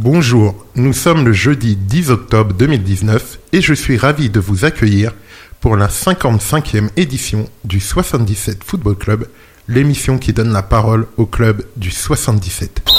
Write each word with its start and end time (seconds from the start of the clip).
Bonjour, 0.00 0.54
nous 0.76 0.92
sommes 0.92 1.24
le 1.24 1.32
jeudi 1.32 1.74
10 1.74 2.10
octobre 2.10 2.54
2019 2.54 3.40
et 3.52 3.60
je 3.60 3.74
suis 3.74 3.96
ravi 3.96 4.30
de 4.30 4.38
vous 4.38 4.64
accueillir 4.64 5.12
pour 5.60 5.76
la 5.76 5.88
55e 5.88 6.90
édition 6.96 7.48
du 7.64 7.80
77 7.80 8.62
Football 8.62 8.94
Club, 8.94 9.26
l'émission 9.66 10.18
qui 10.18 10.32
donne 10.32 10.52
la 10.52 10.62
parole 10.62 11.08
au 11.16 11.26
club 11.26 11.64
du 11.74 11.90
77. 11.90 12.80
7-7 12.86 12.92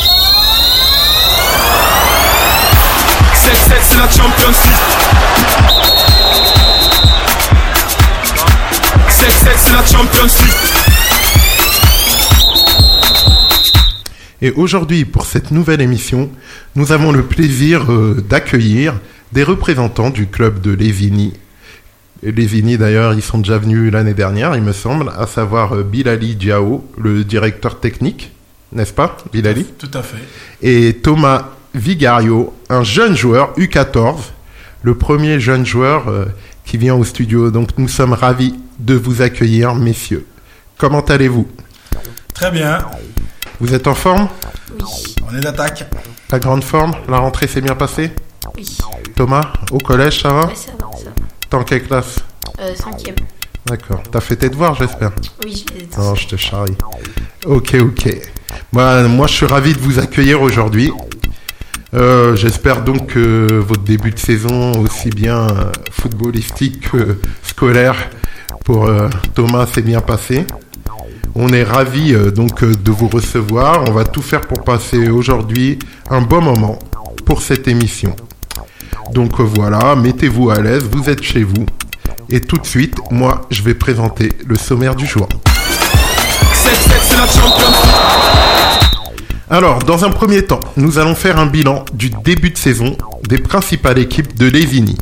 c'est 3.81 3.97
la 3.97 4.09
Champions 4.09 4.49
League 4.49 4.73
7-7 9.07 9.49
c'est 9.55 9.71
la 9.71 9.85
Champions 9.85 10.43
League 10.43 10.78
Et 14.41 14.51
aujourd'hui, 14.51 15.05
pour 15.05 15.25
cette 15.25 15.51
nouvelle 15.51 15.81
émission, 15.81 16.29
nous 16.75 16.91
avons 16.91 17.11
le 17.11 17.23
plaisir 17.23 17.91
euh, 17.91 18.23
d'accueillir 18.27 18.95
des 19.33 19.43
représentants 19.43 20.09
du 20.09 20.27
club 20.27 20.61
de 20.61 20.71
Lévigny. 20.71 21.33
Et 22.23 22.31
Lévigny, 22.31 22.77
d'ailleurs, 22.77 23.13
ils 23.13 23.21
sont 23.21 23.39
déjà 23.39 23.57
venus 23.57 23.91
l'année 23.91 24.13
dernière, 24.13 24.55
il 24.55 24.61
me 24.61 24.71
semble, 24.71 25.11
à 25.17 25.27
savoir 25.27 25.73
euh, 25.73 25.83
Bilali 25.83 26.35
Diao, 26.35 26.85
le 26.97 27.23
directeur 27.23 27.79
technique, 27.79 28.31
n'est-ce 28.71 28.93
pas, 28.93 29.17
Bilali? 29.33 29.65
Tout 29.77 29.91
à 29.93 30.03
fait. 30.03 30.17
Et 30.61 30.93
Thomas 30.93 31.49
Vigario, 31.75 32.53
un 32.69 32.83
jeune 32.83 33.15
joueur 33.15 33.53
U14, 33.57 34.31
le 34.83 34.95
premier 34.95 35.39
jeune 35.39 35.65
joueur 35.65 36.07
euh, 36.07 36.25
qui 36.65 36.77
vient 36.77 36.95
au 36.95 37.03
studio. 37.03 37.51
Donc 37.51 37.77
nous 37.77 37.87
sommes 37.87 38.13
ravis 38.13 38.55
de 38.79 38.95
vous 38.95 39.21
accueillir, 39.21 39.75
messieurs. 39.75 40.25
Comment 40.77 41.01
allez-vous? 41.01 41.47
Très 42.33 42.51
bien. 42.51 42.79
Vous 43.59 43.73
êtes 43.73 43.87
en 43.87 43.95
forme 43.95 44.27
On 45.29 45.35
est 45.35 45.41
d'attaque. 45.41 45.85
La 46.31 46.39
grande 46.39 46.63
forme 46.63 46.93
La 47.07 47.17
rentrée 47.17 47.47
s'est 47.47 47.61
bien 47.61 47.75
passée 47.75 48.11
Oui, 48.55 48.77
Thomas, 49.15 49.53
au 49.71 49.77
collège, 49.79 50.21
ça 50.21 50.29
va 50.29 50.45
ouais, 50.47 50.55
ça 50.55 50.71
va, 50.79 50.97
ça 50.97 51.05
va. 51.05 51.11
T'es 51.49 51.55
en 51.57 51.63
quelle 51.63 51.83
classe 51.83 52.19
Euh, 52.59 52.73
cinquième. 52.75 53.15
D'accord. 53.65 54.01
T'as 54.11 54.21
fait 54.21 54.35
tes 54.37 54.49
devoirs, 54.49 54.75
j'espère 54.75 55.11
Oui, 55.43 55.65
je 55.67 55.73
les 55.75 55.83
ai 55.83 55.87
tous. 55.87 55.99
Non, 55.99 56.15
je 56.15 56.27
te 56.27 56.35
charrie. 56.35 56.75
Ok, 57.45 57.75
ok. 57.79 58.17
Moi, 58.71 59.03
moi, 59.07 59.27
je 59.27 59.33
suis 59.33 59.45
ravi 59.45 59.73
de 59.73 59.79
vous 59.79 59.99
accueillir 59.99 60.41
aujourd'hui. 60.41 60.91
Euh, 61.95 62.35
J'espère 62.35 62.83
donc 62.83 63.07
que 63.07 63.47
votre 63.67 63.81
début 63.83 64.11
de 64.11 64.19
saison, 64.19 64.73
aussi 64.79 65.09
bien 65.09 65.47
euh, 65.49 65.71
footballistique 65.91 66.91
que 66.91 67.17
scolaire, 67.43 67.95
pour 68.63 68.85
euh, 68.85 69.09
Thomas, 69.33 69.65
s'est 69.65 69.81
bien 69.81 69.99
passé. 70.01 70.45
On 71.35 71.49
est 71.49 71.63
ravi 71.63 72.13
euh, 72.13 72.31
donc 72.31 72.63
euh, 72.63 72.73
de 72.73 72.91
vous 72.91 73.07
recevoir. 73.07 73.83
On 73.87 73.91
va 73.91 74.03
tout 74.03 74.21
faire 74.21 74.41
pour 74.41 74.63
passer 74.63 75.09
aujourd'hui 75.09 75.77
un 76.09 76.21
bon 76.21 76.41
moment 76.41 76.79
pour 77.25 77.41
cette 77.41 77.67
émission. 77.67 78.15
Donc 79.13 79.39
euh, 79.39 79.43
voilà, 79.43 79.95
mettez-vous 79.95 80.49
à 80.49 80.59
l'aise, 80.59 80.83
vous 80.91 81.09
êtes 81.09 81.23
chez 81.23 81.43
vous. 81.43 81.65
Et 82.29 82.41
tout 82.41 82.57
de 82.57 82.65
suite, 82.65 82.97
moi, 83.11 83.41
je 83.49 83.61
vais 83.63 83.73
présenter 83.73 84.31
le 84.45 84.55
sommaire 84.55 84.95
du 84.95 85.05
jour. 85.05 85.27
7-7 86.53 86.69
c'est 87.01 87.17
la 87.17 87.25
Champions 87.25 87.67
League 87.67 88.89
Alors, 89.49 89.79
dans 89.79 90.05
un 90.05 90.09
premier 90.09 90.43
temps, 90.43 90.59
nous 90.77 90.99
allons 90.99 91.15
faire 91.15 91.39
un 91.39 91.47
bilan 91.47 91.85
du 91.93 92.09
début 92.23 92.51
de 92.51 92.57
saison 92.57 92.95
des 93.27 93.39
principales 93.39 93.99
équipes 93.99 94.37
de 94.37 94.47
Lévigny. 94.47 94.97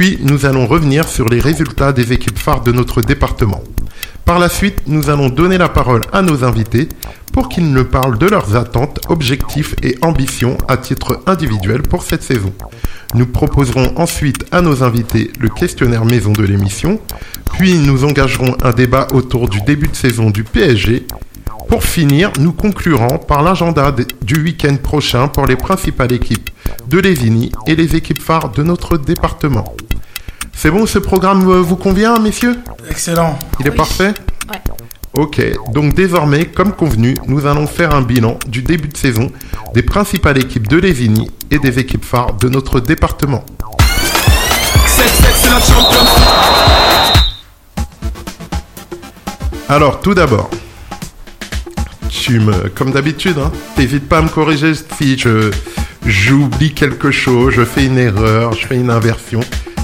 Puis, 0.00 0.16
nous 0.22 0.46
allons 0.46 0.66
revenir 0.66 1.06
sur 1.06 1.28
les 1.28 1.40
résultats 1.40 1.92
des 1.92 2.14
équipes 2.14 2.38
phares 2.38 2.62
de 2.62 2.72
notre 2.72 3.02
département. 3.02 3.62
Par 4.24 4.38
la 4.38 4.48
suite, 4.48 4.84
nous 4.86 5.10
allons 5.10 5.28
donner 5.28 5.58
la 5.58 5.68
parole 5.68 6.00
à 6.10 6.22
nos 6.22 6.42
invités 6.42 6.88
pour 7.34 7.50
qu'ils 7.50 7.70
nous 7.70 7.84
parlent 7.84 8.16
de 8.16 8.26
leurs 8.26 8.56
attentes, 8.56 8.98
objectifs 9.10 9.74
et 9.82 9.98
ambitions 10.00 10.56
à 10.68 10.78
titre 10.78 11.20
individuel 11.26 11.82
pour 11.82 12.02
cette 12.02 12.22
saison. 12.22 12.54
Nous 13.14 13.26
proposerons 13.26 13.92
ensuite 13.98 14.46
à 14.52 14.62
nos 14.62 14.82
invités 14.82 15.32
le 15.38 15.50
questionnaire 15.50 16.06
maison 16.06 16.32
de 16.32 16.44
l'émission, 16.44 16.98
puis 17.52 17.74
nous 17.74 18.06
engagerons 18.06 18.56
un 18.62 18.72
débat 18.72 19.06
autour 19.12 19.50
du 19.50 19.60
début 19.60 19.88
de 19.88 19.96
saison 19.96 20.30
du 20.30 20.44
PSG 20.44 21.04
pour 21.70 21.84
finir, 21.84 22.32
nous 22.40 22.52
conclurons 22.52 23.18
par 23.18 23.42
l'agenda 23.42 23.94
du 24.22 24.42
week-end 24.42 24.76
prochain 24.82 25.28
pour 25.28 25.46
les 25.46 25.54
principales 25.54 26.12
équipes 26.12 26.50
de 26.88 26.98
Lévigny 26.98 27.52
et 27.68 27.76
les 27.76 27.94
équipes 27.94 28.20
phares 28.20 28.50
de 28.50 28.64
notre 28.64 28.98
département. 28.98 29.64
C'est 30.62 30.70
bon, 30.70 30.84
ce 30.84 30.98
programme 30.98 31.48
euh, 31.48 31.62
vous 31.62 31.76
convient, 31.76 32.18
messieurs? 32.18 32.58
Excellent. 32.90 33.38
Il 33.60 33.66
est 33.66 33.70
Oui. 33.70 33.76
parfait? 33.78 34.12
Ouais. 34.50 34.60
Ok, 35.14 35.40
donc 35.72 35.94
désormais, 35.94 36.44
comme 36.44 36.72
convenu, 36.72 37.14
nous 37.26 37.46
allons 37.46 37.66
faire 37.66 37.94
un 37.94 38.02
bilan 38.02 38.38
du 38.46 38.60
début 38.60 38.88
de 38.88 38.96
saison 38.98 39.32
des 39.72 39.80
principales 39.82 40.36
équipes 40.36 40.68
de 40.68 40.76
Lévigny 40.76 41.30
et 41.50 41.58
des 41.58 41.78
équipes 41.78 42.04
phares 42.04 42.34
de 42.34 42.50
notre 42.50 42.78
département. 42.78 43.42
7-7 44.86 45.02
c'est 45.34 45.48
la 45.48 45.60
Champions 45.60 46.04
League 46.04 47.22
Alors, 49.70 50.00
tout 50.02 50.12
d'abord, 50.12 50.50
tu 52.10 52.38
me, 52.38 52.68
comme 52.68 52.90
d'habitude, 52.90 53.38
hein, 53.38 53.50
t'hésites 53.76 54.06
pas 54.10 54.18
à 54.18 54.22
me 54.22 54.28
corriger 54.28 54.74
si 54.98 55.16
je 55.16 55.50
j'oublie 56.04 56.74
quelque 56.74 57.10
chose, 57.10 57.54
je 57.54 57.64
fais 57.64 57.86
une 57.86 57.96
erreur, 57.96 58.52
je 58.52 58.66
fais 58.66 58.76
une 58.76 58.90
inversion. 58.90 59.40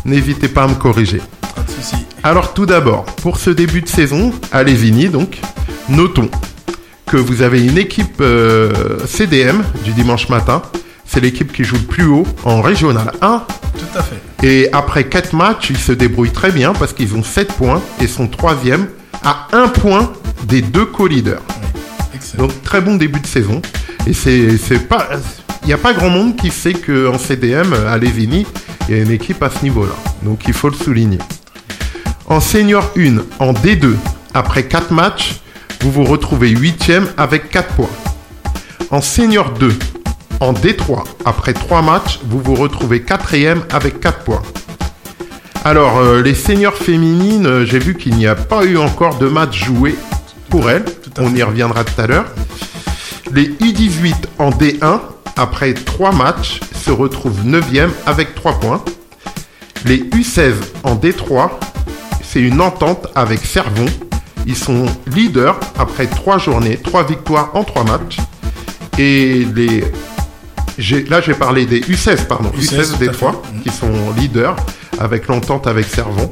N'hésitez 0.06 0.48
pas 0.48 0.62
à 0.64 0.68
me 0.68 0.74
corriger. 0.74 1.20
Pas 1.54 1.62
de 1.62 1.70
souci. 1.70 1.96
Alors, 2.22 2.54
tout 2.54 2.64
d'abord, 2.66 3.04
pour 3.04 3.36
ce 3.38 3.50
début 3.50 3.82
de 3.82 3.88
saison, 3.88 4.32
à 4.52 4.62
Lévigny, 4.62 5.08
donc, 5.08 5.38
notons 5.88 6.30
que 7.06 7.16
vous 7.16 7.42
avez 7.42 7.64
une 7.64 7.76
équipe 7.78 8.20
euh, 8.20 8.98
CDM 9.06 9.62
du 9.84 9.92
dimanche 9.92 10.28
matin. 10.28 10.62
C'est 11.04 11.20
l'équipe 11.20 11.52
qui 11.52 11.62
joue 11.64 11.76
le 11.76 11.82
plus 11.82 12.04
haut 12.06 12.26
en 12.44 12.60
régional 12.62 13.12
1 13.20 13.42
Tout 13.78 13.98
à 13.98 14.02
fait. 14.02 14.16
et 14.42 14.68
après 14.72 15.04
4 15.08 15.34
matchs, 15.34 15.70
ils 15.70 15.78
se 15.78 15.92
débrouillent 15.92 16.32
très 16.32 16.50
bien 16.50 16.72
parce 16.72 16.92
qu'ils 16.92 17.14
ont 17.14 17.22
7 17.22 17.52
points 17.52 17.80
et 18.00 18.08
sont 18.08 18.26
troisième 18.26 18.88
à 19.22 19.46
1 19.52 19.68
point 19.68 20.12
des 20.48 20.62
deux 20.62 20.84
co-leaders. 20.86 21.42
Donc 22.38 22.50
très 22.64 22.80
bon 22.80 22.96
début 22.96 23.20
de 23.20 23.26
saison. 23.26 23.62
Et 24.06 24.12
c'est 24.12 24.88
pas, 24.88 25.08
il 25.66 25.70
n'y 25.70 25.74
a 25.74 25.78
pas 25.78 25.92
grand 25.94 26.10
monde 26.10 26.36
qui 26.36 26.52
sait 26.52 26.74
qu'en 26.74 27.18
CDM 27.18 27.72
à 27.88 27.98
Lévigny, 27.98 28.46
il 28.88 28.96
y 28.96 29.00
a 29.00 29.02
une 29.02 29.10
équipe 29.10 29.42
à 29.42 29.50
ce 29.50 29.64
niveau-là. 29.64 29.96
Donc 30.22 30.44
il 30.46 30.52
faut 30.52 30.68
le 30.68 30.76
souligner. 30.76 31.18
En 32.26 32.38
senior 32.38 32.88
1, 32.96 33.16
en 33.40 33.52
D2, 33.52 33.94
après 34.32 34.68
4 34.68 34.92
matchs, 34.92 35.40
vous 35.80 35.90
vous 35.90 36.04
retrouvez 36.04 36.54
8e 36.54 37.06
avec 37.16 37.50
4 37.50 37.74
points. 37.74 37.90
En 38.90 39.00
senior 39.00 39.50
2, 39.54 39.76
en 40.38 40.52
D3, 40.52 41.02
après 41.24 41.52
3 41.52 41.82
matchs, 41.82 42.20
vous 42.24 42.38
vous 42.38 42.54
retrouvez 42.54 43.00
4e 43.00 43.62
avec 43.72 43.98
4 43.98 44.20
points. 44.20 44.42
Alors, 45.64 45.98
euh, 45.98 46.22
les 46.22 46.34
seniors 46.34 46.76
féminines, 46.76 47.46
euh, 47.46 47.64
j'ai 47.64 47.80
vu 47.80 47.96
qu'il 47.96 48.14
n'y 48.14 48.28
a 48.28 48.36
pas 48.36 48.64
eu 48.64 48.76
encore 48.76 49.18
de 49.18 49.26
match 49.26 49.64
joué 49.64 49.96
pour 50.48 50.70
elles. 50.70 50.84
On 51.18 51.34
y 51.34 51.42
reviendra 51.42 51.82
tout 51.82 52.00
à 52.00 52.06
l'heure. 52.06 52.26
Les 53.32 53.48
U18 53.48 54.14
en 54.38 54.50
D1, 54.50 55.00
après 55.36 55.74
3 55.74 56.12
matchs, 56.12 56.60
se 56.74 56.90
retrouvent 56.90 57.44
9e 57.44 57.90
avec 58.06 58.34
3 58.34 58.60
points. 58.60 58.84
Les 59.84 59.98
U16 59.98 60.54
en 60.82 60.96
D3, 60.96 61.50
c'est 62.22 62.40
une 62.40 62.60
entente 62.60 63.08
avec 63.14 63.44
Servon. 63.44 63.86
Ils 64.46 64.56
sont 64.56 64.86
leaders 65.06 65.58
après 65.78 66.06
3 66.06 66.38
journées, 66.38 66.76
3 66.76 67.04
victoires 67.04 67.50
en 67.54 67.64
3 67.64 67.84
matchs. 67.84 68.16
Et 68.98 69.46
les 69.54 69.84
là, 71.08 71.20
j'ai 71.20 71.34
parlé 71.34 71.66
des 71.66 71.80
U16, 71.80 72.26
pardon, 72.26 72.50
U16, 72.50 72.58
U16 72.60 72.88
tout 72.88 73.04
à 73.04 73.06
D3, 73.06 73.12
fait. 73.12 73.62
qui 73.62 73.70
sont 73.76 73.92
leaders 74.16 74.56
avec 74.98 75.26
l'entente 75.28 75.66
avec 75.66 75.86
Servon. 75.86 76.30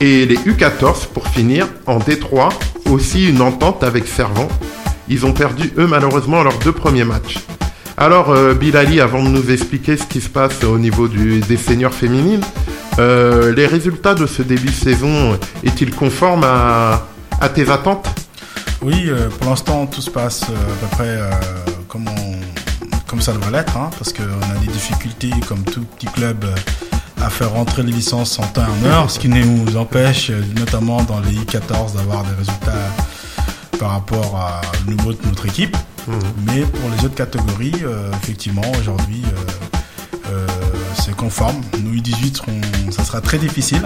Et 0.00 0.26
les 0.26 0.36
U14, 0.36 1.06
pour 1.12 1.28
finir, 1.28 1.68
en 1.86 1.98
D3, 1.98 2.50
aussi 2.90 3.28
une 3.28 3.40
entente 3.40 3.82
avec 3.82 4.06
Servon. 4.06 4.48
Ils 5.08 5.24
ont 5.26 5.32
perdu, 5.32 5.72
eux, 5.78 5.86
malheureusement, 5.86 6.42
leurs 6.42 6.58
deux 6.58 6.72
premiers 6.72 7.04
matchs. 7.04 7.38
Alors, 7.96 8.30
euh, 8.30 8.54
Bilali, 8.54 9.00
avant 9.00 9.22
de 9.22 9.28
nous 9.28 9.50
expliquer 9.50 9.96
ce 9.96 10.04
qui 10.04 10.20
se 10.20 10.28
passe 10.28 10.62
au 10.64 10.78
niveau 10.78 11.06
des 11.08 11.56
seniors 11.56 11.94
féminines, 11.94 12.42
euh, 12.98 13.54
les 13.54 13.66
résultats 13.66 14.14
de 14.14 14.26
ce 14.26 14.42
début 14.42 14.68
de 14.68 14.72
saison 14.72 15.38
est-il 15.62 15.94
conforme 15.94 16.44
à, 16.44 17.02
tes 17.54 17.70
attentes? 17.70 18.08
Oui, 18.82 19.04
euh, 19.06 19.28
pour 19.28 19.50
l'instant, 19.50 19.86
tout 19.86 20.00
se 20.00 20.10
passe 20.10 20.42
à 20.44 20.46
peu 20.80 20.86
près 20.96 21.18
comme, 21.88 23.20
ça 23.20 23.32
devrait 23.32 23.52
l'être, 23.52 23.76
hein, 23.76 23.90
parce 23.96 24.12
qu'on 24.12 24.22
a 24.24 24.58
des 24.60 24.66
difficultés, 24.72 25.30
comme 25.48 25.62
tout 25.62 25.82
petit 25.96 26.06
club, 26.06 26.44
à 27.22 27.30
faire 27.30 27.52
rentrer 27.52 27.84
les 27.84 27.92
licences 27.92 28.38
en 28.40 28.42
temps 28.42 28.62
et 28.62 28.86
en 28.86 28.90
heure, 28.90 29.10
ce 29.10 29.20
qui 29.20 29.28
nous 29.28 29.76
empêche, 29.76 30.32
notamment 30.58 31.00
dans 31.04 31.20
les 31.20 31.30
I14, 31.36 31.94
d'avoir 31.94 32.24
des 32.24 32.34
résultats 32.36 32.72
par 33.78 33.90
rapport 33.92 34.36
à- 34.36 34.60
au 34.86 34.90
niveau 34.90 35.12
de 35.12 35.18
notre 35.26 35.46
équipe. 35.46 35.76
Mais 36.46 36.62
pour 36.62 36.90
les 36.96 37.04
autres 37.06 37.14
catégories, 37.14 37.72
euh, 37.84 38.10
effectivement, 38.22 38.62
aujourd'hui, 38.78 39.22
euh, 39.24 40.30
euh, 40.32 40.46
c'est 41.02 41.16
conforme. 41.16 41.56
Nous, 41.82 41.94
I18, 41.94 42.36
serons- 42.36 42.90
ça 42.90 43.04
sera 43.04 43.20
très 43.20 43.38
difficile, 43.38 43.82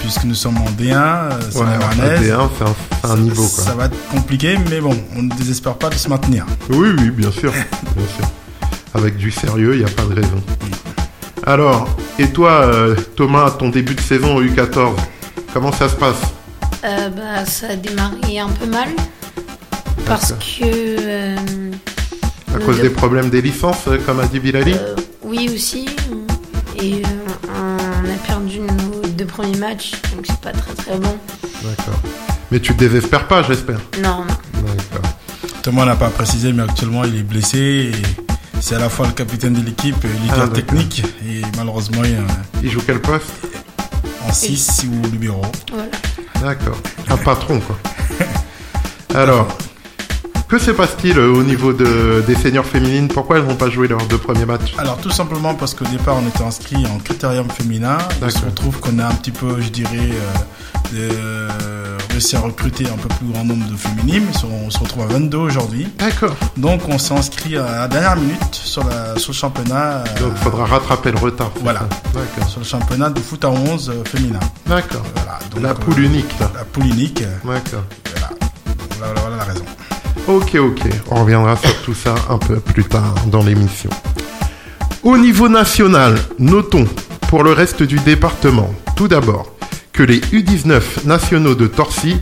puisque 0.00 0.24
nous 0.24 0.34
sommes 0.34 0.58
en 0.58 0.70
D1, 0.70 0.96
euh, 0.96 1.30
c'est 1.50 1.58
Ouais, 1.58 1.64
la 1.66 1.76
en 1.76 1.78
Marnaise. 1.78 2.20
D1, 2.20 2.48
c'est 2.58 2.64
un, 2.64 2.74
c'est 3.04 3.10
un 3.10 3.16
niveau, 3.18 3.46
quoi. 3.46 3.64
Ça 3.64 3.74
va 3.74 3.84
être 3.86 4.08
compliqué, 4.10 4.58
mais 4.70 4.80
bon, 4.80 4.96
on 5.16 5.22
ne 5.22 5.34
désespère 5.34 5.74
pas 5.74 5.90
de 5.90 5.94
se 5.94 6.08
maintenir. 6.08 6.44
Oui, 6.70 6.88
oui, 6.98 7.10
bien 7.10 7.30
sûr. 7.30 7.52
bien 7.52 8.06
sûr. 8.16 8.26
Avec 8.94 9.16
du 9.16 9.30
sérieux, 9.30 9.74
il 9.74 9.78
n'y 9.78 9.84
a 9.84 9.94
pas 9.94 10.04
de 10.04 10.14
raison. 10.14 10.42
Alors, 11.46 11.88
et 12.18 12.28
toi, 12.28 12.50
euh, 12.62 12.94
Thomas, 13.16 13.50
ton 13.52 13.68
début 13.70 13.94
de 13.94 14.00
saison 14.00 14.36
au 14.36 14.42
U14, 14.42 14.94
comment 15.52 15.72
ça 15.72 15.88
se 15.88 15.94
passe? 15.96 16.16
Euh, 16.84 17.08
bah, 17.10 17.44
ça 17.46 17.68
a 17.70 17.76
démarré 17.76 18.38
un 18.38 18.48
peu 18.48 18.66
mal. 18.66 18.88
Parce 20.06 20.32
que. 20.32 20.64
euh, 20.64 21.36
À 22.54 22.58
le- 22.58 22.64
cause 22.64 22.80
des 22.80 22.90
problèmes 22.90 23.30
des 23.30 23.40
licences, 23.42 23.86
euh, 23.88 23.98
comme 24.04 24.20
a 24.20 24.26
dit 24.26 24.40
Bilali 24.40 24.74
euh, 24.74 24.94
oui, 25.22 25.50
aussi. 25.54 25.86
Et 26.80 27.02
euh, 27.04 27.48
on 27.54 28.04
a 28.10 28.26
perdu 28.26 28.60
nos 28.60 29.08
deux 29.08 29.24
premiers 29.26 29.56
matchs, 29.58 29.92
donc 30.14 30.26
c'est 30.26 30.40
pas 30.40 30.52
très 30.52 30.74
très 30.74 30.96
bon. 30.98 31.16
D'accord. 31.62 32.00
Mais 32.50 32.60
tu 32.60 32.74
te 32.74 32.78
désespères 32.80 33.26
pas, 33.28 33.42
j'espère. 33.42 33.78
Non, 34.02 34.24
non. 34.24 34.62
D'accord. 34.66 35.10
Thomas 35.62 35.84
n'a 35.86 35.96
pas 35.96 36.08
précisé, 36.10 36.52
mais 36.52 36.64
actuellement 36.64 37.04
il 37.04 37.16
est 37.16 37.22
blessé. 37.22 37.92
Et 37.94 38.02
c'est 38.60 38.74
à 38.74 38.78
la 38.80 38.88
fois 38.88 39.06
le 39.06 39.12
capitaine 39.12 39.54
de 39.54 39.62
l'équipe 39.64 40.04
et 40.04 40.08
Ah, 40.08 40.22
leader 40.22 40.36
d'accord. 40.38 40.52
technique. 40.54 41.02
Et 41.26 41.40
malheureusement, 41.56 42.02
il 42.04 42.16
Il 42.64 42.70
joue 42.70 42.80
quel 42.84 43.00
poste? 43.00 43.30
en 44.28 44.32
6 44.32 44.84
ou 44.88 45.06
libéraux. 45.10 45.42
Voilà. 45.72 45.88
D'accord. 46.40 46.76
Un 47.08 47.16
patron, 47.16 47.60
quoi. 47.60 47.78
Alors, 49.14 49.48
que 50.52 50.58
se 50.58 50.70
passe-t-il 50.70 51.18
euh, 51.18 51.32
au 51.32 51.42
niveau 51.42 51.72
de, 51.72 52.22
des 52.26 52.34
seniors 52.34 52.66
féminines? 52.66 53.08
Pourquoi 53.08 53.38
elles 53.38 53.44
n'ont 53.46 53.54
pas 53.54 53.70
joué 53.70 53.88
leurs 53.88 54.04
deux 54.06 54.18
premiers 54.18 54.44
matchs? 54.44 54.74
Alors 54.76 54.98
tout 54.98 55.10
simplement 55.10 55.54
parce 55.54 55.72
qu'au 55.72 55.86
départ 55.86 56.16
on 56.22 56.28
était 56.28 56.44
inscrit 56.44 56.84
en 56.84 56.98
critérium 56.98 57.48
féminin. 57.48 57.96
Il 58.22 58.30
se 58.30 58.44
retrouve 58.44 58.78
qu'on 58.78 58.98
a 58.98 59.06
un 59.06 59.14
petit 59.14 59.30
peu, 59.30 59.62
je 59.62 59.70
dirais, 59.70 60.10
euh, 60.94 60.94
euh, 60.94 61.48
réussi 62.10 62.36
à 62.36 62.40
recruter 62.40 62.84
un 62.86 62.98
peu 62.98 63.08
plus 63.08 63.28
grand 63.32 63.46
nombre 63.46 63.64
de 63.66 63.76
féminines. 63.76 64.26
On 64.66 64.68
se 64.68 64.78
retrouve 64.78 65.04
à 65.04 65.06
22 65.06 65.38
aujourd'hui. 65.38 65.88
D'accord. 65.98 66.36
Donc 66.58 66.82
on 66.86 66.98
s'est 66.98 67.14
inscrit 67.14 67.56
à 67.56 67.62
la 67.80 67.88
dernière 67.88 68.16
minute 68.16 68.54
sur, 68.54 68.84
la, 68.84 69.16
sur 69.18 69.32
le 69.32 69.36
championnat. 69.36 70.04
euh, 70.04 70.20
Donc, 70.20 70.32
il 70.36 70.42
faudra 70.44 70.66
rattraper 70.66 71.12
le 71.12 71.18
retard. 71.18 71.50
Voilà. 71.62 71.88
D'accord. 72.12 72.50
sur 72.50 72.60
le 72.60 72.66
championnat 72.66 73.08
de 73.08 73.20
foot 73.20 73.42
à 73.46 73.48
11 73.48 73.88
euh, 73.88 74.04
féminin. 74.04 74.40
D'accord. 74.66 75.02
Voilà, 75.14 75.38
donc, 75.50 75.62
La 75.62 75.72
poule 75.72 76.00
unique, 76.04 76.38
là. 76.38 76.50
La 76.54 76.64
poule 76.64 76.84
unique. 76.88 77.22
D'accord. 77.42 77.84
Voilà. 78.12 78.28
Voilà, 78.98 79.20
voilà 79.22 79.36
la 79.38 79.44
raison. 79.44 79.64
Ok, 80.28 80.54
ok. 80.54 80.80
On 81.10 81.22
reviendra 81.22 81.56
sur 81.56 81.82
tout 81.82 81.94
ça 81.94 82.14
un 82.28 82.38
peu 82.38 82.60
plus 82.60 82.84
tard 82.84 83.14
dans 83.26 83.42
l'émission. 83.42 83.90
Au 85.02 85.18
niveau 85.18 85.48
national, 85.48 86.16
notons 86.38 86.86
pour 87.28 87.42
le 87.42 87.52
reste 87.52 87.82
du 87.82 87.98
département, 87.98 88.72
tout 88.94 89.08
d'abord, 89.08 89.52
que 89.92 90.04
les 90.04 90.20
U19 90.20 91.06
nationaux 91.06 91.56
de 91.56 91.66
Torcy 91.66 92.18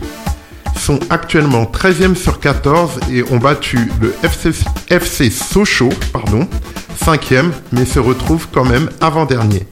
sont 0.79 0.99
actuellement 1.11 1.65
13e 1.65 2.15
sur 2.15 2.39
14 2.39 3.01
et 3.11 3.23
ont 3.31 3.37
battu 3.37 3.91
le 4.01 4.15
FC, 4.23 4.51
FC 4.89 5.29
Sochaux, 5.29 5.93
pardon, 6.11 6.47
5e, 7.05 7.51
mais 7.71 7.85
se 7.85 7.99
retrouvent 7.99 8.47
quand 8.51 8.65
même 8.65 8.89
avant-dernier. 8.99 9.67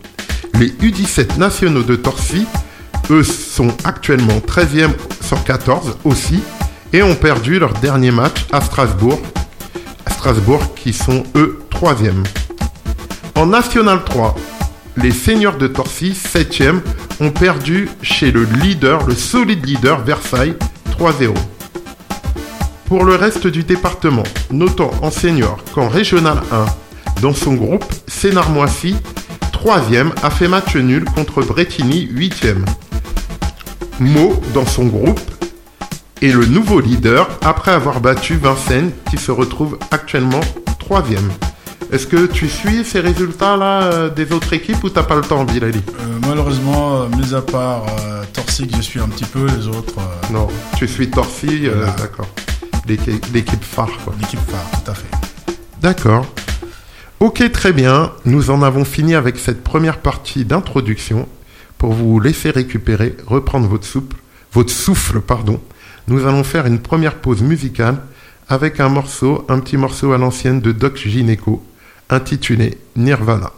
Les 0.53 0.67
U17 0.67 1.39
nationaux 1.39 1.83
de 1.83 1.95
Torcy, 1.95 2.45
eux, 3.09 3.23
sont 3.23 3.69
actuellement 3.85 4.37
13e 4.37 4.91
sur 5.25 5.43
14 5.43 5.97
aussi 6.03 6.43
et 6.94 7.03
ont 7.03 7.15
perdu 7.15 7.59
leur 7.59 7.74
dernier 7.74 8.12
match 8.12 8.45
à 8.51 8.62
Strasbourg. 8.62 9.19
Strasbourg 10.09 10.74
qui 10.75 10.94
sont 10.94 11.24
eux 11.36 11.59
3e. 11.71 12.25
En 13.36 13.45
National 13.45 14.03
3, 14.03 14.36
les 14.97 15.12
seniors 15.12 15.57
de 15.57 15.68
Torcy, 15.68 16.12
7e, 16.12 16.81
ont 17.21 17.31
perdu 17.31 17.89
chez 18.01 18.31
le 18.31 18.44
leader, 18.44 19.06
le 19.06 19.15
solide 19.15 19.65
leader 19.65 20.03
Versailles, 20.03 20.56
3-0. 21.00 21.33
Pour 22.86 23.06
le 23.06 23.15
reste 23.15 23.47
du 23.47 23.63
département, 23.63 24.24
notons 24.51 24.92
en 25.01 25.12
senior 25.12 25.63
qu'en 25.74 25.88
Régional 25.88 26.42
1, 26.51 26.65
dans 27.21 27.33
son 27.33 27.53
groupe, 27.53 27.85
Sénarmoissy, 28.07 28.95
3e, 29.53 30.12
a 30.24 30.30
fait 30.30 30.47
match 30.47 30.75
nul 30.75 31.06
contre 31.06 31.44
Bretigny, 31.44 32.09
8e. 32.12 32.65
Meaux, 34.00 34.42
dans 34.53 34.65
son 34.65 34.85
groupe, 34.85 35.19
est 36.21 36.31
le 36.31 36.45
nouveau 36.45 36.80
leader 36.80 37.27
après 37.42 37.71
avoir 37.71 38.01
battu 38.01 38.36
Vincennes 38.36 38.92
qui 39.10 39.18
se 39.18 39.31
retrouve 39.31 39.77
actuellement 39.92 40.42
3e. 40.80 41.18
Est-ce 41.92 42.06
que 42.06 42.25
tu 42.27 42.48
suis 42.48 42.83
ces 42.86 43.00
résultats-là 43.00 43.83
euh, 43.83 44.10
des 44.10 44.31
autres 44.31 44.54
équipes 44.54 44.83
ou 44.83 44.89
t'as 44.89 45.04
pas 45.04 45.16
le 45.16 45.21
temps, 45.21 45.44
Bilali? 45.44 45.80
Euh, 46.01 46.19
malheureusement, 46.27 47.01
euh, 47.01 47.07
mis 47.18 47.33
à 47.33 47.42
part 47.42 47.86
euh, 48.01 48.24
Torcy 48.33 48.68
que 48.68 48.75
je 48.75 48.81
suis 48.81 49.00
un 49.00 49.07
petit 49.07 49.25
peu, 49.25 49.45
les 49.48 49.68
autres, 49.68 49.95
euh, 49.98 50.33
Non, 50.33 50.48
tu 50.77 50.88
suis 50.88 51.10
Torcy, 51.10 51.68
Voilà. 51.68 51.92
d'accord. 51.94 52.27
L'équi- 52.88 53.19
L'équipe 53.33 53.63
phare, 53.63 53.89
quoi. 54.04 54.13
l'équipe 54.19 54.39
phare, 54.50 54.81
tout 54.83 54.92
à 54.92 54.94
fait. 54.94 55.07
D'accord. 55.81 56.25
Ok, 57.19 57.51
très 57.51 57.74
bien. 57.74 58.12
Nous 58.25 58.50
en 58.51 58.62
avons 58.62 58.86
fini 58.86 59.16
avec 59.16 59.38
cette 59.38 59.63
première 59.63 59.98
partie 59.98 60.45
d'introduction. 60.45 61.27
Pour 61.80 61.94
vous 61.94 62.19
laisser 62.19 62.51
récupérer, 62.51 63.16
reprendre 63.25 63.68
votre 63.68 63.86
souffle, 63.86 64.16
votre 64.54 64.69
souffle, 64.71 65.21
pardon. 65.21 65.60
Nous 66.09 66.25
allons 66.25 66.44
faire 66.44 66.65
une 66.65 66.79
première 66.79 67.17
pause 67.17 67.44
musicale 67.44 67.97
avec 68.47 68.79
un 68.79 68.89
morceau, 68.89 69.45
un 69.47 69.59
petit 69.59 69.77
morceau 69.77 70.11
à 70.11 70.17
l'ancienne 70.17 70.59
de 70.59 70.71
Doc 70.71 70.97
Gineco, 70.97 71.63
intitulé 72.09 72.79
Nirvana. 72.95 73.51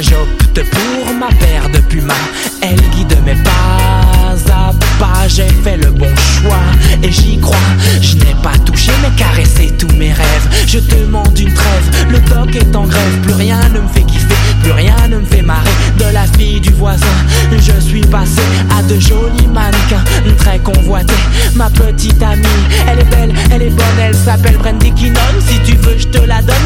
J'opte 0.00 0.62
pour 0.70 1.14
ma 1.14 1.26
paire 1.26 1.68
de 1.70 1.78
pumas 1.78 2.14
Elle 2.62 2.80
guide 2.90 3.16
mes 3.26 3.34
pas 3.42 4.18
à 4.50 4.72
pas 4.98 5.28
J'ai 5.28 5.48
fait 5.64 5.76
le 5.76 5.90
bon 5.90 6.14
choix. 6.16 6.56
Et 7.02 7.10
j'y 7.10 7.38
crois 7.38 7.56
Je 8.00 8.16
n'ai 8.16 8.34
pas 8.42 8.56
touché 8.64 8.92
mais 9.02 9.14
caressé 9.16 9.74
tous 9.78 9.94
mes 9.96 10.12
rêves. 10.12 10.48
Je 10.66 10.78
demande 10.78 11.38
une 11.38 11.52
trêve, 11.52 12.06
le 12.10 12.18
doc 12.20 12.54
est 12.54 12.76
en 12.76 12.84
grève. 12.84 13.20
Plus 13.22 13.32
rien 13.32 13.60
ne 13.70 13.80
me 13.80 13.88
fait 13.88 14.02
kiffer, 14.02 14.34
plus 14.62 14.72
rien 14.72 14.96
ne 15.08 15.18
me 15.18 15.24
fait 15.24 15.42
marrer. 15.42 15.70
De 15.98 16.12
la 16.12 16.26
fille 16.26 16.60
du 16.60 16.70
voisin, 16.70 17.06
je 17.52 17.80
suis 17.80 18.02
passé 18.02 18.42
à 18.76 18.82
de 18.82 18.98
jolis 18.98 19.48
mannequins. 19.52 20.04
Très 20.38 20.58
convoités, 20.58 21.14
ma 21.54 21.70
petite 21.70 22.22
amie. 22.22 22.44
Elle 22.86 23.00
est 23.00 23.04
belle, 23.04 23.34
elle 23.52 23.62
est 23.62 23.70
bonne, 23.70 23.98
elle 24.00 24.14
s'appelle 24.14 24.56
Brandy 24.58 24.92
Kinnon. 24.92 25.20
Si 25.46 25.57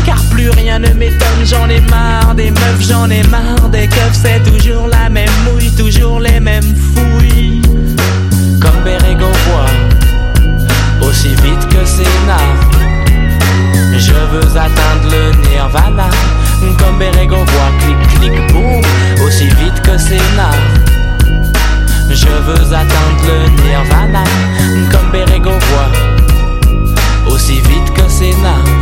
car 0.04 0.22
plus 0.30 0.50
rien 0.50 0.78
ne 0.78 0.88
m'étonne. 0.88 1.44
J'en 1.44 1.68
ai 1.68 1.80
marre 1.82 2.34
des 2.34 2.50
meufs, 2.50 2.86
j'en 2.88 3.08
ai 3.10 3.22
marre 3.24 3.68
des 3.70 3.86
keufs. 3.86 4.14
C'est 4.22 4.42
toujours 4.42 4.88
la 4.88 5.08
même 5.08 5.30
mouille, 5.44 5.70
toujours 5.76 6.20
les 6.20 6.40
mêmes 6.40 6.74
fouilles. 6.94 7.62
Comme 8.60 8.84
Berego 8.84 9.26
voit 9.46 11.08
Aussi 11.08 11.28
vite 11.28 11.68
que 11.68 11.84
Sénat 11.84 12.48
Je 13.96 14.12
veux 14.12 14.56
atteindre 14.56 15.10
le 15.10 15.48
nirvana. 15.48 16.08
Comme 16.78 16.98
Berego 16.98 17.36
voit 17.36 17.72
Clic 17.80 18.20
clic 18.20 18.52
boum 18.52 18.82
Aussi 19.26 19.46
vite 19.46 19.82
que 19.82 19.98
Sénat 19.98 20.54
Je 22.08 22.28
veux 22.28 22.72
atteindre 22.72 23.22
le 23.26 23.62
nirvana. 23.62 24.24
Comme 24.90 25.10
Berego 25.10 25.50
voit 25.50 27.32
Aussi 27.32 27.54
vite 27.54 27.92
que 27.94 28.08
Sénat 28.08 28.81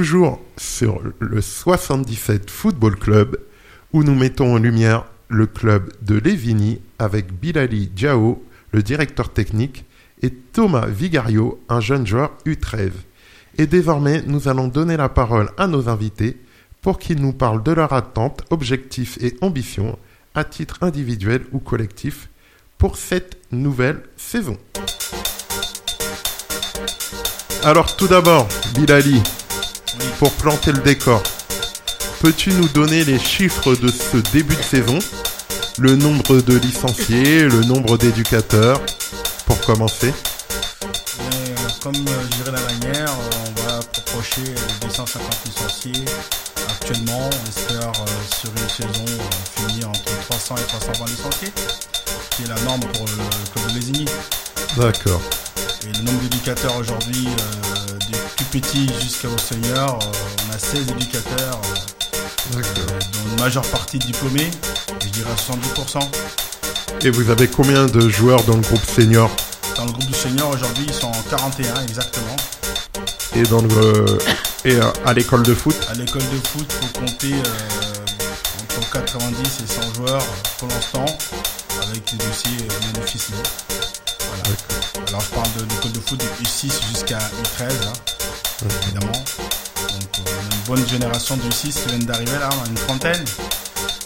toujours 0.00 0.40
sur 0.56 1.02
le 1.18 1.42
77 1.42 2.48
Football 2.48 2.96
Club 2.96 3.38
où 3.92 4.02
nous 4.02 4.14
mettons 4.14 4.54
en 4.54 4.56
lumière 4.56 5.04
le 5.28 5.46
club 5.46 5.92
de 6.00 6.14
Lévigny 6.14 6.80
avec 6.98 7.38
Bilali 7.38 7.88
Diao, 7.88 8.42
le 8.72 8.82
directeur 8.82 9.30
technique, 9.30 9.84
et 10.22 10.30
Thomas 10.30 10.86
Vigario, 10.86 11.60
un 11.68 11.80
jeune 11.80 12.06
joueur 12.06 12.32
U13. 12.46 12.92
Et 13.58 13.66
désormais, 13.66 14.22
nous 14.26 14.48
allons 14.48 14.68
donner 14.68 14.96
la 14.96 15.10
parole 15.10 15.50
à 15.58 15.66
nos 15.66 15.90
invités 15.90 16.38
pour 16.80 16.98
qu'ils 16.98 17.20
nous 17.20 17.34
parlent 17.34 17.62
de 17.62 17.72
leurs 17.72 17.92
attentes, 17.92 18.42
objectifs 18.48 19.18
et 19.22 19.36
ambitions 19.42 19.98
à 20.34 20.44
titre 20.44 20.78
individuel 20.80 21.42
ou 21.52 21.58
collectif 21.58 22.30
pour 22.78 22.96
cette 22.96 23.36
nouvelle 23.52 24.00
saison. 24.16 24.56
Alors 27.62 27.94
tout 27.96 28.08
d'abord, 28.08 28.48
Bilali, 28.74 29.22
pour 30.18 30.32
planter 30.32 30.72
le 30.72 30.80
décor, 30.80 31.22
peux-tu 32.20 32.52
nous 32.52 32.68
donner 32.68 33.04
les 33.04 33.18
chiffres 33.18 33.74
de 33.74 33.88
ce 33.88 34.18
début 34.32 34.56
de 34.56 34.62
saison? 34.62 34.98
Le 35.78 35.96
nombre 35.96 36.40
de 36.40 36.56
licenciés, 36.58 37.44
le 37.44 37.62
nombre 37.62 37.96
d'éducateurs, 37.96 38.80
pour 39.46 39.60
commencer 39.60 40.12
euh, 41.20 41.56
comme 41.82 41.96
euh, 41.96 42.22
je 42.22 42.36
dirais 42.36 42.52
la 42.52 42.60
manière, 42.60 43.14
on 43.46 43.60
va 43.62 43.78
approcher 43.78 44.42
les 44.42 44.86
250 44.86 45.22
licenciés. 45.46 46.04
Actuellement, 46.68 47.28
on 47.28 47.48
espère 47.48 47.88
euh, 47.88 48.06
sur 48.38 48.50
une 48.50 48.68
saison 48.68 49.04
finir 49.56 49.88
entre 49.88 50.20
300 50.28 50.56
et 50.56 50.62
320 50.62 51.06
licenciés, 51.06 51.52
qui 52.30 52.42
est 52.42 52.48
la 52.48 52.60
norme 52.62 52.80
pour 52.80 53.06
le 53.06 53.12
club 53.52 53.68
de 53.68 53.74
Lésigny. 53.74 54.06
D'accord. 54.76 55.20
Et 55.82 55.92
le 55.96 56.02
nombre 56.02 56.20
d'éducateurs 56.20 56.76
aujourd'hui, 56.76 57.28
euh, 57.28 57.79
des 58.10 58.18
plus 58.36 58.60
petits 58.60 58.90
jusqu'aux 59.00 59.36
seniors, 59.38 59.98
euh, 60.02 60.48
on 60.48 60.54
a 60.54 60.58
16 60.58 60.88
éducateurs, 60.90 61.60
euh, 62.54 62.62
dont 62.62 63.30
une 63.30 63.40
majeure 63.40 63.66
partie 63.66 63.98
diplômés, 63.98 64.50
je 65.02 65.08
dirais 65.08 65.30
70%. 65.36 66.00
Et 67.02 67.10
vous 67.10 67.30
avez 67.30 67.48
combien 67.48 67.86
de 67.86 68.08
joueurs 68.08 68.42
dans 68.44 68.56
le 68.56 68.62
groupe 68.62 68.84
senior 68.84 69.30
Dans 69.76 69.84
le 69.84 69.92
groupe 69.92 70.06
du 70.06 70.14
senior, 70.14 70.50
aujourd'hui, 70.50 70.84
ils 70.88 70.94
sont 70.94 71.12
41 71.30 71.82
exactement. 71.82 72.36
et 73.34 73.42
dans 73.44 73.62
le 73.62 74.18
et 74.64 74.74
euh, 74.74 74.82
à 75.06 75.14
l'école 75.14 75.42
de 75.42 75.54
foot 75.54 75.74
À 75.90 75.94
l'école 75.94 76.20
de 76.22 76.46
foot, 76.48 76.66
il 76.68 76.86
faut 76.86 77.00
compter 77.00 77.32
euh, 77.32 78.78
entre 78.78 78.90
90 78.92 79.62
et 79.64 79.66
100 79.66 79.94
joueurs 79.94 80.24
pour 80.58 80.68
l'instant, 80.68 81.06
avec 81.82 82.04
des 82.10 82.18
dossiers 82.18 82.68
ficelés. 83.06 83.99
Voilà. 84.30 85.08
Alors 85.08 85.20
je 85.20 85.30
parle 85.34 85.52
de 85.58 85.72
l'école 85.74 85.92
de 85.92 86.00
foot 86.00 86.18
de 86.18 86.44
U6 86.44 86.72
jusqu'à 86.88 87.18
U13, 87.18 87.62
hein, 87.86 87.92
évidemment. 88.84 89.12
Donc 89.12 90.18
euh, 90.18 90.22
on 90.26 90.50
a 90.50 90.54
une 90.54 90.62
bonne 90.66 90.88
génération 90.88 91.36
de 91.36 91.42
U6 91.42 91.72
qui 91.72 91.88
viennent 91.88 92.04
d'arriver 92.04 92.38
là, 92.38 92.48
on 92.60 92.64
a 92.64 92.68
une 92.68 92.74
trentaine. 92.74 93.24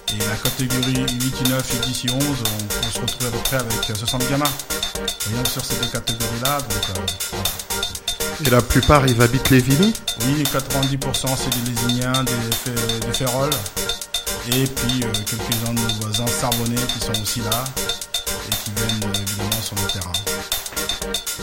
Et 0.08 0.18
la 0.18 0.36
catégorie 0.36 0.94
8, 0.94 1.48
9 1.48 1.74
et 1.74 1.86
10 1.86 2.04
et 2.04 2.10
11, 2.10 2.22
on, 2.22 2.86
on 2.86 2.90
se 2.90 3.00
retrouve 3.00 3.26
à 3.26 3.30
peu 3.30 3.38
près 3.38 3.56
avec 3.56 3.96
60 3.96 4.28
gamins. 4.30 4.44
Rien 5.28 5.44
sur 5.50 5.64
ces 5.64 5.74
deux 5.76 5.88
catégories-là. 5.88 6.58
Donc, 6.60 6.72
euh, 6.90 7.00
voilà. 7.30 7.44
Et 8.46 8.50
la 8.50 8.62
plupart, 8.62 9.06
ils 9.06 9.20
habitent 9.22 9.50
Lévigny 9.50 9.92
Oui, 10.20 10.42
90% 10.42 11.36
c'est 11.36 11.50
des 11.50 11.70
Lésiniens, 11.70 12.24
des, 12.24 13.00
des 13.00 13.12
Féroles. 13.12 13.50
Et 14.48 14.66
puis 14.66 15.02
euh, 15.02 15.12
quelques-uns 15.24 15.72
de 15.72 15.80
nos 15.80 15.94
voisins 16.00 16.26
Sarbonnais 16.26 16.74
qui 16.92 17.00
sont 17.00 17.22
aussi 17.22 17.40
là 17.40 17.64
et 18.46 18.56
qui 18.62 18.70
viennent 18.76 19.10
euh, 19.10 19.33
sur 19.76 19.86
le 19.86 19.92
terrain. 19.92 20.12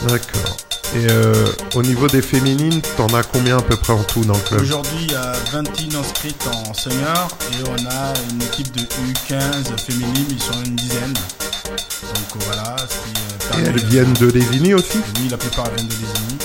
D'accord. 0.08 0.58
Et 0.94 1.08
euh, 1.10 1.48
au 1.76 1.84
niveau 1.84 2.08
des 2.08 2.22
féminines, 2.22 2.82
t'en 2.98 3.08
as 3.14 3.24
combien 3.24 3.58
à 3.58 3.62
peu 3.62 3.78
près 3.78 3.94
en 3.94 4.04
tout 4.04 4.26
dans 4.26 4.34
le 4.34 4.42
club? 4.42 4.62
Aujourd'hui, 4.62 5.06
il 5.08 5.12
y 5.12 5.16
a 5.16 5.32
21 5.54 6.00
inscrites 6.00 6.46
en 6.54 6.74
senior 6.74 7.30
et 7.54 7.64
on 7.70 7.86
a 7.90 8.14
une 8.30 8.42
équipe 8.42 8.72
de 8.74 8.82
U15 8.82 9.78
féminine, 9.80 10.26
ils 10.30 10.42
sont 10.42 10.62
une 10.66 10.76
dizaine. 10.76 11.14
Donc 11.14 12.36
euh, 12.36 12.40
voilà, 12.46 12.76
ce 12.80 12.96
qui 12.96 13.58
euh, 13.58 13.64
Et 13.64 13.68
elles 13.70 13.74
de- 13.82 13.88
viennent 13.88 14.14
de 14.14 14.26
Lévigny 14.32 14.74
aussi? 14.74 14.98
Oui, 15.18 15.30
la 15.30 15.38
plupart 15.38 15.70
viennent 15.74 15.88
de 15.88 15.94
Lésigny. 15.94 16.38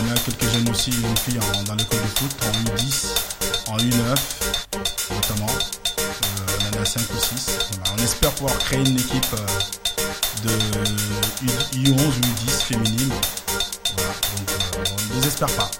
On 0.00 0.10
a 0.10 0.18
quelques 0.18 0.50
jeunes 0.54 0.70
aussi, 0.70 0.90
une 0.90 1.16
fille 1.18 1.38
en- 1.38 1.62
dans 1.64 1.74
l'école 1.74 1.98
de 2.00 2.18
foot, 2.18 2.30
en 2.46 2.52
U10, 2.74 3.06
en 3.68 3.76
U9 3.76 4.16
notamment. 5.14 5.52
Euh, 5.52 6.46
on 6.72 6.78
en 6.78 6.82
a 6.82 6.84
5 6.86 7.02
ou 7.14 7.18
6. 7.20 7.58
Voilà, 7.72 7.94
on 7.98 8.02
espère 8.02 8.30
pouvoir 8.30 8.56
créer 8.58 8.78
une 8.80 8.98
équipe 8.98 9.26
euh, 9.34 9.46
de 10.44 10.50
U- 11.44 11.88
U11 11.90 11.94
ou 11.94 12.10
U10 12.10 12.62
féminine. 12.68 13.12
Voilà, 13.96 14.12
donc 14.36 14.50
euh, 14.50 14.94
on 15.10 15.14
ne 15.16 15.20
désespère 15.20 15.48
pas. 15.50 15.70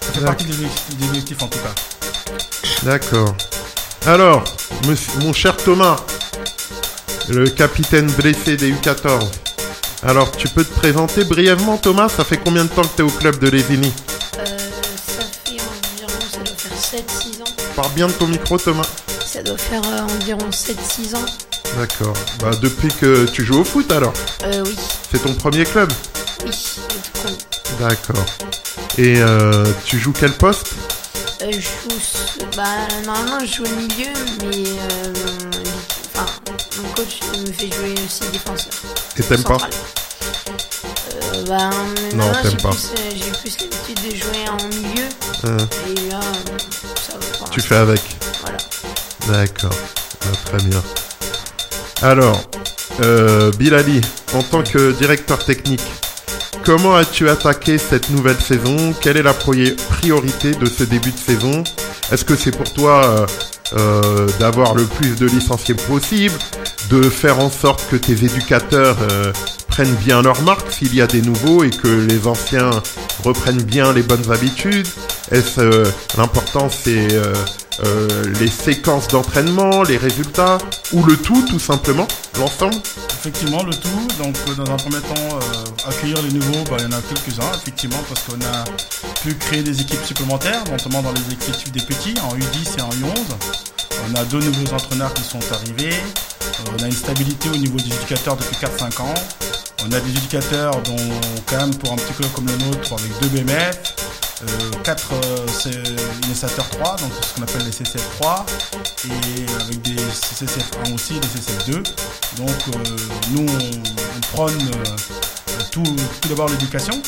Ça 0.00 0.12
fait 0.12 0.20
partie 0.24 0.44
des 0.44 0.52
objectifs- 0.54 0.96
des 0.96 1.06
objectifs 1.08 1.42
en 1.42 1.48
tout 1.48 1.58
cas. 1.58 1.74
D'accord. 2.82 3.34
Alors, 4.06 4.44
monsieur- 4.86 5.12
mon 5.20 5.32
cher 5.32 5.56
Thomas, 5.56 5.96
le 7.28 7.48
capitaine 7.48 8.10
blessé 8.12 8.56
des 8.56 8.72
U14. 8.72 9.28
Alors, 10.02 10.30
tu 10.36 10.48
peux 10.48 10.64
te 10.64 10.72
présenter 10.78 11.24
brièvement, 11.24 11.78
Thomas? 11.78 12.08
Ça 12.08 12.22
fait 12.24 12.36
combien 12.36 12.64
de 12.64 12.68
temps 12.70 12.82
que 12.82 12.94
tu 12.96 13.02
es 13.02 13.04
au 13.04 13.10
club 13.10 13.38
de 13.38 13.48
Lévigny 13.48 13.92
Euh, 14.38 14.44
ça 14.44 15.24
fait 15.44 15.52
environ, 15.60 16.20
ça 16.32 16.38
doit 16.38 16.56
faire 16.56 17.00
7-6 17.00 17.42
ans. 17.42 17.52
Parle 17.74 17.92
bien 17.92 18.06
de 18.06 18.12
ton 18.12 18.26
micro, 18.28 18.58
Thomas. 18.58 18.86
Ça 19.26 19.42
doit 19.42 19.58
faire 19.58 19.82
euh, 19.86 20.02
environ 20.02 20.48
7-6 20.52 21.16
ans. 21.16 21.24
D'accord. 21.76 22.14
Bah, 22.40 22.50
depuis 22.62 22.88
que 22.88 23.26
tu 23.26 23.44
joues 23.44 23.60
au 23.60 23.64
foot, 23.64 23.90
alors 23.92 24.12
Euh, 24.44 24.62
oui, 24.64 24.76
C'est 25.12 25.22
ton 25.22 25.34
premier 25.34 25.64
club 25.64 25.92
oui, 26.44 26.50
le 26.50 26.94
tout 27.02 27.10
premier. 27.20 27.36
D'accord. 27.88 28.24
Et 28.98 29.16
euh, 29.20 29.64
tu 29.84 29.98
joues 29.98 30.12
quel 30.18 30.32
poste 30.32 30.68
Euh, 31.42 31.50
je 31.52 31.60
joue, 31.60 31.96
s- 31.98 32.38
bah, 32.56 32.64
normalement 33.04 33.40
je 33.40 33.56
joue 33.56 33.64
au 33.64 33.76
milieu, 33.76 34.12
mais 34.40 34.68
euh, 34.68 35.12
mon, 35.12 35.50
enfin, 36.14 36.26
mon 36.82 36.88
coach 36.90 37.20
me 37.46 37.52
fait 37.52 37.70
jouer 37.74 37.94
aussi 38.04 38.30
défenseur. 38.32 38.72
Et 39.18 39.22
t'aimes 39.22 39.42
pas 39.42 39.58
central. 39.58 39.70
euh, 41.12 41.42
bah, 41.46 41.70
Non, 42.14 42.26
maintenant, 42.26 42.42
t'aimes 42.42 42.50
j'ai 42.52 42.56
pas. 42.58 42.70
plus, 42.70 42.90
euh, 42.96 43.10
J'ai 43.16 43.30
plus 43.32 43.56
l'habitude 43.60 44.10
de 44.10 44.16
jouer 44.16 44.48
en 44.48 44.68
milieu, 44.68 45.08
Hein, 45.44 45.68
et 45.88 46.08
là, 46.08 46.20
euh, 46.20 46.58
ça 47.06 47.12
va 47.14 47.44
pas. 47.44 47.50
Tu 47.50 47.60
fais 47.60 47.76
avec 47.76 48.00
Voilà. 48.40 48.58
D'accord. 49.28 49.74
Ah, 50.22 50.36
très 50.46 50.58
bien. 50.68 50.82
Alors, 52.02 52.42
euh, 53.02 53.50
Bilali, 53.52 54.02
en 54.34 54.42
tant 54.42 54.62
que 54.62 54.92
directeur 54.92 55.42
technique, 55.42 55.82
comment 56.64 56.94
as-tu 56.94 57.28
attaqué 57.28 57.78
cette 57.78 58.10
nouvelle 58.10 58.38
saison? 58.38 58.92
Quelle 59.00 59.16
est 59.16 59.22
la 59.22 59.32
priorité 59.32 60.52
de 60.52 60.66
ce 60.66 60.84
début 60.84 61.12
de 61.12 61.18
saison? 61.18 61.64
Est-ce 62.12 62.24
que 62.24 62.36
c'est 62.36 62.54
pour 62.54 62.70
toi 62.72 63.04
euh, 63.04 63.26
euh, 63.78 64.28
d'avoir 64.38 64.74
le 64.74 64.84
plus 64.84 65.16
de 65.16 65.26
licenciés 65.26 65.74
possible, 65.74 66.34
de 66.90 67.02
faire 67.08 67.40
en 67.40 67.50
sorte 67.50 67.88
que 67.90 67.96
tes 67.96 68.12
éducateurs 68.12 68.96
prennent 69.66 69.94
bien 69.94 70.22
leur 70.22 70.40
marque 70.42 70.70
s'il 70.70 70.94
y 70.94 71.00
a 71.00 71.06
des 71.06 71.22
nouveaux 71.22 71.64
et 71.64 71.70
que 71.70 71.88
les 71.88 72.26
anciens 72.26 72.70
reprennent 73.24 73.62
bien 73.62 73.92
les 73.92 74.02
bonnes 74.02 74.30
habitudes? 74.30 74.86
Est-ce 75.32 75.84
l'important 76.16 76.68
c'est 76.70 77.08
euh, 77.84 78.32
les 78.40 78.48
séquences 78.48 79.08
d'entraînement, 79.08 79.82
les 79.82 79.98
résultats 79.98 80.58
ou 80.92 81.02
le 81.04 81.16
tout 81.16 81.42
tout 81.48 81.58
simplement, 81.58 82.06
l'ensemble 82.38 82.76
Effectivement, 83.20 83.62
le 83.64 83.74
tout. 83.74 84.22
Donc, 84.22 84.36
euh, 84.48 84.54
dans 84.54 84.72
un 84.72 84.76
premier 84.76 85.00
temps, 85.00 85.14
euh, 85.16 85.88
accueillir 85.88 86.22
les 86.22 86.32
nouveaux, 86.32 86.64
bah, 86.70 86.76
il 86.78 86.84
y 86.84 86.86
en 86.86 86.92
a 86.92 87.02
quelques-uns, 87.02 87.52
effectivement, 87.54 88.02
parce 88.08 88.22
qu'on 88.22 88.40
a 88.46 88.64
pu 89.22 89.34
créer 89.34 89.62
des 89.62 89.78
équipes 89.80 90.04
supplémentaires, 90.04 90.64
notamment 90.70 91.02
dans 91.02 91.12
les 91.12 91.20
effectifs 91.20 91.70
des 91.72 91.82
petits, 91.82 92.14
en 92.22 92.34
U10 92.34 92.78
et 92.78 92.82
en 92.82 92.90
U11. 92.90 93.16
On 94.08 94.14
a 94.14 94.24
deux 94.24 94.40
nouveaux 94.40 94.74
entraîneurs 94.74 95.12
qui 95.12 95.24
sont 95.24 95.40
arrivés. 95.52 95.96
On 96.78 96.82
a 96.82 96.86
une 96.86 96.92
stabilité 96.92 97.50
au 97.50 97.56
niveau 97.56 97.76
des 97.76 97.88
éducateurs 97.94 98.36
depuis 98.36 98.56
4-5 98.56 99.02
ans. 99.02 99.14
On 99.84 99.92
a 99.92 100.00
des 100.00 100.10
éducateurs 100.10 100.80
dont, 100.82 100.96
quand 101.46 101.58
même, 101.58 101.74
pour 101.74 101.92
un 101.92 101.96
petit 101.96 102.14
club 102.14 102.30
comme 102.32 102.46
le 102.46 102.56
nôtre, 102.56 102.92
avec 102.92 103.10
deux 103.20 103.28
BMF, 103.28 103.78
euh, 104.42 104.70
quatre 104.84 105.12
euh, 105.12 105.46
C- 105.48 105.70
initiateurs 106.24 106.68
3, 106.70 106.96
donc 106.96 107.12
ce 107.22 107.34
qu'on 107.34 107.42
appelle 107.42 107.64
les 107.64 107.72
CCF 107.72 108.04
3, 108.20 108.46
et 109.06 109.62
avec 109.62 109.82
des 109.82 109.96
CCF 109.96 110.70
1 110.86 110.92
aussi, 110.94 111.14
des 111.18 111.28
CCF 111.28 111.66
2. 111.66 111.72
Donc 112.36 112.50
euh, 112.74 112.96
nous, 113.30 113.46
on, 113.48 113.70
on 114.16 114.20
prône 114.36 114.70
euh, 114.76 115.62
tout, 115.70 115.82
tout 116.20 116.28
d'abord 116.28 116.48
l'éducation, 116.48 117.00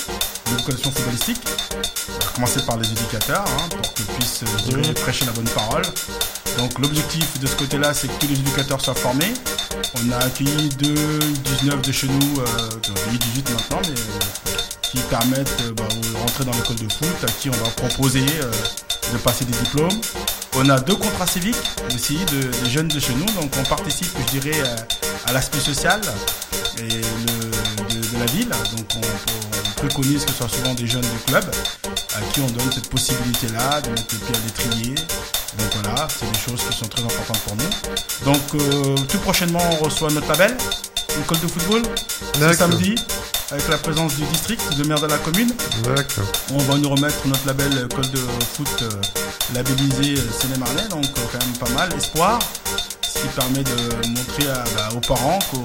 l'éducation 0.50 0.90
footballistique. 0.90 1.40
Va 2.08 2.26
commencer 2.34 2.60
par 2.62 2.76
les 2.78 2.88
éducateurs, 2.90 3.44
hein, 3.46 3.68
pour 3.70 3.94
qu'ils 3.94 4.06
puissent, 4.06 4.42
euh, 4.44 4.70
dirais, 4.70 4.94
prêcher 4.94 5.24
la 5.26 5.32
bonne 5.32 5.48
parole. 5.48 5.82
Donc 6.56 6.78
l'objectif 6.78 7.38
de 7.38 7.46
ce 7.46 7.54
côté-là, 7.56 7.92
c'est 7.94 8.08
que 8.08 8.18
tous 8.20 8.26
les 8.28 8.34
éducateurs 8.38 8.80
soient 8.80 8.94
formés. 8.94 9.32
On 10.02 10.12
a 10.12 10.16
accueilli 10.18 10.68
deux 10.70 11.18
19 11.62 11.82
de 11.82 11.92
chez 11.92 12.08
nous, 12.08 12.40
euh, 12.40 12.68
de 13.12 13.18
18 13.18 13.50
maintenant, 13.50 13.80
mais 13.84 13.90
euh, 14.00 14.57
qui 14.90 14.98
permettent 15.10 15.60
euh, 15.62 15.72
bah, 15.76 15.84
de 15.88 16.16
rentrer 16.18 16.44
dans 16.44 16.52
l'école 16.52 16.76
de 16.76 16.88
foot, 16.92 17.16
à 17.22 17.30
qui 17.30 17.48
on 17.48 17.52
va 17.52 17.70
proposer 17.70 18.24
euh, 18.42 18.50
de 19.12 19.18
passer 19.18 19.44
des 19.44 19.56
diplômes. 19.58 20.00
On 20.56 20.68
a 20.70 20.80
deux 20.80 20.96
contrats 20.96 21.26
civiques 21.26 21.56
aussi 21.94 22.18
de, 22.32 22.64
des 22.64 22.70
jeunes 22.70 22.88
de 22.88 22.98
chez 23.00 23.14
nous, 23.14 23.26
donc 23.40 23.50
on 23.58 23.64
participe, 23.68 24.10
je 24.32 24.38
dirais, 24.40 24.60
à 25.26 25.32
l'aspect 25.32 25.60
social 25.60 26.00
et 26.78 26.88
le- 26.88 27.94
de, 27.94 28.06
de 28.14 28.18
la 28.18 28.26
ville. 28.26 28.48
Donc 28.48 28.86
on, 28.96 29.00
on 29.00 29.86
préconise 29.86 30.24
que 30.24 30.30
ce 30.32 30.38
soit 30.38 30.48
souvent 30.48 30.74
des 30.74 30.86
jeunes 30.86 31.02
du 31.02 31.18
club 31.26 31.44
à 32.16 32.20
qui 32.32 32.40
on 32.40 32.46
donne 32.48 32.72
cette 32.72 32.88
possibilité-là 32.88 33.80
de 33.82 33.90
mettre 33.90 34.12
le 34.14 34.18
pied 34.18 34.34
à 34.34 34.44
l'étrier. 34.44 34.94
Donc 34.94 35.68
voilà, 35.82 36.08
c'est 36.08 36.30
des 36.30 36.38
choses 36.38 36.60
qui 36.68 36.76
sont 36.76 36.86
très 36.88 37.02
importantes 37.02 37.40
pour 37.40 37.56
nous. 37.56 37.70
Donc 38.24 38.42
euh, 38.54 38.96
tout 39.08 39.18
prochainement, 39.18 39.60
on 39.72 39.84
reçoit 39.84 40.10
notre 40.10 40.28
label, 40.28 40.56
école 41.20 41.40
de 41.40 41.46
football, 41.48 41.82
ce 42.34 42.52
samedi, 42.54 42.94
avec 43.50 43.68
la 43.68 43.78
présence 43.78 44.14
du 44.16 44.22
district, 44.24 44.76
de 44.76 44.84
maire 44.84 45.00
de 45.00 45.06
la 45.06 45.18
commune. 45.18 45.52
On 46.52 46.58
va 46.58 46.76
nous 46.76 46.90
remettre 46.90 47.26
notre 47.26 47.46
label 47.46 47.86
école 47.90 48.10
de 48.10 48.18
foot 48.54 48.82
euh, 48.82 48.88
labellisé 49.54 50.18
euh, 50.18 50.30
Seine-et-Marnais, 50.40 50.88
donc 50.88 51.04
euh, 51.04 51.20
quand 51.32 51.38
même 51.44 51.56
pas 51.56 51.70
mal. 51.70 51.88
Espoir, 51.96 52.38
ce 53.02 53.20
qui 53.20 53.28
permet 53.28 53.64
de 53.64 54.08
montrer 54.08 54.48
à- 54.50 54.64
bah, 54.76 54.88
aux 54.94 55.00
parents 55.00 55.38
qu'on 55.50 55.64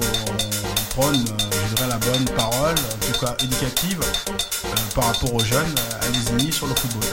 prône, 1.00 1.24
euh, 1.28 1.56
je 1.68 1.74
dirais, 1.74 1.88
la 1.88 1.98
bonne 1.98 2.24
parole, 2.36 2.74
en 2.74 3.12
tout 3.12 3.20
cas 3.20 3.34
éducative, 3.42 4.00
euh, 4.28 4.68
par 4.94 5.04
rapport 5.06 5.34
aux 5.34 5.44
jeunes 5.44 5.74
euh, 5.78 6.06
à 6.06 6.10
Lésigny 6.10 6.52
sur 6.52 6.66
le 6.66 6.74
football. 6.74 7.08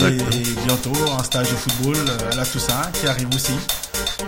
Et, 0.00 0.42
bientôt 0.66 0.92
un 1.18 1.22
stage 1.22 1.48
de 1.50 1.56
football 1.56 1.96
euh, 1.96 2.32
à 2.32 2.36
la 2.36 2.44
Toussaint 2.46 2.82
qui 3.00 3.06
arrive 3.06 3.28
aussi. 3.34 3.52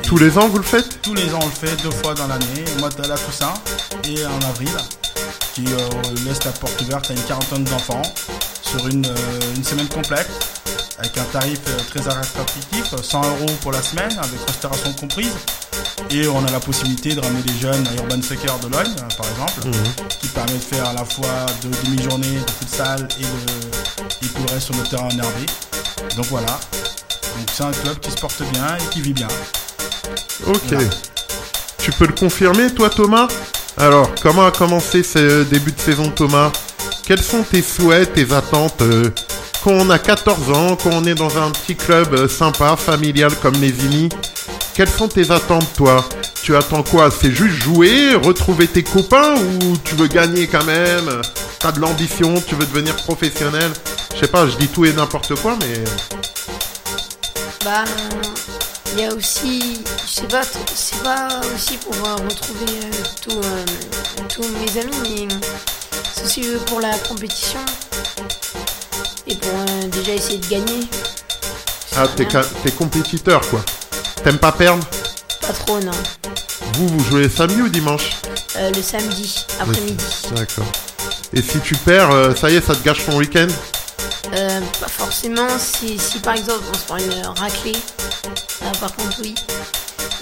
Tous 0.04 0.18
les 0.18 0.36
ans 0.38 0.48
vous 0.48 0.58
le 0.58 0.64
faites? 0.64 1.00
Tous 1.02 1.14
les 1.14 1.32
ans, 1.34 1.38
on 1.42 1.46
le 1.46 1.52
fait 1.68 1.74
deux 1.82 1.90
fois 1.90 2.14
dans 2.14 2.26
l'année, 2.28 2.64
au 2.76 2.80
mois 2.80 2.90
de 2.90 3.02
la 3.08 3.16
Toussaint 3.16 3.54
et 4.04 4.24
en 4.26 4.40
avril, 4.48 4.68
qui 5.54 5.64
euh, 5.66 6.14
laisse 6.26 6.44
la 6.44 6.52
porte 6.52 6.80
ouverte 6.82 7.10
à 7.10 7.14
une 7.14 7.22
quarantaine 7.22 7.64
d'enfants 7.64 8.02
sur 8.62 8.86
une, 8.88 9.06
euh, 9.06 9.54
une 9.56 9.64
semaine 9.64 9.88
complète, 9.88 10.28
avec 10.98 11.16
un 11.18 11.24
tarif 11.24 11.60
euh, 11.68 11.78
très 11.90 12.08
attractif, 12.08 12.94
100 13.02 13.20
euros 13.22 13.52
pour 13.60 13.72
la 13.72 13.82
semaine, 13.82 14.12
avec 14.18 14.40
restauration 14.46 14.92
comprise. 14.94 15.32
Et 16.10 16.26
on 16.28 16.44
a 16.44 16.50
la 16.50 16.60
possibilité 16.60 17.14
de 17.14 17.20
ramener 17.20 17.42
des 17.42 17.58
jeunes 17.58 17.86
à 17.86 17.94
Urban 17.94 18.22
Soccer 18.22 18.58
de 18.60 18.68
Logne, 18.68 18.94
euh, 18.98 19.16
par 19.16 19.28
exemple, 19.30 19.78
qui 20.20 20.28
permet 20.28 20.54
de 20.54 20.58
faire 20.58 20.86
à 20.86 20.92
la 20.92 21.04
fois 21.04 21.46
deux 21.62 21.70
demi-journées 21.84 22.38
de 22.38 22.50
futsal 22.60 23.08
et, 23.18 23.22
de, 23.22 24.26
et 24.26 24.28
tout 24.28 24.42
le 24.46 24.52
reste 24.52 24.66
sur 24.66 24.76
le 24.76 24.82
terrain 24.88 25.08
énervé. 25.10 25.46
Donc 26.16 26.26
voilà. 26.26 26.58
Donc 27.36 27.48
c'est 27.52 27.64
un 27.64 27.72
club 27.72 27.98
qui 28.00 28.10
se 28.10 28.16
porte 28.16 28.42
bien 28.52 28.76
et 28.76 28.90
qui 28.90 29.00
vit 29.00 29.12
bien. 29.12 29.28
Ok. 30.46 30.60
Voilà. 30.68 30.88
Tu 31.78 31.90
peux 31.92 32.06
le 32.06 32.12
confirmer, 32.12 32.72
toi, 32.72 32.90
Thomas? 32.90 33.28
Alors, 33.78 34.10
comment 34.22 34.46
a 34.46 34.50
commencé 34.50 35.02
ce 35.02 35.44
début 35.44 35.72
de 35.72 35.80
saison, 35.80 36.10
Thomas? 36.10 36.52
Quels 37.06 37.22
sont 37.22 37.42
tes 37.42 37.62
souhaits, 37.62 38.12
tes 38.14 38.32
attentes 38.32 38.82
euh, 38.82 39.10
quand 39.64 39.72
on 39.72 39.90
a 39.90 39.98
14 39.98 40.50
ans, 40.50 40.76
quand 40.76 40.90
on 40.92 41.04
est 41.04 41.14
dans 41.14 41.36
un 41.38 41.50
petit 41.50 41.74
club 41.74 42.14
euh, 42.14 42.28
sympa, 42.28 42.76
familial 42.76 43.32
comme 43.40 43.54
les 43.54 43.70
Unis? 43.84 44.08
Quelles 44.74 44.88
sont 44.88 45.08
tes 45.08 45.30
attentes, 45.30 45.72
toi? 45.76 46.04
Tu 46.42 46.56
attends 46.56 46.82
quoi? 46.82 47.10
C'est 47.10 47.30
juste 47.30 47.62
jouer, 47.62 48.14
retrouver 48.14 48.66
tes 48.66 48.82
copains 48.82 49.34
ou 49.36 49.76
tu 49.84 49.94
veux 49.94 50.08
gagner 50.08 50.46
quand 50.46 50.64
même? 50.64 51.22
T'as 51.58 51.72
de 51.72 51.80
l'ambition, 51.80 52.34
tu 52.46 52.54
veux 52.54 52.66
devenir 52.66 52.96
professionnel? 52.96 53.70
Je 54.14 54.20
sais 54.20 54.28
pas, 54.28 54.46
je 54.46 54.56
dis 54.56 54.68
tout 54.68 54.84
et 54.84 54.92
n'importe 54.92 55.34
quoi, 55.36 55.56
mais... 55.60 55.84
Bah, 57.64 57.84
Il 58.94 59.00
y 59.00 59.04
a 59.04 59.14
aussi, 59.14 59.80
je 60.06 60.10
sais 60.20 60.28
pas, 60.28 60.42
c'est 60.74 61.02
pas 61.02 61.28
aussi 61.54 61.78
pour 61.78 61.94
retrouver 61.94 62.66
euh, 62.84 62.90
tous, 63.22 63.40
euh, 63.42 63.64
tous 64.28 64.42
mes 64.42 64.80
amis, 64.80 65.26
mais 65.26 65.34
c'est 66.14 66.24
aussi 66.24 66.46
euh, 66.46 66.58
pour 66.66 66.80
la 66.80 66.96
compétition 66.98 67.58
et 69.26 69.34
pour 69.34 69.50
déjà 69.90 70.12
essayer 70.12 70.38
de 70.38 70.46
gagner. 70.46 70.86
Ah, 71.96 72.06
t'es, 72.16 72.70
compétiteur, 72.72 73.40
quoi. 73.48 73.64
T'aimes 74.22 74.38
pas 74.38 74.52
perdre? 74.52 74.84
Pas 75.40 75.52
trop, 75.52 75.80
non. 75.80 75.92
Vous, 76.74 76.88
vous 76.88 77.04
jouez 77.04 77.30
samedi 77.30 77.62
ou 77.62 77.68
dimanche? 77.68 78.10
Euh, 78.56 78.70
le 78.70 78.82
samedi 78.82 79.46
après-midi. 79.58 80.04
D'accord. 80.34 80.70
Et 81.32 81.40
si 81.40 81.58
tu 81.60 81.74
perds, 81.76 82.36
ça 82.36 82.50
y 82.50 82.56
est, 82.56 82.66
ça 82.66 82.74
te 82.74 82.84
gâche 82.84 83.06
ton 83.06 83.16
week-end? 83.16 83.48
Euh, 84.34 84.60
pas 84.80 84.88
forcément. 84.88 85.48
Si, 85.58 85.98
si 85.98 86.18
par 86.18 86.34
exemple 86.34 86.62
on 86.70 86.74
se 86.74 86.84
prend 86.84 86.96
une 86.96 87.26
raclée, 87.38 87.76
là 88.62 88.72
par 88.80 88.94
contre 88.96 89.20
oui. 89.22 89.34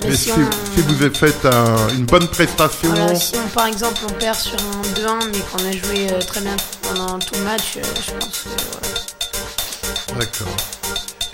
Mais 0.03 0.11
Mais 0.11 0.17
si, 0.17 0.25
si, 0.25 0.31
on, 0.33 0.75
si 0.75 0.81
vous 0.83 1.03
avez 1.05 1.15
fait 1.15 1.45
un- 1.47 1.89
une 1.91 2.07
bonne 2.07 2.27
prestation, 2.29 2.89
voilà, 2.91 3.15
si 3.15 3.35
on 3.37 3.49
par 3.49 3.67
exemple 3.67 3.99
on 4.09 4.13
perd 4.13 4.37
sur 4.39 4.55
un 4.55 4.83
2-1 4.99 5.27
mais 5.31 5.39
qu'on 5.41 5.67
a 5.67 5.73
joué 5.73 6.11
euh, 6.13 6.19
très 6.21 6.41
bien 6.41 6.57
pendant 6.83 7.19
tout 7.19 7.35
le 7.35 7.43
match, 7.43 7.77
euh, 7.77 7.83
je 8.07 8.13
pense 8.13 8.39
que 8.39 8.49
voilà. 8.73 10.21
D'accord. 10.25 10.57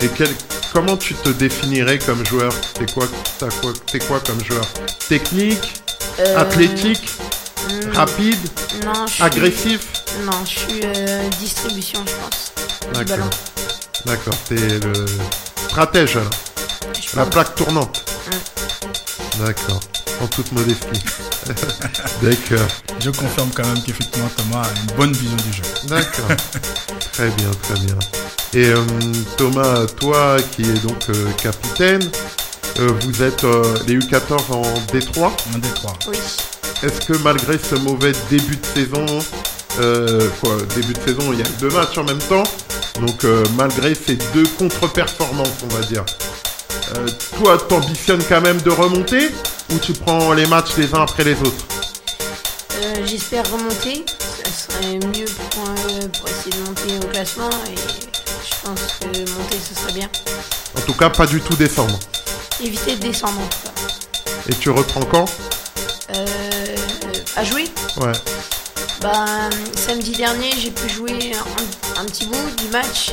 Et 0.01 0.07
quel, 0.09 0.29
comment 0.73 0.97
tu 0.97 1.15
te 1.15 1.29
définirais 1.29 1.97
comme 1.97 2.25
joueur? 2.25 2.53
T'es 2.73 2.85
quoi, 2.91 3.07
quoi, 3.39 3.73
quoi 4.07 4.19
comme 4.19 4.43
joueur? 4.43 4.67
Technique, 5.09 5.81
Euh, 6.19 6.37
athlétique, 6.37 7.07
hmm, 7.69 7.91
rapide, 7.93 8.37
Non, 8.85 9.05
je 9.07 9.13
suis, 9.13 9.23
agressif? 9.23 9.81
Non, 10.23 10.43
je 10.45 10.59
suis 10.59 10.81
distribution, 11.39 12.03
je 12.05 12.13
pense. 12.13 12.51
D'accord. 13.05 13.29
D'accord, 14.05 14.33
t'es 14.49 14.55
le 14.55 15.05
stratège 15.67 16.17
alors. 16.17 16.29
La 17.15 17.25
plaque 17.25 17.55
tournante. 17.55 18.03
D'accord. 19.39 19.79
En 20.21 20.27
toute 20.27 20.51
modestie. 20.51 21.03
D'accord. 22.21 22.67
Je 22.99 23.09
confirme 23.11 23.49
quand 23.55 23.65
même 23.65 23.81
qu'effectivement 23.83 24.29
Thomas 24.35 24.63
a 24.63 24.69
une 24.79 24.95
bonne 24.97 25.11
vision 25.13 25.37
du 25.37 25.53
jeu. 25.53 25.63
D'accord. 25.87 26.27
très 27.13 27.29
bien, 27.29 27.49
très 27.63 27.79
bien. 27.79 27.97
Et 28.53 28.65
euh, 28.67 28.81
Thomas, 29.37 29.85
toi 29.99 30.37
qui 30.55 30.63
es 30.63 30.79
donc 30.79 31.09
euh, 31.09 31.29
capitaine, 31.41 32.09
euh, 32.79 32.91
vous 33.01 33.23
êtes 33.23 33.43
euh, 33.43 33.77
les 33.87 33.97
U14 33.97 34.51
en 34.51 34.61
D3. 34.93 35.31
Un 35.55 35.59
des 35.59 35.69
trois. 35.69 35.93
Oui. 36.07 36.17
Est-ce 36.83 37.07
que 37.07 37.13
malgré 37.23 37.57
ce 37.57 37.75
mauvais 37.75 38.11
début 38.29 38.55
de 38.55 38.65
saison, 38.65 39.05
euh, 39.79 40.29
quoi, 40.41 40.57
début 40.75 40.93
de 40.93 40.99
saison, 40.99 41.33
il 41.33 41.39
y 41.39 41.41
a 41.41 41.47
deux 41.59 41.69
matchs 41.69 41.97
en 41.97 42.03
même 42.03 42.19
temps, 42.19 42.43
donc 42.99 43.23
euh, 43.25 43.43
malgré 43.55 43.95
ces 43.95 44.15
deux 44.33 44.45
contre-performances, 44.59 45.49
on 45.63 45.73
va 45.75 45.81
dire, 45.87 46.05
euh, 46.95 47.07
toi, 47.37 47.57
t'ambitionnes 47.57 48.23
quand 48.27 48.41
même 48.41 48.61
de 48.61 48.69
remonter 48.69 49.29
ou 49.73 49.77
tu 49.79 49.93
prends 49.93 50.33
les 50.33 50.45
matchs 50.47 50.77
les 50.77 50.93
uns 50.93 51.01
après 51.01 51.23
les 51.23 51.33
autres? 51.41 51.65
Euh, 52.81 53.05
J'espère 53.05 53.49
remonter. 53.51 54.05
Ça 54.43 54.51
serait 54.73 54.95
mieux 54.95 55.25
pour, 55.25 55.63
euh, 55.67 56.07
pour 56.19 56.29
essayer 56.29 56.51
de 56.51 56.67
monter 56.67 57.05
au 57.05 57.09
classement 57.09 57.49
et 57.69 57.75
je 57.75 58.55
pense 58.63 58.79
que 58.99 59.19
monter 59.31 59.57
ce 59.59 59.75
serait 59.79 59.93
bien. 59.93 60.09
En 60.77 60.81
tout 60.81 60.93
cas, 60.93 61.09
pas 61.09 61.25
du 61.25 61.41
tout 61.41 61.55
descendre. 61.55 61.99
Éviter 62.63 62.95
de 62.95 63.01
descendre 63.01 63.39
en 63.39 63.47
tout 63.47 63.59
cas. 63.65 63.71
Et 64.49 64.55
tu 64.55 64.69
reprends 64.69 65.01
quand? 65.05 65.25
Euh, 66.15 66.25
à 67.35 67.43
jouer 67.43 67.65
Ouais. 67.97 68.13
Bah, 69.01 69.25
samedi 69.75 70.11
dernier, 70.13 70.49
j'ai 70.59 70.71
pu 70.71 70.89
jouer 70.89 71.31
un, 71.33 72.01
un 72.01 72.05
petit 72.05 72.25
bout 72.25 72.49
du 72.57 72.67
match. 72.69 73.11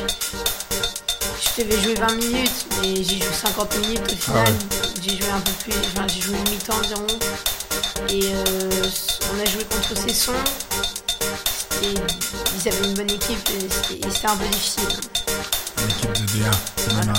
Je 1.57 1.63
devais 1.63 1.81
jouer 1.81 1.93
20 1.95 2.15
minutes, 2.15 2.65
mais 2.81 2.95
j'ai 2.95 3.17
joué 3.19 3.33
50 3.33 3.77
minutes 3.79 4.01
au 4.11 4.15
final. 4.15 4.53
J'ai 5.01 5.11
joué 5.11 5.29
un 5.33 5.39
peu 5.39 5.51
plus, 5.63 5.73
enfin, 5.95 6.05
j'ai 6.07 6.21
joué 6.21 6.35
une 6.37 6.49
mi-temps 6.51 6.75
environ. 6.77 7.07
Et 8.09 8.25
euh, 8.33 8.81
on 9.33 9.39
a 9.39 9.45
joué 9.45 9.63
contre 9.63 9.95
Cesson. 10.07 10.33
C'était- 11.69 12.01
Ils 12.57 12.67
avaient 12.69 12.87
une 12.87 12.93
bonne 12.93 13.09
équipe 13.09 13.49
et 13.49 13.67
c'était- 13.69 14.07
et 14.07 14.27
un 14.27 14.35
peu 14.35 14.45
difficile. 14.47 14.83
L'équipe 15.87 16.11
de 16.13 16.25
D1, 16.31 16.51
c'est 16.77 16.93
Voilà. 16.93 17.13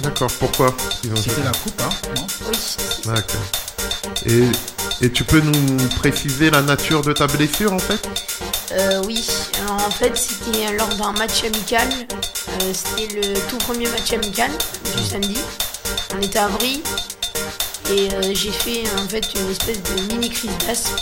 D'accord, 0.00 0.30
pourquoi? 0.38 0.74
Ils 1.04 1.12
ont 1.12 1.16
C'était 1.16 1.42
la 1.42 1.52
coupe, 1.52 1.80
hein 1.80 1.88
non? 2.16 2.26
Oui, 2.50 2.58
D'accord. 3.06 3.40
Et, 4.26 4.44
et 5.06 5.10
tu 5.12 5.24
peux 5.24 5.40
nous 5.40 5.88
préciser 5.96 6.50
la 6.50 6.60
nature 6.62 7.00
de 7.02 7.12
ta 7.12 7.26
blessure 7.26 7.72
en 7.72 7.78
fait? 7.78 8.06
Euh, 8.72 9.00
oui, 9.06 9.24
alors 9.60 9.86
en 9.86 9.90
fait 9.90 10.16
c'était 10.16 10.72
lors 10.76 10.88
d'un 10.96 11.12
match 11.12 11.44
amical. 11.44 11.88
Euh, 11.88 12.72
c'était 12.72 13.14
le 13.14 13.34
tout 13.48 13.58
premier 13.58 13.88
match 13.88 14.12
amical 14.12 14.50
du 14.96 15.04
samedi. 15.04 15.38
On 16.16 16.20
était 16.20 16.38
à 16.38 16.48
Brie 16.48 16.82
et 17.90 18.08
euh, 18.12 18.34
j'ai 18.34 18.50
fait 18.50 18.82
en 18.98 19.08
fait 19.08 19.24
une 19.34 19.50
espèce 19.50 19.80
de 19.82 20.12
mini 20.12 20.30
crise 20.30 20.50
d'asthme. 20.66 20.96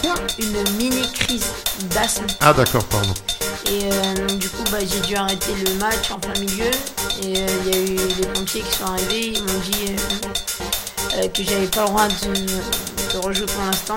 Quoi? 0.00 0.14
Une 0.38 0.76
mini 0.78 1.12
crise 1.12 1.44
d'asthme. 1.94 2.26
Ah 2.40 2.54
d'accord, 2.54 2.84
pardon. 2.84 3.14
Et 3.66 3.92
euh, 3.92 4.26
donc, 4.26 4.38
du 4.38 4.48
coup 4.48 4.64
bah, 4.72 4.78
j'ai 4.80 5.00
dû 5.00 5.14
arrêter 5.14 5.52
le 5.66 5.74
match 5.74 6.10
en 6.10 6.18
plein 6.18 6.40
milieu. 6.40 6.70
Et 7.22 7.32
il 7.32 7.36
y 7.36 7.74
a 7.74 7.78
eu 7.78 7.96
les 8.18 8.26
pompiers 8.28 8.62
qui 8.62 8.78
sont 8.78 8.86
arrivés. 8.86 9.34
Ils 9.34 9.42
m'ont 9.42 9.60
dit 9.60 9.92
que 11.34 11.44
j'avais 11.44 11.66
pas 11.66 11.82
le 11.82 11.88
droit 11.88 12.08
de, 12.08 13.01
de 13.12 13.18
rejouer 13.18 13.46
pour 13.46 13.64
l'instant. 13.64 13.96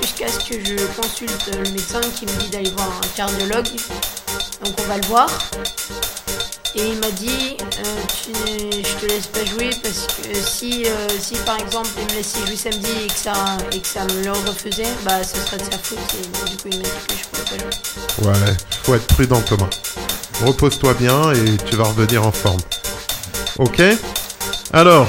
Jusqu'à 0.00 0.28
ce 0.28 0.38
que 0.38 0.64
je 0.64 0.76
consulte 1.00 1.50
le 1.52 1.70
médecin 1.70 2.00
qui 2.14 2.26
me 2.26 2.32
dit 2.40 2.48
d'aller 2.50 2.70
voir 2.70 2.88
un 2.88 3.16
cardiologue. 3.16 3.68
Donc 4.64 4.74
on 4.78 4.88
va 4.88 4.96
le 4.96 5.06
voir. 5.06 5.28
Et 6.74 6.88
il 6.88 6.98
m'a 7.00 7.10
dit 7.10 7.56
euh, 7.60 8.80
je 8.82 9.06
te 9.06 9.06
laisse 9.06 9.26
pas 9.26 9.44
jouer 9.44 9.70
parce 9.82 10.06
que 10.06 10.34
si, 10.34 10.86
euh, 10.86 11.08
si 11.20 11.34
par 11.44 11.60
exemple 11.60 11.90
il 11.98 12.04
me 12.04 12.18
laissait 12.18 12.46
jouer 12.46 12.56
samedi 12.56 12.90
et 13.04 13.08
que 13.08 13.14
ça, 13.14 13.34
et 13.72 13.80
que 13.80 13.86
ça 13.86 14.04
me 14.04 14.24
le 14.24 14.32
refaisait, 14.32 14.88
bah 15.04 15.22
ça 15.22 15.38
serait 15.44 15.58
de 15.58 15.64
sa 15.64 15.78
faute. 15.78 15.98
Et 16.14 16.50
du 16.50 16.56
coup 16.56 16.68
il 16.72 16.78
m'a 16.78 16.84
dit 16.84 16.90
que 17.08 17.14
je 17.14 17.28
pouvais 17.28 17.58
pas 17.58 17.62
jouer. 17.62 18.26
Ouais, 18.26 18.56
faut 18.84 18.94
être 18.94 19.06
prudent 19.06 19.40
Thomas. 19.42 19.68
Repose-toi 20.44 20.94
bien 20.94 21.32
et 21.32 21.56
tu 21.68 21.76
vas 21.76 21.84
revenir 21.84 22.26
en 22.26 22.32
forme. 22.32 22.60
Ok? 23.58 23.82
Alors, 24.72 25.06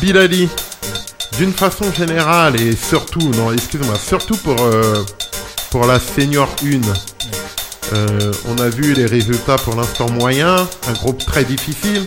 Bilali, 0.00 0.48
d'une 1.38 1.52
façon 1.52 1.90
générale 1.92 2.60
et 2.60 2.76
surtout, 2.76 3.30
non, 3.36 3.52
excuse-moi, 3.52 3.96
surtout 3.96 4.36
pour, 4.36 4.60
euh, 4.60 5.04
pour 5.70 5.86
la 5.86 5.98
Senior 5.98 6.48
1, 6.62 6.80
euh, 7.92 8.32
on 8.48 8.58
a 8.58 8.68
vu 8.68 8.94
les 8.94 9.06
résultats 9.06 9.56
pour 9.56 9.74
l'instant 9.74 10.08
moyens, 10.10 10.66
un 10.88 10.92
groupe 10.92 11.24
très 11.24 11.44
difficile. 11.44 12.04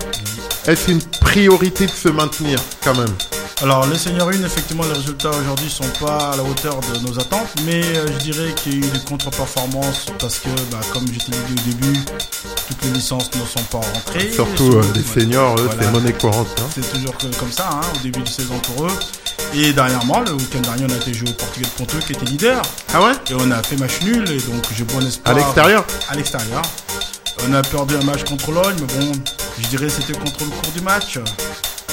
Est-ce 0.65 0.91
une 0.91 1.01
priorité 1.21 1.85
de 1.85 1.91
se 1.91 2.09
maintenir 2.09 2.59
quand 2.83 2.95
même? 2.95 3.15
Alors, 3.63 3.88
les 3.88 3.98
Seigneurs 3.98 4.28
1, 4.28 4.43
effectivement, 4.43 4.84
les 4.84 4.93
résultats 4.93 5.32
aujourd'hui 5.32 5.67
sont 5.70 5.89
pas 6.00 6.32
à 6.34 6.38
la 6.38 6.43
hauteur 6.43 6.80
de 6.80 7.00
nos 7.08 7.20
attentes, 7.20 7.48
mais 7.65 7.82
euh, 7.84 8.06
je 8.20 8.24
dirais 8.32 8.54
qu'il 8.54 8.74
y 8.74 8.76
a 8.76 8.88
eu 8.88 8.91
des 8.91 9.00
contre-performances 9.00 10.06
parce 10.20 10.38
que, 10.38 10.50
bah, 10.72 10.80
comme 10.93 11.08
je 11.08 11.13
dit 11.17 11.32
au 11.32 11.67
début, 11.67 12.00
toutes 12.67 12.84
les 12.84 12.91
licences 12.91 13.32
ne 13.34 13.43
sont 13.46 13.65
pas 13.72 13.80
rentrées. 13.80 14.32
Surtout 14.32 14.72
Sur- 14.72 14.80
euh, 14.80 14.91
les 14.93 15.02
seniors, 15.02 15.58
eux, 15.58 15.63
Voilà. 15.65 15.82
c'est 15.84 15.91
monnaie 15.91 16.13
courante. 16.13 16.48
hein. 16.60 16.67
C'est 16.76 16.93
toujours 16.93 17.17
que- 17.17 17.36
comme 17.38 17.52
ça, 17.52 17.67
hein, 17.72 17.82
au 17.96 18.00
début 18.04 18.22
de 18.22 18.30
saison 18.30 18.60
pour 18.60 18.86
eux. 18.86 18.91
Et 19.56 19.74
dernièrement, 19.74 20.20
le 20.20 20.34
week-end 20.34 20.60
dernier, 20.60 20.86
on 20.88 20.93
a 20.93 20.98
été 20.98 21.13
joué 21.15 21.30
au 21.30 21.34
Portugais 21.34 21.65
de 21.65 21.72
Ponteux 21.72 22.00
qui 22.06 22.12
était 22.13 22.26
leader. 22.26 22.62
Ah 22.93 23.02
ouais? 23.02 23.13
Et 23.32 23.34
on 23.39 23.50
a 23.50 23.63
fait 23.63 23.78
match 23.78 24.02
nul, 24.04 24.30
et 24.30 24.38
donc 24.39 24.65
j'ai 24.78 24.84
bon 24.84 25.04
espoir. 25.04 25.36
À 25.36 25.39
l'extérieur? 25.39 25.84
À 26.10 26.15
l'extérieur. 26.15 26.62
On 27.48 27.54
a 27.54 27.62
perdu 27.63 27.96
un 27.96 28.04
match 28.04 28.24
contre 28.24 28.52
Logne, 28.52 28.76
mais 28.80 28.93
bon, 29.00 29.12
je 29.60 29.67
dirais 29.67 29.89
c'était 29.89 30.13
contre 30.17 30.43
le 30.43 30.50
cours 30.52 30.72
du 30.76 30.82
match. 30.82 31.17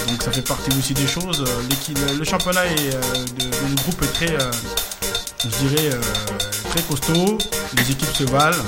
Donc 0.08 0.22
ça 0.22 0.30
fait 0.32 0.42
partie 0.42 0.70
aussi 0.78 0.94
des 0.94 1.06
choses. 1.06 1.44
L'équipe- 1.70 1.98
le 2.18 2.24
championnat 2.24 2.66
est, 2.66 2.94
euh, 2.94 3.00
de, 3.38 3.74
groupe 3.82 4.02
est 4.02 4.12
très, 4.12 4.30
euh, 4.34 4.50
je 5.44 5.66
dirais, 5.66 5.90
euh, 5.92 6.00
très 6.70 6.82
costaud. 6.82 7.38
Les 7.76 7.90
équipes 7.90 8.14
se 8.14 8.24
valent. 8.24 8.62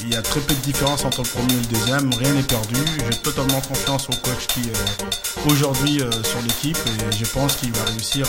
Il 0.00 0.12
y 0.12 0.16
a 0.16 0.22
très 0.22 0.40
peu 0.40 0.54
de 0.54 0.60
différence 0.60 1.04
entre 1.04 1.22
le 1.22 1.28
premier 1.28 1.54
et 1.54 1.56
le 1.56 1.66
deuxième. 1.78 2.12
Rien 2.14 2.32
n'est 2.32 2.42
perdu. 2.42 2.76
J'ai 3.10 3.18
totalement 3.18 3.60
confiance 3.62 4.04
au 4.08 4.12
coach 4.16 4.46
qui 4.48 4.60
est 4.60 5.50
aujourd'hui 5.50 6.00
euh, 6.02 6.10
sur 6.22 6.40
l'équipe 6.42 6.78
et 6.86 7.16
je 7.16 7.24
pense 7.24 7.56
qu'il 7.56 7.72
va 7.72 7.82
réussir 7.90 8.26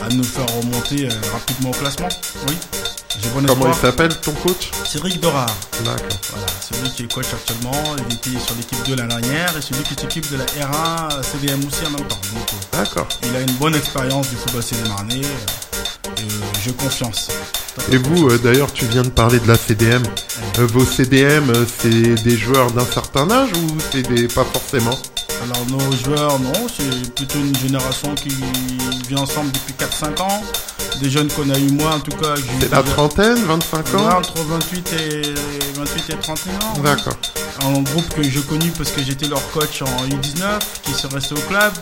à, 0.00 0.04
à 0.06 0.08
nous 0.08 0.24
faire 0.24 0.46
remonter 0.56 1.06
euh, 1.06 1.10
rapidement 1.32 1.70
au 1.70 1.74
classement. 1.74 2.08
Oui. 2.48 2.56
Bon 3.34 3.44
Comment 3.46 3.68
il 3.68 3.74
s'appelle 3.74 4.14
ton 4.20 4.32
coach 4.32 4.70
Cédric 4.84 5.20
Dorard. 5.20 5.54
D'accord. 5.84 6.18
Voilà, 6.30 6.46
celui 6.60 6.90
qui 6.90 7.02
est 7.04 7.12
coach 7.12 7.26
actuellement, 7.32 7.82
il 8.08 8.14
était 8.14 8.38
sur 8.38 8.54
l'équipe 8.56 8.78
2 8.86 8.96
l'année 8.96 9.08
dernière 9.08 9.56
et 9.56 9.62
celui 9.62 9.82
qui 9.82 9.94
s'occupe 9.94 10.30
de 10.30 10.36
la 10.36 10.44
R1 10.44 11.22
CDM 11.22 11.60
aussi 11.66 11.86
en 11.86 11.90
même 11.90 12.06
temps. 12.06 12.20
Euh, 12.34 12.78
D'accord. 12.78 13.08
il 13.22 13.34
a 13.34 13.40
une 13.40 13.52
bonne 13.52 13.74
expérience 13.74 14.28
du 14.28 14.36
football 14.36 14.62
euh, 14.62 15.22
et 16.18 16.22
euh, 16.22 16.26
j'ai 16.62 16.72
confiance. 16.72 17.28
Et 17.92 17.96
vous, 17.96 18.28
euh, 18.28 18.38
d'ailleurs, 18.38 18.72
tu 18.72 18.84
viens 18.86 19.02
de 19.02 19.08
parler 19.08 19.38
de 19.40 19.48
la 19.48 19.56
CDM. 19.56 20.02
Euh, 20.58 20.66
vos 20.66 20.84
CDM, 20.84 21.52
c'est 21.80 22.22
des 22.22 22.36
joueurs 22.36 22.70
d'un 22.72 22.84
certain 22.84 23.30
âge 23.30 23.50
ou 23.52 23.78
c'est 23.90 24.02
des 24.02 24.28
pas 24.28 24.44
forcément 24.44 24.98
Alors 25.44 25.66
nos 25.68 25.92
joueurs, 25.92 26.38
non, 26.40 26.66
c'est 26.68 27.14
plutôt 27.14 27.38
une 27.38 27.56
génération 27.56 28.14
qui 28.14 28.28
vit 28.28 29.16
ensemble 29.16 29.50
depuis 29.52 29.74
4-5 29.74 30.20
ans. 30.22 30.42
Des 31.00 31.10
jeunes 31.10 31.28
qu'on 31.28 31.48
a 31.50 31.58
eu 31.58 31.70
moi 31.70 31.94
en 31.94 32.00
tout 32.00 32.16
cas. 32.16 32.34
j'ai 32.34 32.66
C'est 32.66 32.70
la 32.72 32.82
trentaine, 32.82 33.36
25 33.44 33.86
Ouais, 33.86 34.00
ans 34.00 34.18
entre 34.18 34.42
28 34.42 34.92
et, 34.94 35.22
28 35.76 36.10
et 36.10 36.16
31 36.16 36.52
ans. 36.54 36.80
D'accord. 36.82 37.14
un 37.64 37.82
groupe 37.82 38.08
que 38.14 38.22
je 38.22 38.40
connais 38.40 38.70
parce 38.76 38.90
que 38.90 39.02
j'étais 39.02 39.28
leur 39.28 39.48
coach 39.50 39.82
en 39.82 40.06
U19, 40.08 40.58
qui 40.82 40.92
sont 40.92 41.08
restés 41.08 41.34
au 41.34 41.40
club, 41.48 41.72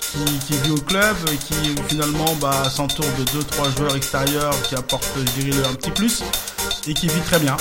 qui, 0.00 0.38
qui 0.46 0.58
vit 0.62 0.70
au 0.70 0.80
club, 0.80 1.14
et 1.32 1.36
qui 1.36 1.54
finalement 1.88 2.34
bah, 2.40 2.64
s'entoure 2.74 3.06
de 3.18 3.24
2-3 3.24 3.76
joueurs 3.76 3.96
extérieurs 3.96 4.54
qui 4.62 4.74
apportent, 4.74 5.04
je 5.16 5.42
dirais, 5.42 5.66
un 5.68 5.74
petit 5.74 5.90
plus, 5.90 6.22
et 6.86 6.94
qui 6.94 7.08
vit 7.08 7.20
très 7.20 7.38
bien. 7.38 7.56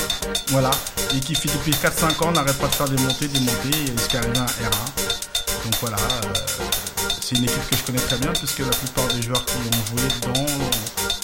Voilà. 0.49 0.71
Et 1.15 1.19
qui 1.19 1.35
fait 1.35 1.49
depuis 1.49 1.71
4-5 1.71 2.23
ans, 2.23 2.31
n'arrête 2.31 2.57
pas 2.57 2.67
de 2.67 2.75
faire 2.75 2.87
des 2.89 3.01
montées, 3.03 3.27
des 3.27 3.39
montées, 3.39 3.77
et 3.87 3.97
jusqu'à 3.97 4.19
arriver 4.19 4.37
à 4.39 4.43
un 4.43 4.45
R1. 4.45 5.65
Donc 5.65 5.73
voilà, 5.81 5.97
euh, 5.97 6.92
c'est 7.25 7.35
une 7.37 7.43
équipe 7.45 7.69
que 7.69 7.77
je 7.77 7.83
connais 7.83 7.99
très 7.99 8.17
bien, 8.17 8.31
puisque 8.33 8.59
la 8.59 8.65
plupart 8.67 9.07
des 9.07 9.21
joueurs 9.21 9.45
qui 9.45 9.53
ont 9.55 9.97
joué 9.97 10.07
dedans, 10.21 10.45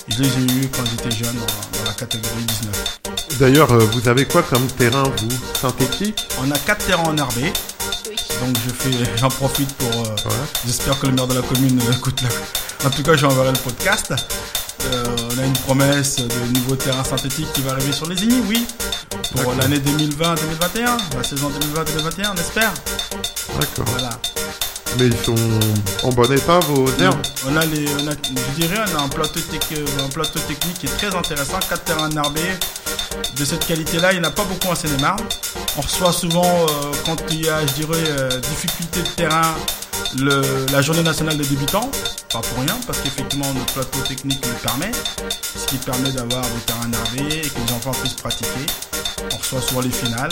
je 0.08 0.24
les 0.24 0.30
ai 0.30 0.42
eus 0.64 0.70
quand 0.76 0.84
j'étais 0.86 1.12
jeune 1.24 1.36
dans, 1.36 1.80
dans 1.80 1.86
la 1.86 1.94
catégorie 1.94 2.44
19. 2.44 3.00
D'ailleurs, 3.40 3.72
euh, 3.72 3.80
vous 3.94 4.08
avez 4.08 4.26
quoi 4.26 4.44
comme 4.44 4.68
terrain, 4.68 5.04
vous? 5.04 5.30
Synthétique 5.62 6.26
On 6.42 6.50
a 6.52 6.58
4 6.58 6.86
terrains 6.86 7.04
en 7.04 7.26
RB. 7.26 7.38
Oui. 7.38 7.52
Donc 8.42 8.56
je 8.66 8.72
fais, 8.74 8.92
j'en 9.18 9.30
profite 9.30 9.72
pour. 9.76 9.90
euh, 10.06 10.16
Ouais. 10.26 10.36
J'espère 10.66 11.00
que 11.00 11.08
le 11.08 11.14
maire 11.14 11.28
de 11.28 11.36
la 11.36 11.42
commune 11.42 11.80
euh, 11.88 11.94
écoute 11.94 12.22
la. 12.22 12.30
En 12.88 12.90
tout 12.90 13.04
cas, 13.04 13.16
j'enverrai 13.18 13.52
le 13.52 13.58
podcast. 13.58 14.14
Euh, 14.86 15.04
on 15.36 15.38
a 15.40 15.46
une 15.46 15.52
promesse 15.54 16.16
de 16.16 16.58
nouveau 16.58 16.76
terrain 16.78 17.04
synthétique 17.04 17.52
qui 17.54 17.62
va 17.62 17.72
arriver 17.74 17.92
sur 17.92 18.08
les 18.08 18.16
INI, 18.24 18.42
oui. 18.48 18.66
Pour 19.44 19.54
l'année 19.56 19.80
2020-2021, 19.80 20.98
la 21.18 21.24
saison 21.24 21.50
2020-2021, 21.50 22.32
on 22.34 22.40
espère. 22.40 22.74
D'accord. 23.60 23.86
Voilà. 23.88 24.12
Mais 24.98 25.08
ils 25.08 25.18
sont 25.24 25.36
en 26.04 26.10
bon 26.10 26.32
état, 26.32 26.60
vos 26.60 26.86
herbes 27.02 27.20
On 27.48 27.56
a 27.56 27.66
les, 27.66 27.86
on 28.02 28.08
a, 28.08 28.12
je 28.12 28.62
dirais, 28.62 28.80
on 28.94 29.00
a 29.00 29.04
un 29.04 29.08
plateau, 29.10 29.40
tec- 29.40 29.78
euh, 29.78 29.86
un 30.06 30.10
plateau 30.10 30.40
technique 30.40 30.80
qui 30.80 30.88
est 30.88 30.98
très 30.98 31.16
intéressant. 31.16 31.60
4 31.70 31.84
terrains 31.84 32.10
RB 32.10 32.38
de 33.38 33.46
cette 33.46 33.66
qualité-là, 33.66 34.14
il 34.14 34.20
n'y 34.20 34.26
en 34.26 34.30
a 34.30 34.32
pas 34.32 34.44
beaucoup 34.44 34.68
en 34.68 34.76
Seine-et-Marne. 34.76 35.24
On 35.78 35.82
reçoit 35.82 36.12
souvent, 36.12 36.44
euh, 36.44 36.92
quand 37.06 37.18
il 37.32 37.46
y 37.46 37.50
a, 37.50 37.66
je 37.66 37.74
dirais, 37.74 38.04
euh, 38.08 38.30
difficulté 38.40 39.02
de 39.02 39.08
terrain, 39.10 39.54
le, 40.18 40.42
la 40.72 40.82
journée 40.82 41.04
nationale 41.04 41.38
des 41.38 41.46
débutants. 41.46 41.90
Pas 42.34 42.40
pour 42.42 42.64
rien, 42.64 42.78
parce 42.86 43.00
qu'effectivement, 43.00 43.52
notre 43.54 43.74
plateau 43.74 44.00
technique 44.08 44.44
le 44.46 44.54
permet. 44.54 44.92
Ce 45.56 45.66
qui 45.68 45.78
permet 45.78 46.12
d'avoir 46.12 46.42
des 46.42 46.62
terrains 46.66 46.90
RB 47.06 47.32
et 47.32 47.42
que 47.48 47.60
les 47.68 47.74
enfants 47.74 47.92
puissent 47.92 48.14
pratiquer. 48.16 48.66
On 49.34 49.38
reçoit 49.38 49.62
souvent 49.62 49.82
les 49.82 49.90
finales. 49.92 50.32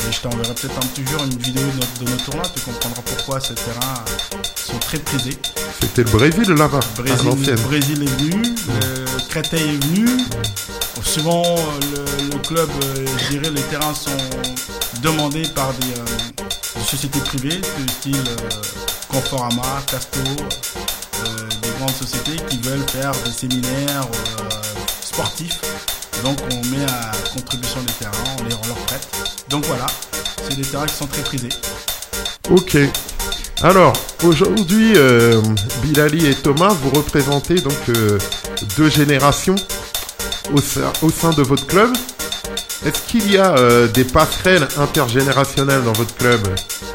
Et 0.00 0.12
je 0.12 0.20
t'enverrai 0.20 0.54
peut-être 0.54 0.76
un 0.76 0.86
petit 0.86 1.04
jour 1.06 1.22
une 1.24 1.38
vidéo 1.38 1.62
de, 1.62 1.76
notre- 1.80 2.04
de 2.04 2.10
nos 2.10 2.16
tournois. 2.18 2.48
Tu 2.54 2.60
comprendras 2.60 3.02
pourquoi 3.02 3.40
ces 3.40 3.54
terrains 3.54 4.04
euh, 4.34 4.36
sont 4.72 4.78
très 4.78 4.98
prisés. 4.98 5.36
C'était 5.80 6.04
le 6.04 6.10
Brésil 6.10 6.48
là-bas, 6.52 6.80
Brésil. 6.96 7.16
Brésil 7.66 8.02
est 8.02 8.20
venu, 8.22 8.42
le 8.68 9.28
Créteil 9.28 9.62
est 9.74 9.84
venu. 9.86 10.06
Souvent, 11.02 11.42
euh, 11.44 12.04
le, 12.30 12.32
le 12.36 12.38
club, 12.42 12.68
euh, 12.84 13.06
je 13.24 13.36
dirais, 13.38 13.50
les 13.50 13.62
terrains 13.62 13.94
sont 13.94 14.10
demandés 15.02 15.46
par 15.54 15.72
des, 15.74 15.86
euh, 15.98 16.42
des 16.76 16.84
sociétés 16.84 17.20
privées, 17.20 17.56
de 17.60 17.90
style 17.90 18.16
euh, 18.16 18.60
Conforama, 19.08 19.82
Casto, 19.90 20.18
euh, 20.20 21.48
des 21.62 21.68
grandes 21.78 21.94
sociétés 21.94 22.36
qui 22.50 22.58
veulent 22.58 22.84
faire 22.90 23.12
des 23.24 23.30
séminaires 23.32 24.06
euh, 24.40 24.44
sportifs. 25.02 25.58
Donc, 26.24 26.38
on 26.50 26.56
met 26.68 26.84
à 26.84 27.12
contribution 27.34 27.80
les 27.86 27.92
terrains, 27.92 28.36
on, 28.40 28.44
les, 28.44 28.54
on 28.54 28.66
leur 28.68 28.76
prête. 28.86 29.06
Donc 29.48 29.64
voilà, 29.66 29.86
c'est 30.48 30.56
des 30.56 30.62
terrains 30.62 30.86
qui 30.86 30.94
sont 30.94 31.06
très 31.06 31.22
prisés. 31.22 31.48
Ok. 32.50 32.76
Alors, 33.62 33.92
aujourd'hui, 34.24 34.92
euh, 34.96 35.40
Bilali 35.82 36.26
et 36.26 36.34
Thomas, 36.34 36.68
vous 36.82 36.90
représentez 36.90 37.54
donc 37.54 37.78
euh, 37.88 38.18
deux 38.76 38.90
générations 38.90 39.54
au, 40.52 40.58
sein- 40.60 40.92
au 41.02 41.10
sein 41.10 41.30
de 41.30 41.42
votre 41.42 41.66
club. 41.66 41.90
Est-ce 42.84 43.02
qu'il 43.08 43.32
y 43.32 43.38
a 43.38 43.56
euh, 43.56 43.88
des 43.88 44.04
passerelles 44.04 44.68
intergénérationnelles 44.76 45.82
dans 45.82 45.92
votre 45.92 46.14
club? 46.14 46.40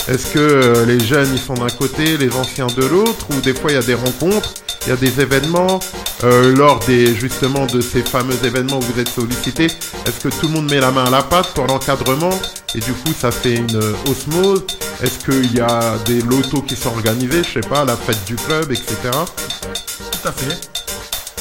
Est-ce 0.08 0.34
que 0.34 0.40
euh, 0.40 0.86
les 0.86 1.00
jeunes 1.00 1.30
ils 1.34 1.40
sont 1.40 1.56
d'un 1.56 1.70
côté, 1.70 2.18
les 2.18 2.34
anciens 2.36 2.68
de 2.68 2.86
l'autre, 2.86 3.26
ou 3.32 3.42
des 3.42 3.54
fois 3.54 3.72
il 3.72 3.76
y 3.76 3.78
a 3.78 3.82
des 3.82 3.96
rencontres, 3.96 4.54
il 4.86 4.90
y 4.90 4.92
a 4.92 4.96
des 4.96 5.20
événements 5.20 5.80
euh, 6.24 6.56
lors 6.56 6.80
des 6.80 7.16
justement 7.16 7.66
de 7.66 7.82
ces 7.82 8.04
fameux 8.04 8.38
événements 8.44 8.78
où 8.78 8.82
vous 8.82 9.00
êtes 9.00 9.10
sollicité 9.10 9.66
Est-ce 9.66 10.20
que 10.20 10.30
tout 10.30 10.48
le 10.48 10.54
monde 10.54 10.70
met 10.70 10.80
la 10.80 10.92
main 10.92 11.06
à 11.06 11.10
la 11.10 11.24
pâte 11.24 11.48
pour 11.56 11.66
l'encadrement? 11.66 12.40
Et 12.76 12.80
du 12.80 12.94
coup 12.94 13.14
ça 13.20 13.32
fait 13.32 13.56
une 13.56 13.78
osmose. 14.08 14.64
Est-ce 15.02 15.26
qu'il 15.26 15.56
y 15.56 15.62
a 15.62 15.98
des 16.06 16.22
lotos 16.22 16.62
qui 16.62 16.76
sont 16.76 16.90
organisés, 16.90 17.44
je 17.44 17.60
sais 17.60 17.68
pas, 17.68 17.84
la 17.86 17.98
fête 17.98 18.24
du 18.26 18.36
club, 18.36 18.72
etc. 18.72 18.96
Tout 19.04 20.28
à 20.28 20.32
fait. 20.32 20.70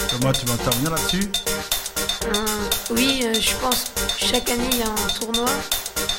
Thomas, 0.08 0.32
tu 0.32 0.46
vas 0.46 0.54
intervenir 0.54 0.90
là-dessus 0.90 1.30
oui, 2.90 3.22
euh, 3.24 3.34
je 3.34 3.54
pense 3.60 3.84
chaque 4.18 4.48
année 4.50 4.68
il 4.72 4.78
y 4.78 4.82
a 4.82 4.86
un 4.86 5.18
tournoi. 5.20 5.48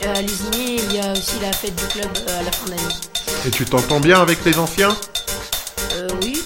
À 0.04 0.20
Lésigné, 0.22 0.82
il 0.90 0.96
y 0.96 1.00
a 1.00 1.12
aussi 1.12 1.34
la 1.42 1.52
fête 1.54 1.76
du 1.76 1.86
club 1.86 2.10
euh, 2.28 2.40
à 2.40 2.44
la 2.44 2.52
fin 2.52 2.66
d'année. 2.66 2.82
Et 3.46 3.52
tu 3.52 3.66
t'entends 3.66 4.00
bien 4.00 4.20
avec 4.20 4.44
les 4.46 4.58
anciens? 4.58 4.96
Euh, 5.96 6.08
oui, 6.24 6.42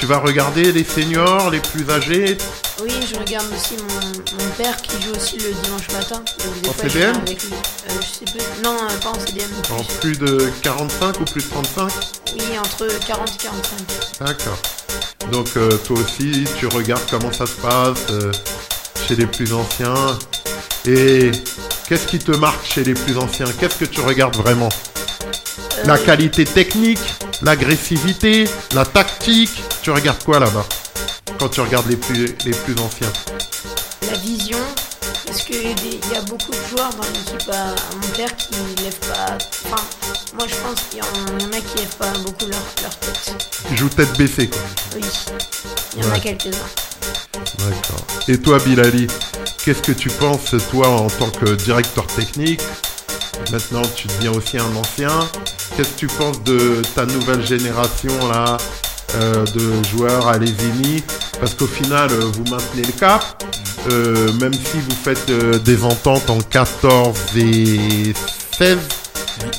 Tu 0.00 0.06
vas 0.06 0.18
regarder 0.18 0.72
les 0.72 0.82
seniors, 0.84 1.50
les 1.50 1.60
plus 1.60 1.88
âgés? 1.88 2.36
Oui, 2.82 2.90
je 3.08 3.16
regarde 3.18 3.46
aussi 3.54 3.74
mon, 3.76 4.44
mon 4.44 4.50
père 4.58 4.76
qui 4.82 5.00
joue 5.02 5.12
aussi 5.16 5.36
le 5.38 5.52
dimanche 5.62 5.88
matin. 5.92 6.16
Donc 6.44 6.60
des 6.62 6.68
En 6.68 6.72
fois, 6.72 6.88
CDM? 6.90 7.12
viens 7.12 7.20
avec 7.22 7.42
lui. 7.44 7.52
Euh, 7.52 7.92
je 8.00 8.06
sais 8.06 8.36
pas. 8.36 8.44
Non, 8.64 8.76
pas 9.00 9.10
en 9.10 9.26
CDM. 9.26 9.50
en 9.70 9.82
plus. 9.84 10.16
plus 10.16 10.18
de 10.18 10.50
45 10.62 11.20
ou 11.20 11.24
plus 11.24 11.42
de 11.44 11.48
35 11.48 11.92
Oui, 12.34 12.58
entre 12.58 12.86
40 13.06 13.28
et 13.28 13.42
45. 13.44 14.26
D'accord. 14.26 14.58
Donc 15.30 15.48
euh, 15.56 15.70
toi 15.86 15.96
aussi, 16.00 16.44
tu 16.58 16.66
regardes 16.66 17.02
comment 17.08 17.32
ça 17.32 17.46
se 17.46 17.52
passe 17.52 17.98
euh, 18.10 18.32
chez 19.06 19.16
les 19.16 19.26
plus 19.26 19.52
anciens. 19.52 19.94
Et 20.86 21.30
qu'est-ce 21.88 22.06
qui 22.06 22.18
te 22.18 22.32
marque 22.32 22.64
chez 22.66 22.84
les 22.84 22.94
plus 22.94 23.16
anciens? 23.18 23.46
Qu'est-ce 23.58 23.76
que 23.76 23.84
tu 23.84 24.00
regardes 24.00 24.36
vraiment? 24.36 24.68
La 25.84 25.94
Euh, 25.94 26.04
qualité 26.04 26.44
technique, 26.44 26.98
l'agressivité, 27.42 28.48
la 28.74 28.84
tactique. 28.84 29.62
Tu 29.82 29.90
regardes 29.90 30.22
quoi 30.24 30.38
là-bas? 30.40 30.64
Quand 31.38 31.48
tu 31.48 31.60
regardes 31.60 31.88
les 31.88 31.96
plus, 31.96 32.34
les 32.44 32.52
plus 32.52 32.74
anciens? 32.80 33.12
La 34.10 34.16
vision. 34.18 34.58
Parce 35.26 35.42
qu'il 35.42 35.62
y 35.72 36.16
a 36.16 36.20
beaucoup 36.22 36.52
de 36.52 36.68
joueurs 36.70 36.90
dans 36.94 37.02
l'équipe 37.12 37.50
à, 37.50 37.70
à 37.70 37.94
mon 38.00 38.08
père 38.16 38.34
qui 38.36 38.54
lèvent 38.82 38.94
pas. 39.10 39.36
Enfin, 39.66 39.82
moi 40.38 40.46
je 40.48 40.54
pense 40.54 40.80
qu'il 40.88 40.98
y, 40.98 41.02
en 41.02 41.06
il 41.38 41.42
y 41.42 41.46
en 41.46 41.52
a 41.52 41.60
qui 41.60 41.78
lèvent 41.78 41.96
pas 41.98 42.12
beaucoup 42.24 42.46
leur, 42.46 42.60
leur 42.82 42.96
tête. 43.00 43.34
Tu 43.68 43.76
joues 43.76 43.88
tête 43.88 44.16
baissée 44.16 44.48
quoi. 44.48 44.60
Oui, 44.94 45.02
il 45.96 46.02
y 46.02 46.06
en 46.06 46.10
Ouais. 46.10 46.16
a 46.16 46.20
quelques-uns. 46.20 46.70
D'accord. 47.58 48.06
Et 48.28 48.38
toi, 48.38 48.58
Bilali, 48.64 49.06
qu'est-ce 49.64 49.82
que 49.82 49.92
tu 49.92 50.08
penses, 50.08 50.54
toi, 50.70 50.88
en 50.88 51.08
tant 51.08 51.30
que 51.30 51.54
directeur 51.54 52.06
technique 52.06 52.62
Maintenant, 53.52 53.82
tu 53.94 54.08
deviens 54.08 54.32
aussi 54.32 54.58
un 54.58 54.74
ancien. 54.76 55.10
Qu'est-ce 55.76 55.90
que 55.90 55.98
tu 55.98 56.06
penses 56.06 56.42
de 56.42 56.82
ta 56.94 57.06
nouvelle 57.06 57.46
génération, 57.46 58.12
là, 58.28 58.56
euh, 59.14 59.44
de 59.46 59.82
joueurs 59.90 60.28
à 60.28 60.38
Lévigny 60.38 61.02
Parce 61.38 61.54
qu'au 61.54 61.66
final, 61.66 62.10
euh, 62.10 62.30
vous 62.32 62.44
maintenez 62.50 62.82
le 62.82 62.92
cap. 62.92 63.42
Euh, 63.90 64.32
même 64.40 64.52
si 64.52 64.78
vous 64.80 64.96
faites 65.04 65.30
des 65.62 65.84
ententes 65.84 66.28
en 66.28 66.40
14 66.40 67.16
et 67.36 68.12
16, 68.58 68.78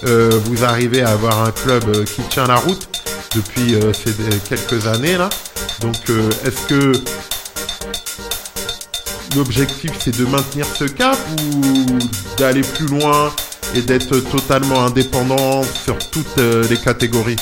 euh, 0.03 0.31
vous 0.45 0.65
arrivez 0.65 1.01
à 1.01 1.11
avoir 1.11 1.43
un 1.43 1.51
club 1.51 2.03
qui 2.03 2.21
tient 2.23 2.47
la 2.47 2.57
route 2.57 2.89
depuis 3.35 3.75
ces 3.93 4.13
quelques 4.49 4.87
années, 4.87 5.17
là. 5.17 5.29
Donc, 5.79 5.95
est-ce 6.43 6.67
que 6.67 6.91
l'objectif 9.35 9.91
c'est 9.99 10.17
de 10.17 10.25
maintenir 10.25 10.65
ce 10.65 10.85
cap 10.85 11.17
ou 11.39 11.85
d'aller 12.37 12.61
plus 12.61 12.87
loin 12.87 13.31
et 13.75 13.81
d'être 13.81 14.19
totalement 14.19 14.85
indépendant 14.85 15.63
sur 15.63 15.97
toutes 16.09 16.37
euh, 16.37 16.67
les 16.69 16.77
catégories? 16.77 17.35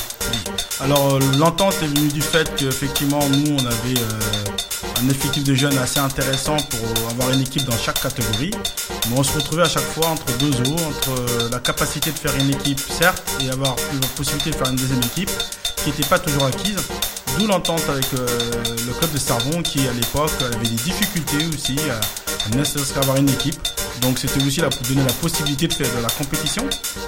Alors 0.81 1.15
euh, 1.15 1.19
l'entente 1.37 1.75
est 1.81 1.87
venue 1.87 2.09
du 2.09 2.21
fait 2.21 2.53
qu'effectivement 2.55 3.27
nous 3.29 3.55
on 3.55 3.65
avait 3.65 3.99
euh, 3.99 5.03
un 5.03 5.09
effectif 5.09 5.43
de 5.43 5.53
jeunes 5.53 5.77
assez 5.77 5.99
intéressant 5.99 6.57
pour 6.57 7.09
avoir 7.11 7.31
une 7.31 7.41
équipe 7.41 7.65
dans 7.65 7.77
chaque 7.77 8.01
catégorie. 8.01 8.51
Mais 9.09 9.17
on 9.17 9.23
se 9.23 9.33
retrouvait 9.33 9.63
à 9.63 9.69
chaque 9.69 9.83
fois 9.83 10.07
entre 10.07 10.25
deux 10.37 10.51
eaux, 10.69 10.75
entre 10.75 11.49
la 11.51 11.59
capacité 11.59 12.11
de 12.11 12.17
faire 12.17 12.35
une 12.39 12.49
équipe 12.49 12.79
certes 12.79 13.23
et 13.41 13.49
avoir 13.49 13.75
la 14.01 14.07
possibilité 14.15 14.51
de 14.51 14.55
faire 14.55 14.69
une 14.69 14.77
deuxième 14.77 15.03
équipe 15.03 15.29
qui 15.83 15.89
n'était 15.89 16.07
pas 16.07 16.17
toujours 16.17 16.45
acquise. 16.45 16.77
D'où 17.37 17.47
l'entente 17.47 17.83
avec 17.89 18.05
euh, 18.13 18.25
le 18.87 18.93
club 18.93 19.11
de 19.11 19.17
Sarvon 19.17 19.61
qui 19.61 19.79
à 19.87 19.93
l'époque 19.93 20.31
avait 20.41 20.67
des 20.67 20.75
difficultés 20.75 21.45
aussi 21.53 21.75
à, 21.89 22.55
ne 22.55 22.63
serait-ce 22.63 22.93
qu'avoir 22.93 23.17
une 23.17 23.29
équipe. 23.29 23.57
Donc 24.01 24.19
c'était 24.19 24.43
aussi 24.43 24.61
pour 24.61 24.87
donner 24.87 25.03
la 25.05 25.13
possibilité 25.13 25.67
de 25.67 25.73
faire 25.73 25.87
de 25.97 26.01
la 26.01 26.09
compétition 26.09 26.63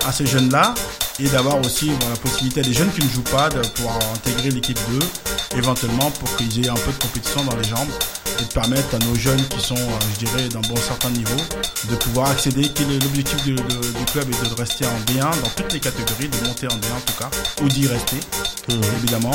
à 0.06 0.12
ces 0.12 0.26
jeunes-là 0.26 0.74
et 1.20 1.30
d'avoir 1.30 1.60
aussi 1.62 1.92
la 2.10 2.18
possibilité 2.18 2.60
à 2.60 2.64
des 2.64 2.74
jeunes 2.74 2.92
qui 2.92 3.06
ne 3.06 3.10
jouent 3.10 3.22
pas 3.22 3.50
de 3.50 3.66
pouvoir 3.70 3.98
intégrer 4.16 4.50
l'équipe 4.50 4.80
2 4.90 5.58
éventuellement 5.58 6.12
pour 6.12 6.36
qu'ils 6.36 6.66
aient 6.66 6.70
un 6.70 6.76
peu 6.76 6.92
de 6.92 6.98
compétition 7.02 7.44
dans 7.46 7.56
les 7.56 7.64
jambes 7.64 7.90
et 8.40 8.44
de 8.44 8.54
permettre 8.54 8.96
à 8.96 9.00
nos 9.00 9.16
jeunes 9.16 9.44
qui 9.50 9.60
sont, 9.60 9.76
euh, 9.76 10.00
je 10.14 10.26
dirais, 10.26 10.48
d'un 10.50 10.62
bon 10.62 10.76
certain 10.76 11.10
niveau 11.10 11.38
de 11.90 11.96
pouvoir 11.96 12.30
accéder. 12.30 12.70
Quel 12.74 12.92
est 12.92 13.00
l'objectif 13.00 13.44
du, 13.44 13.56
club 13.56 14.30
est 14.30 14.50
de 14.50 14.56
rester 14.56 14.86
en 14.86 15.00
B1 15.12 15.42
dans 15.42 15.50
toutes 15.56 15.74
les 15.74 15.80
catégories, 15.80 16.30
de 16.30 16.48
monter 16.48 16.68
en 16.68 16.76
B1 16.76 16.98
en 16.98 17.02
tout 17.06 17.18
cas, 17.18 17.30
ou 17.62 17.68
d'y 17.68 17.88
rester 17.88 18.18
évidemment, 18.70 19.32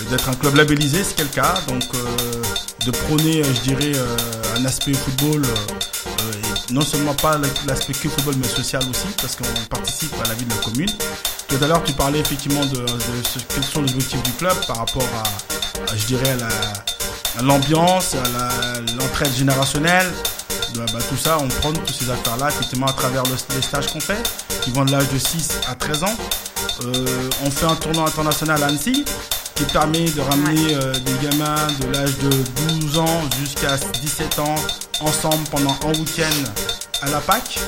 Euh, 0.00 0.10
d'être 0.10 0.28
un 0.28 0.34
club 0.34 0.54
labellisé, 0.54 1.02
c'est 1.04 1.16
quel 1.16 1.28
cas, 1.28 1.54
donc 1.66 1.84
euh, 1.94 2.42
de 2.84 2.90
prôner, 2.90 3.42
euh, 3.42 3.54
je 3.54 3.60
dirais, 3.60 3.92
euh, 3.94 4.16
un 4.56 4.64
aspect 4.64 4.94
football 4.94 5.42
euh, 5.44 6.32
non 6.70 6.82
seulement 6.82 7.14
pas 7.14 7.38
l'aspect 7.66 7.92
que 7.92 8.08
football, 8.08 8.34
mais 8.40 8.48
social 8.48 8.82
aussi, 8.88 9.06
parce 9.20 9.36
qu'on 9.36 9.44
participe 9.70 10.12
à 10.24 10.28
la 10.28 10.34
vie 10.34 10.44
de 10.44 10.50
la 10.50 10.56
commune. 10.56 10.90
Tout 11.48 11.56
à 11.62 11.66
l'heure, 11.66 11.82
tu 11.82 11.92
parlais 11.92 12.18
effectivement 12.18 12.64
de, 12.66 12.84
ce, 13.24 13.38
quels 13.54 13.64
sont 13.64 13.82
les 13.82 13.92
objectifs 13.92 14.22
du 14.22 14.32
club 14.32 14.54
par 14.66 14.76
rapport 14.76 15.08
à, 15.24 15.96
je 15.96 16.04
dirais, 16.06 16.36
à 16.42 16.97
l'ambiance, 17.42 18.14
à 18.14 18.80
l'entraide 18.98 19.34
générationnelle. 19.34 20.12
Bah, 20.74 20.84
tout 21.08 21.16
ça, 21.16 21.38
on 21.40 21.48
prend 21.48 21.72
toutes 21.72 21.90
ces 21.90 22.10
affaires-là, 22.10 22.48
effectivement, 22.48 22.86
à 22.86 22.92
travers 22.92 23.22
les 23.24 23.62
stages 23.62 23.88
qu'on 23.92 24.00
fait, 24.00 24.22
qui 24.62 24.70
vont 24.70 24.84
de 24.84 24.92
l'âge 24.92 25.08
de 25.08 25.18
6 25.18 25.60
à 25.68 25.74
13 25.74 26.04
ans. 26.04 26.16
Euh, 26.84 27.30
on 27.44 27.50
fait 27.50 27.66
un 27.66 27.74
tournoi 27.74 28.06
international 28.06 28.62
à 28.62 28.66
Annecy, 28.66 29.04
qui 29.56 29.64
permet 29.64 30.04
de 30.04 30.20
ramener 30.20 30.74
euh, 30.74 30.92
des 30.92 31.28
gamins 31.28 31.66
de 31.80 31.92
l'âge 31.92 32.16
de 32.18 32.30
12 32.80 32.98
ans 32.98 33.22
jusqu'à 33.40 33.76
17 33.76 34.38
ans 34.38 34.54
ensemble 35.00 35.42
pendant 35.50 35.76
un 35.84 35.98
week-end 35.98 36.44
à 37.02 37.10
la 37.10 37.20
PAC, 37.20 37.58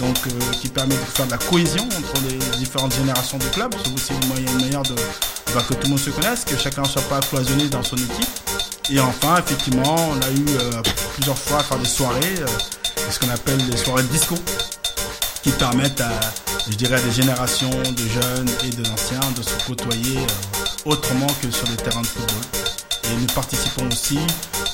donc 0.00 0.16
euh, 0.26 0.30
qui 0.60 0.68
permet 0.68 0.94
de 0.94 1.00
faire 1.00 1.26
de 1.26 1.32
la 1.32 1.38
cohésion 1.38 1.84
entre 1.84 2.22
les 2.28 2.38
différentes 2.58 2.94
générations 2.94 3.38
du 3.38 3.46
club. 3.48 3.74
C'est 3.84 3.92
aussi 3.92 4.12
une 4.12 4.28
manière 4.28 4.82
de, 4.82 4.94
bah, 5.54 5.62
que 5.68 5.74
tout 5.74 5.84
le 5.84 5.88
monde 5.90 5.98
se 5.98 6.10
connaisse, 6.10 6.44
que 6.44 6.56
chacun 6.56 6.82
ne 6.82 6.88
soit 6.88 7.02
pas 7.02 7.20
cloisonné 7.20 7.68
dans 7.68 7.82
son 7.82 7.96
équipe. 7.96 8.28
Et 8.90 9.00
enfin, 9.00 9.38
effectivement, 9.38 10.10
on 10.10 10.20
a 10.20 10.30
eu 10.30 10.44
euh, 10.60 10.82
plusieurs 11.14 11.38
fois 11.38 11.60
à 11.60 11.62
faire 11.62 11.78
des 11.78 11.88
soirées, 11.88 12.34
ce 13.10 13.18
qu'on 13.18 13.30
appelle 13.30 13.58
les 13.70 13.76
soirées 13.76 14.02
de 14.02 14.08
disco, 14.08 14.36
qui 15.42 15.50
permettent 15.52 16.00
à, 16.00 16.20
je 16.68 16.76
dirais, 16.76 16.96
à 16.96 17.00
des 17.00 17.12
générations 17.12 17.70
de 17.70 18.08
jeunes 18.08 18.48
et 18.64 18.70
d'anciens 18.70 19.20
de 19.36 19.42
se 19.42 19.66
côtoyer 19.66 20.18
autrement 20.84 21.28
que 21.40 21.50
sur 21.50 21.66
les 21.68 21.76
terrains 21.76 22.02
de 22.02 22.06
football. 22.06 22.42
Et 23.04 23.16
nous 23.16 23.26
participons 23.34 23.86
aussi, 23.88 24.18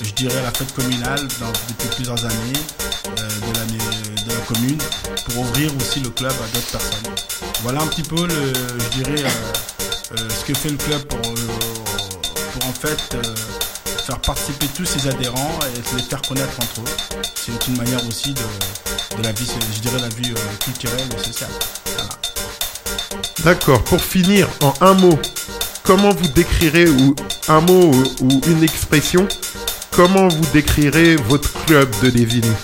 je 0.02 0.10
dirais, 0.12 0.38
à 0.38 0.42
la 0.42 0.52
fête 0.52 0.72
communale 0.74 1.26
depuis 1.68 1.88
plusieurs 1.96 2.24
années 2.24 2.60
euh, 3.06 3.28
de, 3.28 3.58
la 4.28 4.34
commune 4.46 4.78
pour 5.24 5.38
ouvrir 5.42 5.70
aussi 5.76 6.00
le 6.00 6.10
club 6.10 6.32
à 6.32 6.54
d'autres 6.54 6.70
personnes. 6.70 7.14
Voilà 7.62 7.80
un 7.80 7.86
petit 7.86 8.02
peu, 8.02 8.26
le, 8.26 8.52
je 8.78 9.02
dirais, 9.02 9.24
euh, 9.24 10.18
euh, 10.18 10.28
ce 10.30 10.44
que 10.44 10.54
fait 10.54 10.70
le 10.70 10.76
club 10.76 11.02
pour, 11.04 11.20
pour 11.20 12.66
en 12.66 12.72
fait 12.72 13.16
faire 14.08 14.20
participer 14.20 14.66
tous 14.68 14.86
ses 14.86 15.06
adhérents 15.06 15.58
et 15.66 15.96
les 15.96 16.02
faire 16.02 16.22
connaître 16.22 16.56
entre 16.62 16.80
eux. 16.80 17.20
C'est 17.34 17.68
une 17.68 17.76
manière 17.76 18.00
aussi 18.08 18.32
de, 18.32 19.22
la 19.22 19.32
vie, 19.32 19.46
je 19.74 19.80
dirais, 19.80 20.00
la 20.00 20.08
vie 20.08 20.32
culturelle 20.64 21.06
et 21.14 21.22
sociale. 21.22 21.50
D'accord. 23.44 23.84
Pour 23.84 24.00
finir, 24.00 24.48
en 24.62 24.72
un 24.80 24.94
mot, 24.94 25.18
comment 25.82 26.14
vous 26.14 26.28
décrirez, 26.28 26.88
ou 26.88 27.14
un 27.48 27.60
mot 27.60 27.92
ou 28.22 28.40
une 28.46 28.62
expression, 28.62 29.28
comment 29.90 30.28
vous 30.28 30.46
décrirez 30.54 31.16
votre 31.16 31.52
club 31.66 31.90
de 32.02 32.08
Lévigny 32.08 32.54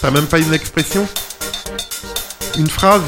T'as 0.00 0.10
même 0.10 0.26
pas 0.26 0.38
une 0.38 0.54
expression 0.54 1.06
Une 2.56 2.68
phrase 2.68 3.02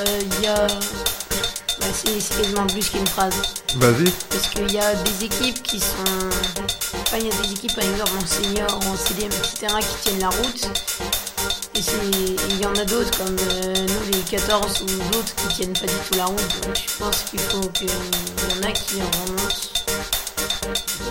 euh, 0.00 0.20
Il 0.38 0.44
y 0.44 0.46
a... 0.48 0.66
Bah, 0.66 1.86
c'est 1.92 2.36
quasiment 2.36 2.66
plus 2.66 2.88
qu'une 2.88 3.06
phrase. 3.06 3.34
Vas-y. 3.76 4.10
Parce 4.28 4.48
qu'il 4.48 4.70
y 4.72 4.78
a 4.78 4.94
des 4.94 5.24
équipes 5.24 5.62
qui 5.62 5.80
sont 5.80 6.30
il 7.16 7.26
y 7.26 7.28
a 7.28 7.42
des 7.42 7.52
équipes, 7.52 7.74
par 7.74 7.84
exemple 7.84 8.12
en 8.22 8.26
senior 8.26 8.80
en 8.86 8.96
CDM, 8.96 9.30
etc., 9.32 9.74
qui 9.80 9.96
tiennent 10.02 10.20
la 10.20 10.28
route. 10.28 10.70
Et 11.74 11.80
il 12.50 12.60
y 12.60 12.66
en 12.66 12.74
a 12.74 12.84
d'autres, 12.84 13.16
comme 13.18 13.36
euh, 13.36 13.74
nous, 13.74 14.12
les 14.12 14.20
14 14.20 14.82
ou 14.82 14.86
d'autres, 15.12 15.34
qui 15.34 15.56
tiennent 15.56 15.72
pas 15.72 15.86
du 15.86 15.94
tout 16.08 16.16
la 16.16 16.26
route. 16.26 16.60
Donc 16.62 16.76
je 16.76 16.96
pense 16.98 17.24
qu'il 17.28 17.40
faut 17.40 17.68
qu'il 17.70 17.88
y 17.88 17.90
en 17.90 18.68
a 18.68 18.72
qui 18.72 19.00
remontent. 19.00 19.54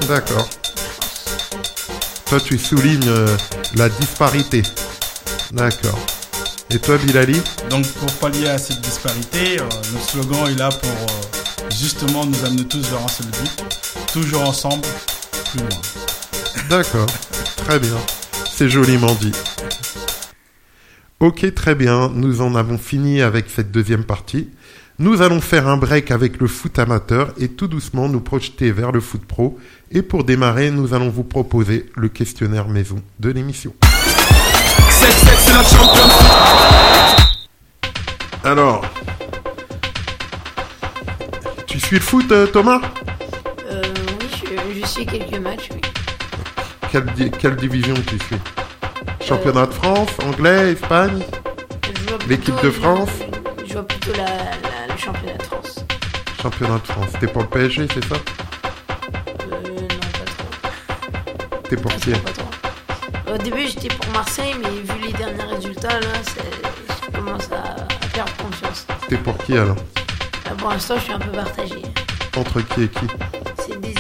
D'accord. 0.08 0.48
Toi, 2.28 2.40
tu 2.40 2.58
soulignes 2.58 3.10
euh, 3.10 3.36
la 3.76 3.90
disparité. 3.90 4.64
D'accord. 5.52 6.00
Et 6.72 6.80
toi, 6.80 6.98
Bilali 6.98 7.42
Donc, 7.70 7.88
pour 7.94 8.12
pallier 8.14 8.50
à 8.50 8.58
cette 8.58 8.82
disparité, 8.82 9.60
euh, 9.60 9.64
notre 9.94 10.10
slogan 10.10 10.48
est 10.48 10.56
là 10.56 10.70
pour 10.70 11.72
justement 11.72 12.26
nous 12.26 12.46
amener 12.46 12.66
tous 12.66 12.82
vers 12.90 13.04
un 13.04 13.08
seul 13.08 13.28
but. 13.28 13.64
Toujours 14.14 14.48
ensemble, 14.48 14.86
D'accord, 16.70 17.08
très 17.58 17.80
bien. 17.80 17.98
C'est 18.52 18.70
joliment 18.70 19.16
dit. 19.16 19.32
Ok, 21.20 21.54
très 21.56 21.74
bien. 21.74 22.10
Nous 22.14 22.42
en 22.42 22.56
avons 22.56 22.78
fini 22.78 23.22
avec 23.22 23.50
cette 23.50 23.72
deuxième 23.72 24.04
partie. 24.04 24.50
Nous 25.02 25.22
allons 25.22 25.40
faire 25.40 25.66
un 25.70 25.78
break 25.78 26.12
avec 26.12 26.42
le 26.42 26.48
foot 26.48 26.78
amateur 26.78 27.32
et 27.40 27.48
tout 27.48 27.68
doucement 27.68 28.10
nous 28.10 28.20
projeter 28.20 28.74
vers 28.74 28.92
le 28.92 29.00
foot 29.00 29.24
pro. 29.26 29.58
Et 29.92 30.02
pour 30.02 30.26
démarrer, 30.26 30.72
nous 30.72 30.94
allons 30.94 31.10
vous 31.10 31.24
proposer 31.24 31.86
le 31.96 32.10
questionnaire 32.10 32.68
maison 32.68 33.02
de 33.18 33.30
l'émission. 33.30 33.74
Alors, 38.44 38.86
tu 41.66 41.80
suis 41.80 41.96
le 41.96 42.02
foot, 42.02 42.30
euh, 42.34 42.48
Thomas? 42.48 42.82
Quelques 44.96 45.40
matchs, 45.40 45.70
oui. 45.74 45.82
Quelle, 47.40 47.56
division 47.56 47.94
tu 48.06 48.18
suis? 48.26 48.36
Championnat 49.22 49.68
de 49.68 49.74
France, 49.74 50.10
anglais, 50.26 50.74
Espagne? 50.74 51.22
L'équipe 52.28 52.62
de 52.62 52.70
France? 52.70 53.10
Je 53.66 53.74
vois 53.74 53.88
plutôt 53.88 54.14
France. 54.14 54.79
Championnat 56.42 56.80
de 56.80 56.88
France. 56.88 57.10
T'es 57.20 57.28
pour 57.28 57.42
le 57.44 57.48
PSG, 57.50 57.88
c'est 57.94 58.06
ça 58.06 58.16
euh, 59.52 59.62
Non, 59.62 59.88
pas 59.88 60.22
trop. 60.26 61.62
T'es 61.70 61.76
pour 61.76 61.96
qui 61.96 62.14
Au 63.34 63.38
début, 63.38 63.68
j'étais 63.68 63.90
pour 63.90 64.12
Marseille, 64.12 64.56
mais 64.62 64.70
vu 64.70 65.08
les 65.08 65.14
derniers 65.14 65.56
résultats, 65.56 66.00
là, 66.00 66.08
je 67.06 67.18
commence 67.18 67.50
à, 67.52 67.76
perdre 68.14 68.34
confiance. 68.38 68.88
T'es 69.08 69.18
pour 69.18 69.38
qui 69.40 69.58
alors 69.58 69.78
euh, 70.50 70.56
Pour 70.56 70.70
l'instant, 70.70 70.96
je 70.98 71.02
suis 71.02 71.14
un 71.14 71.20
peu 71.20 71.32
partagé. 71.32 71.82
Entre 72.38 72.62
qui 72.62 72.84
et 72.84 72.88
qui 72.88 73.08
C'est 73.58 73.80
des 73.80 74.00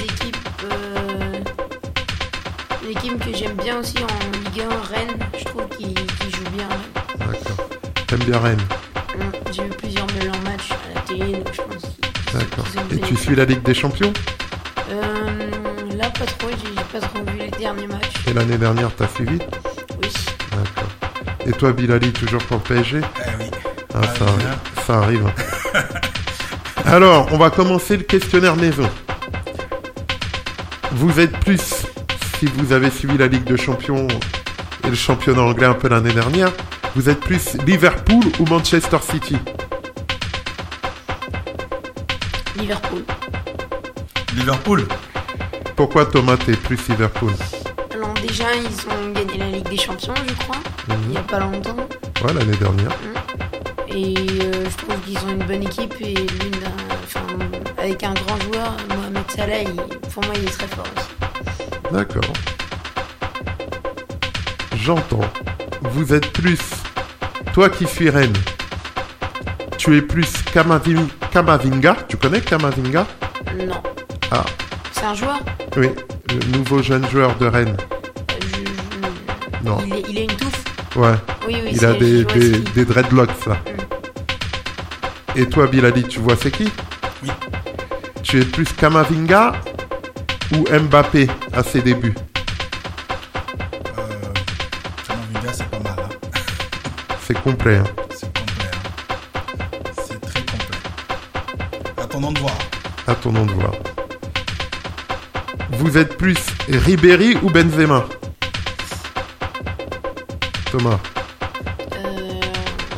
équipe 2.89 3.23
que 3.23 3.34
j'aime 3.34 3.56
bien 3.56 3.80
aussi 3.80 3.97
en 3.99 4.49
Ligue 4.49 4.62
1, 4.62 4.93
Rennes. 4.93 5.19
Je 5.38 5.43
trouve 5.45 5.67
qu'ils 5.69 5.95
jouent 5.95 6.52
bien. 6.52 6.69
D'accord. 7.19 7.69
T'aimes 8.08 8.23
bien 8.23 8.39
Rennes 8.39 8.67
J'ai 9.52 9.63
vu 9.63 9.69
plusieurs 9.69 10.08
de 10.08 10.25
leurs 10.25 10.41
matchs 10.41 10.71
à 10.71 10.95
la 10.95 11.02
télé, 11.02 11.34
donc 11.34 11.54
je 11.54 11.62
pense. 11.62 11.88
D'accord. 12.39 12.65
Et 12.91 12.99
tu 12.99 13.15
suis 13.15 13.36
la 13.36 13.45
Ligue 13.45 13.63
des 13.63 13.73
Champions 13.73 14.13
euh, 14.91 15.95
Là, 15.97 16.10
pas 16.10 16.25
trop. 16.25 16.49
J'ai 16.49 16.99
pas 16.99 17.06
trop 17.06 17.19
vu 17.19 17.38
les 17.38 17.52
derniers 17.52 17.88
matchs. 17.88 18.13
Et 18.28 18.34
l'année 18.34 18.58
dernière, 18.58 18.91
t'as 18.95 19.08
suivi 19.10 19.39
Oui. 20.02 20.10
D'accord. 20.52 20.89
Et 21.45 21.52
toi, 21.52 21.73
Bilali, 21.73 22.12
toujours 22.13 22.41
pour 22.43 22.58
le 22.58 22.63
PSG 22.63 23.02
Eh 23.04 23.30
oui. 23.43 23.52
Ah, 23.93 24.02
ça, 24.04 24.25
ça 24.86 24.97
arrive. 24.99 25.30
Alors, 26.86 27.28
on 27.32 27.38
va 27.38 27.49
commencer 27.49 27.97
le 27.97 28.04
questionnaire 28.04 28.56
maison. 28.56 28.89
Vous 30.91 31.19
êtes 31.19 31.38
plus 31.39 31.86
si 32.39 32.45
vous 32.45 32.71
avez 32.71 32.89
suivi 32.89 33.17
la 33.17 33.28
Ligue 33.28 33.43
de 33.43 33.58
Champions 33.58 34.08
et 34.86 34.89
le 34.89 34.95
championnat 34.95 35.41
anglais 35.41 35.65
un 35.67 35.73
peu 35.73 35.89
l'année 35.89 36.13
dernière, 36.13 36.52
vous 36.95 37.10
êtes 37.10 37.19
plus 37.19 37.56
Liverpool 37.65 38.23
ou 38.39 38.45
Manchester 38.45 38.97
City? 39.02 39.38
Liverpool. 42.60 43.04
Liverpool 44.36 44.88
Pourquoi 45.76 46.06
Thomas 46.06 46.38
t'es 46.38 46.54
plus 46.54 46.78
Liverpool? 46.89 47.32
Alors 47.93 48.13
déjà 48.15 48.45
ils 48.56 48.89
ont 48.91 49.12
gagné 49.13 49.38
la 49.38 49.48
Ligue 49.48 49.69
des 49.69 49.78
Champions 49.78 50.13
je 50.28 50.34
crois, 50.43 50.58
mhm. 50.88 50.95
il 51.04 51.10
n'y 51.12 51.17
a 51.17 51.22
pas 51.22 51.39
longtemps. 51.39 51.76
Ouais 52.24 52.34
l'année 52.34 52.58
dernière. 52.58 52.91
Mhm. 52.91 53.95
Et 53.95 54.15
euh, 54.43 54.65
je 54.69 54.78
trouve 54.78 55.00
qu'ils 55.06 55.17
ont 55.19 55.30
une 55.30 55.45
bonne 55.45 55.63
équipe 55.63 55.95
et 56.02 56.13
l'une 56.13 56.60
avec 57.78 58.04
un 58.04 58.13
grand 58.13 58.39
joueur, 58.41 58.74
Mohamed 58.89 59.32
Salah, 59.32 59.64
pour 60.14 60.24
moi 60.26 60.34
il 60.36 60.43
est 60.43 60.51
très 60.51 60.68
fort 60.68 60.86
aussi. 60.97 61.91
D'accord. 61.91 62.34
J'entends. 64.76 65.22
Vous 65.82 66.14
êtes 66.14 66.32
plus. 66.34 66.60
Toi 67.53 67.70
qui 67.70 67.88
suis 67.88 68.10
reine. 68.10 68.34
Tu 69.78 69.97
es 69.97 70.01
plus 70.01 70.32
Kamavinga. 70.53 71.18
Tu 72.07 72.17
connais 72.17 72.41
Kamavinga? 72.41 73.05
Non. 73.55 73.82
Ah. 74.32 74.43
C'est 74.91 75.05
un 75.05 75.13
joueur? 75.13 75.39
Oui, 75.77 75.89
le 76.30 76.57
nouveau 76.57 76.82
jeune 76.82 77.07
joueur 77.07 77.36
de 77.38 77.45
Rennes. 77.45 77.77
Non. 79.63 79.77
Il 80.07 80.17
est, 80.17 80.23
une 80.23 80.32
touffe? 80.32 80.63
Ouais. 80.95 81.13
Oui, 81.47 81.57
oui, 81.63 81.69
Il 81.71 81.86
a 81.86 81.93
des, 81.93 82.25
des, 82.25 82.86
dreadlocks 82.86 83.45
là. 83.45 83.55
Mm. 83.55 85.39
Et 85.39 85.45
toi, 85.47 85.67
Bilali, 85.67 86.03
tu 86.03 86.19
vois 86.19 86.36
c'est 86.36 86.51
qui? 86.51 86.71
Oui. 87.23 87.30
Tu 88.23 88.41
es 88.41 88.45
plus 88.45 88.73
Kamavinga 88.73 89.53
ou 90.53 90.65
Mbappé 90.71 91.27
à 91.53 91.61
ses 91.61 91.82
débuts? 91.82 92.15
Euh, 93.97 94.01
c'est 95.51 95.69
pas 95.69 95.80
mal. 95.80 96.09
C'est 97.21 97.39
complet. 97.39 97.77
Hein. 97.77 97.84
C'est 97.86 97.86
complet. 97.86 97.99
Hein. 97.99 97.99
Attendons 102.10 102.32
de 102.32 102.39
voir. 102.39 102.57
Attendons 103.05 103.45
de 103.45 103.51
voir. 103.51 103.72
Vous 105.74 105.95
êtes 105.95 106.18
plus 106.18 106.39
Ribéry 106.68 107.38
ou 107.43 107.51
Benzema? 107.51 108.03
Thomas. 110.72 110.97
Euh, 111.93 112.41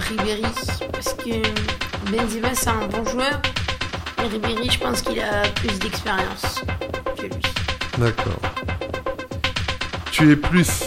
Ribéry, 0.07 0.45
parce 0.93 1.14
que 1.14 1.41
Benzema 2.09 2.55
c'est 2.55 2.70
un 2.70 2.88
bon 2.88 3.03
joueur, 3.03 3.41
mais 4.18 4.28
Ribéry 4.28 4.70
je 4.72 4.80
pense 4.80 5.01
qu'il 5.01 5.20
a 5.20 5.41
plus 5.55 5.78
d'expérience 5.78 6.62
que 7.18 7.24
lui. 7.24 7.43
D'accord. 7.97 8.39
Tu 10.14 10.32
es 10.32 10.36
plus 10.38 10.84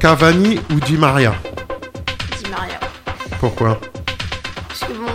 Cavani 0.00 0.60
ou 0.70 0.80
Di 0.80 0.96
Maria? 0.96 1.34
Di 2.42 2.50
Maria. 2.50 2.80
Pourquoi? 3.38 3.78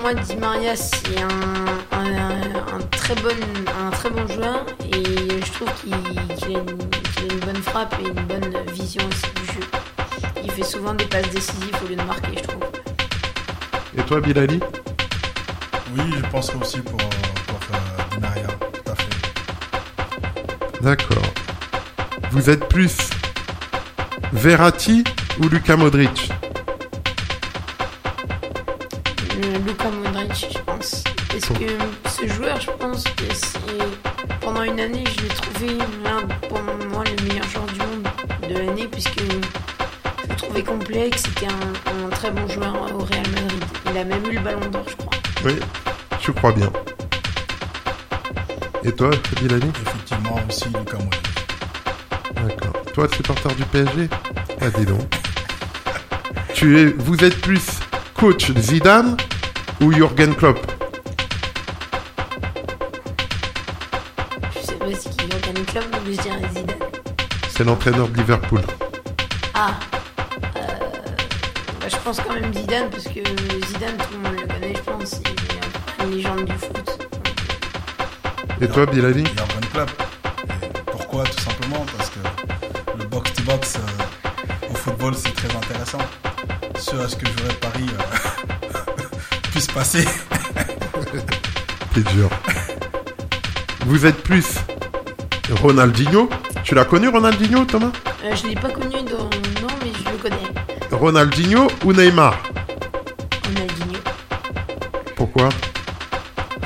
Moi, 0.04 0.14
Di 0.14 0.36
Maria, 0.36 0.76
c'est 0.76 1.22
un, 1.22 1.98
un- 1.98 2.76
un 2.76 2.80
très 2.92 3.16
bon, 3.16 3.30
un 3.86 3.90
très 3.92 4.10
bon 4.10 4.28
joueur 4.28 4.66
et 4.82 5.04
je 5.46 5.52
trouve 5.54 5.70
qu'il 5.82 5.94
a, 5.94 5.98
une- 5.98 6.36
qu'il 6.36 6.56
a 6.58 7.34
une 7.34 7.40
bonne 7.40 7.62
frappe 7.64 7.96
et 8.02 8.08
une 8.08 8.14
bonne 8.26 8.54
vision 8.74 9.02
aussi 9.08 9.32
du 9.40 9.46
jeu. 9.54 9.62
Il 10.44 10.52
fait 10.52 10.64
souvent 10.64 10.94
des 10.94 11.06
passes 11.06 11.30
décisives 11.30 11.76
au 11.84 11.88
lieu 11.88 11.96
de 11.96 12.04
marquer, 12.04 12.36
je 12.38 12.44
trouve. 12.44 12.64
Et 13.98 14.02
toi, 14.04 14.20
Bilali? 14.20 14.60
Oui, 15.96 16.04
je 16.18 16.22
penserais 16.30 16.58
aussi 16.62 16.80
pour, 16.82 16.98
pour 16.98 17.60
euh, 17.74 18.04
Di 18.12 18.20
Maria, 18.20 18.48
tout 18.48 18.92
à 18.92 18.96
fait. 18.96 20.82
D'accord. 20.82 21.24
Vous 22.32 22.50
êtes 22.50 22.68
plus 22.68 22.98
Verratti 24.34 25.04
ou 25.40 25.48
Luka 25.48 25.78
Modric? 25.78 26.33
Modric, 30.24 30.48
je 30.54 30.60
pense. 30.60 31.04
Parce 31.30 31.60
que 31.60 32.10
ce 32.10 32.34
joueur, 32.34 32.60
je 32.60 32.72
pense 32.72 33.04
que 33.04 33.24
c'est. 33.34 33.60
Pendant 34.42 34.64
une 34.64 34.80
année, 34.80 35.04
je 35.16 35.22
l'ai 35.22 35.28
trouvé 35.30 35.78
l'un, 36.04 36.28
pour 36.48 36.60
moi, 36.92 37.04
le 37.04 37.28
meilleur 37.28 37.48
joueur 37.48 37.66
du 37.66 37.80
monde 37.80 38.08
de 38.50 38.54
l'année, 38.58 38.88
puisque 38.88 39.20
je 39.20 40.30
le 40.30 40.36
trouvais 40.36 40.64
complet, 40.64 41.10
que 41.10 41.18
c'était 41.20 41.48
un, 41.48 42.06
un 42.06 42.10
très 42.10 42.32
bon 42.32 42.48
joueur 42.48 42.74
au 42.94 43.00
Real 43.00 43.28
Madrid. 43.34 43.64
Il 43.90 43.98
a 43.98 44.04
même 44.04 44.26
eu 44.26 44.36
le 44.36 44.42
ballon 44.42 44.70
d'or, 44.70 44.86
je 44.88 44.96
crois. 44.96 45.12
Oui, 45.46 45.56
je 46.22 46.32
crois 46.32 46.52
bien. 46.52 46.72
Et 48.84 48.92
toi, 48.92 49.12
Bilali 49.42 49.72
Effectivement, 49.86 50.40
aussi 50.48 50.66
Lucas 50.66 50.98
Modric. 50.98 51.24
D'accord. 52.36 52.84
Toi, 52.94 53.08
supporter 53.16 53.56
du 53.56 53.64
PSG 53.64 54.10
Ah, 54.62 54.70
dis 54.70 54.86
donc. 54.86 55.02
Tu 56.54 56.80
es, 56.80 56.86
vous 56.86 57.24
êtes 57.24 57.40
plus 57.42 57.80
coach 58.14 58.52
Zidane 58.58 59.18
ou 59.84 59.92
Jürgen 59.92 60.34
Klopp 60.36 60.60
Je 64.56 64.60
sais 64.66 64.76
pas 64.76 64.86
si 64.94 65.10
qui 65.10 65.28
gagne 65.28 65.56
le 65.56 65.64
club, 65.64 65.84
donc 65.92 66.02
je 66.06 66.22
dirais 66.22 66.42
Zidane. 66.56 66.78
C'est 67.50 67.64
l'entraîneur 67.66 68.08
de 68.08 68.18
Liverpool. 68.18 68.62
Ah 69.54 69.72
euh, 70.56 70.60
bah, 71.82 71.88
Je 71.90 71.96
pense 71.98 72.20
quand 72.22 72.34
même 72.34 72.54
Zidane, 72.54 72.90
parce 72.90 73.04
que 73.04 73.20
Zidane, 73.68 73.98
tout 73.98 74.14
le 74.14 74.20
monde 74.20 74.40
le 74.42 74.48
connaît, 74.48 74.74
je 74.76 74.82
pense. 74.82 75.22
Il 75.22 75.28
est 75.28 75.60
un 75.60 75.70
peu 75.98 76.04
une 76.04 76.16
légende 76.16 76.46
du 76.46 76.54
foot. 76.54 77.08
Et 78.62 78.68
toi, 78.68 78.86
Bilali 78.86 79.26
Jurgen 79.26 79.66
Klopp. 79.74 79.92
Et 80.66 80.92
pourquoi 80.92 81.24
Tout 81.26 81.42
simplement? 81.42 81.86
Parce 81.98 82.10
que 82.10 82.20
le 82.98 83.06
box-to-box 83.06 83.78
euh, 83.78 84.72
au 84.72 84.76
football, 84.76 85.14
c'est 85.16 85.34
très 85.34 85.54
intéressant. 85.56 86.00
Ce 86.80 86.96
à 86.96 87.10
ce 87.10 87.16
que 87.18 87.26
jouerait 87.26 87.54
Paris 87.56 87.88
euh, 87.92 88.30
puisse 89.54 89.68
passer. 89.68 90.04
C'est 91.94 92.04
dur. 92.16 92.28
Vous 93.86 94.04
êtes 94.08 94.24
plus 94.24 94.56
Ronaldinho 95.62 96.28
Tu 96.64 96.74
l'as 96.74 96.86
connu, 96.86 97.10
Ronaldinho, 97.10 97.64
Thomas? 97.66 97.92
Euh, 98.26 98.36
je 98.36 98.48
l'ai 98.48 98.56
pas 98.56 98.70
connu 98.70 99.04
dans 99.04 99.26
non, 99.62 99.68
mais 99.84 99.92
je 99.96 100.12
le 100.12 100.18
connais. 100.18 100.50
Ronaldinho 100.92 101.68
ou 101.86 101.94
Neymar? 101.94 102.36
Ronaldinho. 103.46 104.00
Pourquoi? 105.16 105.50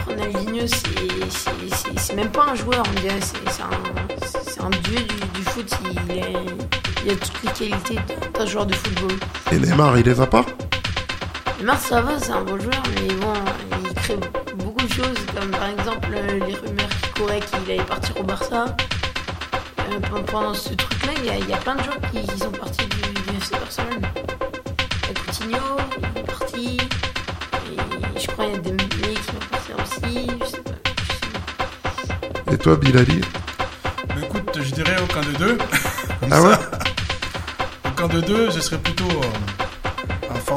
Ronaldinho, 0.07 0.65
c'est- 0.67 2.15
même 2.15 2.29
pas 2.31 2.45
un 2.51 2.55
joueur, 2.55 2.83
on 2.89 3.01
dirait. 3.01 3.19
C'est 3.19 4.61
un, 4.61 4.69
dieu 4.69 4.99
du, 4.99 5.39
du 5.39 5.41
foot. 5.49 5.69
Il, 5.83 6.17
est- 6.17 6.23
il 7.05 7.11
a 7.11 7.15
toutes 7.15 7.43
les 7.43 7.51
qualités 7.69 7.99
d'un 8.33 8.45
joueur 8.45 8.65
de 8.65 8.73
football. 8.73 9.11
Et 9.51 9.57
Neymar, 9.59 9.97
il 9.97 10.05
les 10.05 10.21
a 10.21 10.25
pas? 10.25 10.45
Neymar, 11.67 11.81
ça 11.81 12.01
va, 12.01 12.17
c'est 12.19 12.31
un 12.31 12.43
bon 12.43 12.57
joueur, 12.59 12.81
mais 12.95 13.13
bon, 13.15 13.33
il 13.85 13.93
crée 13.95 14.15
beaucoup 14.55 14.85
de 14.87 14.93
choses, 14.93 15.17
comme 15.37 15.51
par 15.51 15.67
exemple 15.67 16.07
euh, 16.13 16.39
les 16.47 16.55
rumeurs 16.55 16.87
qui 17.01 17.09
couraient 17.19 17.41
qu'il 17.41 17.59
allait 17.71 17.83
partir 17.83 18.15
au 18.17 18.23
Barça. 18.23 18.65
Euh, 19.79 19.99
pen- 19.99 20.23
pendant 20.31 20.53
ce 20.53 20.73
truc-là, 20.73 21.11
il 21.17 21.25
y, 21.25 21.29
a- 21.29 21.37
il 21.37 21.49
y 21.49 21.53
a 21.53 21.57
plein 21.57 21.75
de 21.75 21.83
joueurs 21.83 21.99
qui, 22.11 22.21
qui 22.25 22.37
sont 22.39 22.51
partis 22.51 22.85
du, 22.85 23.01
du 23.31 23.37
FC 23.37 23.51
Barcelone. 23.51 24.01
Il 25.03 25.07
y 25.07 25.11
a 25.11 25.13
Coutinho, 25.19 25.77
il 26.13 26.19
est 26.19 26.23
parti. 26.23 26.77
Et 28.15 28.19
je 28.21 28.27
crois 28.27 28.45
qu'il 28.45 28.53
y 28.53 28.57
a 28.57 28.59
des 28.59 28.71
mecs 28.71 28.89
qui 28.89 29.31
vont 29.33 29.47
partir 29.51 29.75
aussi. 29.83 30.27
Je 30.39 30.45
sais 30.45 30.61
pas. 30.61 30.71
je 30.95 31.11
sais 32.07 32.13
pas. 32.45 32.53
Et 32.53 32.57
toi, 32.57 32.75
Bilali? 32.77 33.21
Mais 34.15 34.21
écoute, 34.23 34.57
je 34.61 34.73
dirais 34.73 34.95
aucun 35.03 35.19
de 35.21 35.37
deux. 35.37 35.57
Comme 36.21 36.29
Ah 36.31 36.41
ouais? 36.43 36.55
Aucun 37.87 38.07
de 38.07 38.21
deux, 38.21 38.51
je 38.51 38.59
serais 38.61 38.77
plutôt 38.77 39.09
euh, 39.09 39.56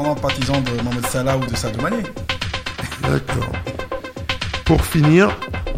fervent 0.01 0.15
partisan 0.15 0.61
de 0.61 0.81
Mohamed 0.81 1.05
Salah 1.07 1.37
ou 1.37 1.45
de 1.45 1.55
Sadio 1.55 1.81
Mané. 1.81 2.01
D'accord. 3.03 3.51
Pour 4.65 4.83
finir, 4.83 5.29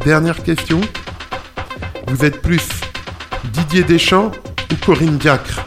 dernière 0.05 0.41
question. 0.43 0.79
Vous 2.07 2.23
êtes 2.23 2.41
plus 2.41 2.65
Didier 3.45 3.83
Deschamps 3.83 4.31
ou 4.71 4.85
Corinne 4.85 5.17
Diacre? 5.17 5.65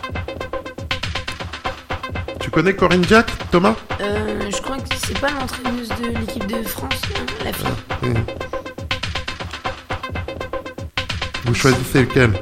Tu 2.41 2.51
connais 2.51 2.75
Corinne 2.75 3.03
Diacre, 3.03 3.37
Thomas? 3.51 3.75
Euh, 4.01 4.51
je 4.51 4.63
crois 4.63 4.79
que 4.79 4.95
c'est 5.05 5.19
pas 5.21 5.31
l'entraîneuse 5.31 5.89
de 5.89 6.19
l'équipe 6.19 6.47
de 6.47 6.63
France, 6.63 7.03
hein, 7.15 7.27
la 7.45 7.53
fille. 7.53 7.67
Oui. 8.03 8.15
Vous 11.45 11.55
choisissez 11.55 12.01
lequel? 12.03 12.33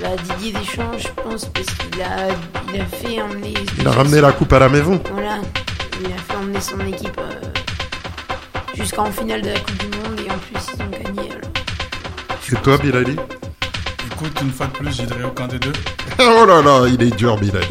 Bah, 0.00 0.08
Didier 0.24 0.52
Deschamps, 0.52 0.98
je 0.98 1.08
pense, 1.22 1.44
parce 1.46 1.66
qu'il 1.66 2.02
a, 2.02 2.28
il 2.74 2.80
a 2.80 2.86
fait 2.86 3.22
emmener. 3.22 3.54
Il 3.78 3.86
a 3.86 3.92
ramené 3.92 4.20
la 4.20 4.32
coupe 4.32 4.52
à 4.52 4.58
la 4.58 4.68
maison. 4.68 5.00
Voilà, 5.12 5.38
il 6.00 6.06
a 6.06 6.16
fait 6.16 6.36
emmener 6.36 6.60
son 6.60 6.80
équipe 6.80 7.18
euh, 7.18 7.48
jusqu'en 8.74 9.10
finale 9.10 9.42
de 9.42 9.50
la 9.50 9.60
Coupe 9.60 9.78
du 9.78 9.86
Monde 9.98 10.20
et 10.26 10.30
en 10.30 10.38
plus 10.38 10.74
ils 10.74 10.82
ont 10.82 10.90
gagné. 10.90 11.30
Alors. 11.30 11.50
Et 12.52 12.56
toi, 12.62 12.78
Bilali? 12.78 13.16
Écoute, 14.12 14.40
une 14.42 14.52
fois 14.52 14.66
de 14.66 14.72
plus, 14.72 14.96
je 14.96 15.02
dirais 15.02 15.24
aucun 15.24 15.46
des 15.46 15.58
deux. 15.58 15.72
Oh 16.20 16.46
là 16.46 16.62
là, 16.62 16.86
il 16.86 17.02
est 17.02 17.16
dur, 17.16 17.36
Bilali. 17.36 17.66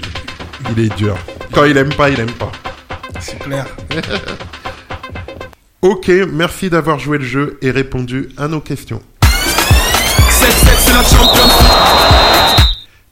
Il 0.72 0.80
est 0.80 0.95
dur. 0.97 1.16
Quand 1.54 1.64
il 1.64 1.78
aime 1.78 1.93
pas, 1.93 2.10
il 2.10 2.20
aime 2.20 2.32
pas. 2.32 2.51
C'est 3.20 3.39
clair. 3.39 3.66
Ok, 5.82 6.10
merci 6.32 6.70
d'avoir 6.70 6.97
joué 6.97 7.18
le 7.18 7.26
jeu 7.26 7.58
et 7.62 7.70
répondu 7.70 8.30
à 8.38 8.47
nos 8.47 8.62
questions. 8.62 9.01
C'est, 10.30 10.49
c'est, 10.49 10.78
c'est 10.78 10.93
la 10.93 11.04
Champions 11.04 12.22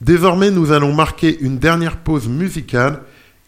Désormais, 0.01 0.49
nous 0.49 0.71
allons 0.71 0.93
marquer 0.93 1.39
une 1.41 1.59
dernière 1.59 1.97
pause 1.97 2.27
musicale 2.27 3.01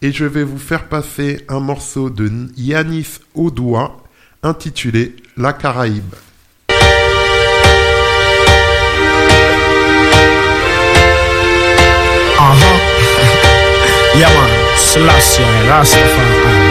et 0.04 0.12
je 0.12 0.26
vais 0.26 0.44
vous 0.44 0.60
faire 0.60 0.88
passer 0.88 1.44
un 1.50 1.60
morceau 1.60 2.12
de 2.12 2.30
Yanis 2.56 3.20
Odoua 3.34 3.98
intitulé 4.44 5.16
La 5.36 5.54
Caraïbe. 5.54 6.14
Rastafari. 15.68 16.60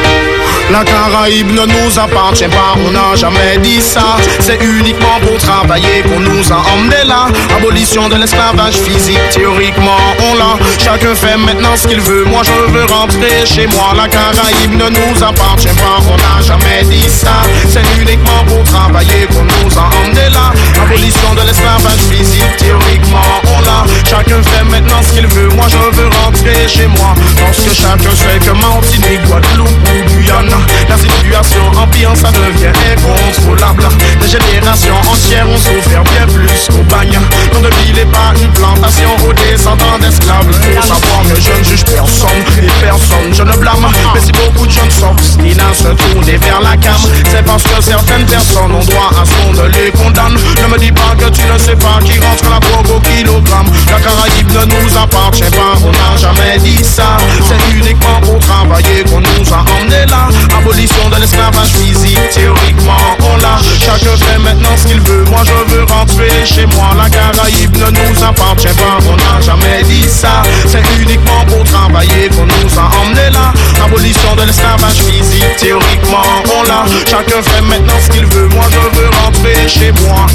La 0.73 0.85
Caraïbe 0.85 1.53
ne 1.53 1.67
nous 1.67 1.99
appartient 1.99 2.49
pas, 2.49 2.75
on 2.87 2.93
n'a 2.93 3.15
jamais 3.15 3.59
dit 3.59 3.83
ça. 3.83 4.17
C'est 4.41 4.59
uniquement 4.63 5.21
pour 5.21 5.37
travailler 5.37 6.01
qu'on 6.03 6.21
nous 6.21 6.51
a 6.51 6.63
emmenés 6.73 7.05
là. 7.07 7.27
Abolition 7.55 8.09
de 8.09 8.15
l'esclavage 8.17 8.77
physique, 8.77 9.21
théoriquement 9.31 9.99
on 10.19 10.35
l'a. 10.35 10.57
Chacun 10.83 11.15
fait 11.15 11.37
maintenant 11.37 11.77
ce 11.77 11.87
qu'il 11.87 12.01
veut. 12.01 12.25
Moi 12.25 12.41
je 12.43 12.73
veux 12.73 12.87
rentrer 12.87 13.45
chez 13.45 13.67
moi. 13.67 13.93
La 13.95 14.09
Caraïbe 14.09 14.73
ne 14.73 14.89
nous 14.89 15.23
appartient 15.23 15.77
pas, 15.77 15.99
on 16.09 16.17
n'a 16.17 16.41
jamais 16.41 16.83
dit 16.85 17.09
ça. 17.09 17.43
C'est 17.69 17.85
uniquement 18.01 18.43
pour 18.47 18.65
travailler 18.65 19.27
qu'on 19.27 19.45
nous 19.45 19.79
a 19.79 19.91
emmenés 20.01 20.31
là. 20.33 20.53
Abolition 20.83 21.35
de 21.35 21.47
l'esclavage 21.47 22.01
physique, 22.11 22.57
théoriquement 22.57 23.21
on 23.45 23.61
l'a. 23.61 23.85
Chacun 24.09 24.43
fait 24.43 24.65
maintenant 24.65 25.03
ce 25.03 25.13
qu'il 25.13 25.27
veut. 25.27 25.49
Moi 25.49 25.67
je 25.69 25.77
veux 25.77 26.09
rentrer 26.25 26.67
chez 26.67 26.87
moi. 26.87 27.15
Parce 27.45 27.59
que 27.59 27.75
chacun 27.75 28.11
sait 28.17 28.39
que 28.39 28.53
Martinique, 28.57 29.23
Guadeloupe 29.27 29.69
ou 29.69 30.15
Guyane. 30.15 30.62
La 30.89 30.97
situation 30.97 31.63
empire, 31.77 32.13
ça 32.15 32.31
devient 32.31 32.73
incontrôlable. 32.93 33.89
Des 34.21 34.29
générations 34.29 34.97
entières 35.11 35.49
ont 35.49 35.57
souffert 35.57 36.05
bien 36.05 36.27
plus 36.27 36.69
qu'on 36.69 36.85
bagne. 36.85 37.19
Nom 37.55 37.61
de 37.61 37.71
ville 37.83 37.95
n'est 37.95 38.13
pas 38.13 38.33
une 38.41 38.53
plantation 38.53 39.09
aux 39.27 39.33
descendants 39.33 39.99
d'esclaves. 40.01 40.47
Il 40.49 40.77
faut 40.77 40.83
savoir 40.83 41.23
que 41.23 41.41
je 41.41 41.51
ne 41.59 41.65
juge 41.65 41.85
personne 41.85 42.43
et 42.59 42.71
personne 42.85 43.33
je 43.33 43.43
ne 43.43 43.57
blâme. 43.57 43.87
Mais 44.15 44.21
si 44.21 44.33
beaucoup 44.33 44.67
de 44.67 44.73
jeunes 44.73 44.91
s'obstinent 44.91 45.65
à 45.71 45.75
se 45.75 45.89
tourner 45.89 46.37
vers 46.39 46.61
la 46.61 46.77
cam, 46.77 47.01
c'est 47.31 47.45
parce 47.45 47.63
que 47.63 47.81
certaines 47.81 48.27
personnes 48.27 48.73
ont 48.73 48.85
droit 48.85 49.11
à 49.21 49.25
ce 49.25 49.33
qu'on 49.33 49.63
ne 49.63 49.69
les 49.69 49.91
condamne. 49.91 50.35
Ne 50.35 50.69
me 50.69 50.79
dis 50.79 50.93
pas 50.93 51.15
que 51.19 51.31
tu 51.31 51.43
ne 51.43 51.59
sais 51.59 51.77
pas 51.77 51.99
qui 52.05 52.19
rentre 52.21 52.45
la 52.51 52.59
drogue 52.61 52.97
au 52.97 53.01
kilogramme. 53.01 53.67
La 53.91 54.01
Caraïbe 54.01 54.51
ne 54.53 54.65
nous 54.67 54.97
appartient 54.97 55.51
pas, 55.51 55.75
on 55.85 55.91
n'a 55.91 56.17
jamais 56.17 56.59
dit 56.59 56.85
ça. 56.85 57.17
C'est 57.49 57.77
uniquement 57.77 58.21
pour 58.23 58.39
travailler 58.39 59.05
qu'on 59.05 59.21
nous 59.21 59.53
a 59.53 59.65
emmenés 59.77 60.07
là. 60.09 60.29
Abolition 60.57 61.09
de 61.11 61.21
l'esclavage 61.21 61.69
physique, 61.69 62.19
théoriquement 62.31 62.97
on 63.21 63.37
l'a. 63.39 63.59
Chacun 63.79 64.17
fait 64.17 64.39
maintenant 64.39 64.77
ce 64.77 64.87
qu'il 64.87 65.01
veut. 65.01 65.25
Moi 65.31 65.43
je 65.45 65.75
veux 65.75 65.85
rentrer 65.85 66.31
chez 66.45 66.67
moi. 66.67 66.91
La 66.97 67.09
Caraïbe 67.09 67.77
ne 67.77 67.91
nous 67.91 68.25
appartient 68.25 68.69
pas. 68.69 68.99
On 69.09 69.17
n'a 69.17 69.41
jamais 69.41 69.83
dit 69.85 70.09
ça. 70.09 70.43
C'est 70.67 70.83
uniquement 71.01 71.45
pour 71.47 71.65
travailler 71.65 72.29
qu'on 72.29 72.47
nous 72.47 72.79
a 72.79 72.91
emmenés 73.03 73.31
là. 73.33 73.53
Abolition 73.85 74.35
de 74.37 74.43
l'esclavage 74.43 75.03
physique, 75.03 75.57
théoriquement 75.59 76.23
on 76.59 76.63
l'a. 76.65 76.85
Chacun 77.09 77.43
fait 77.43 77.63
maintenant 77.63 77.99
ce 78.05 78.11
qu'il 78.11 78.27
veut. 78.27 78.49
Moi 78.49 78.65
je 78.71 78.99
veux 78.99 79.11
rentrer 79.25 79.69
chez 79.69 79.93
moi. 80.07 80.27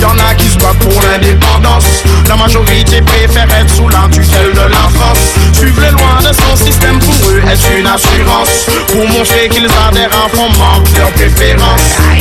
Y'en 0.00 0.16
a 0.18 0.34
qui 0.34 0.48
se 0.48 0.58
battent 0.58 0.78
pour 0.78 1.02
l'indépendance. 1.02 2.02
La 2.28 2.36
majorité 2.36 3.02
préfère 3.02 3.48
être 3.60 3.70
sous 3.74 3.88
la 3.88 4.08
tutelle 4.10 4.52
de 4.54 4.70
la 4.70 4.88
France. 4.94 5.34
Suivre 5.52 5.80
les 5.82 5.90
lois 5.90 6.20
de 6.20 6.32
son 6.32 6.64
système 6.64 6.98
pour 6.98 7.30
eux 7.30 7.42
est 7.50 7.78
une 7.78 7.86
assurance. 7.86 8.66
Pour 8.88 9.04
montrer 9.30 9.48
qu'ils 9.48 9.64
adhèrent 9.64 10.10
à 10.24 10.28
fond 10.28 10.48
manque. 10.58 10.88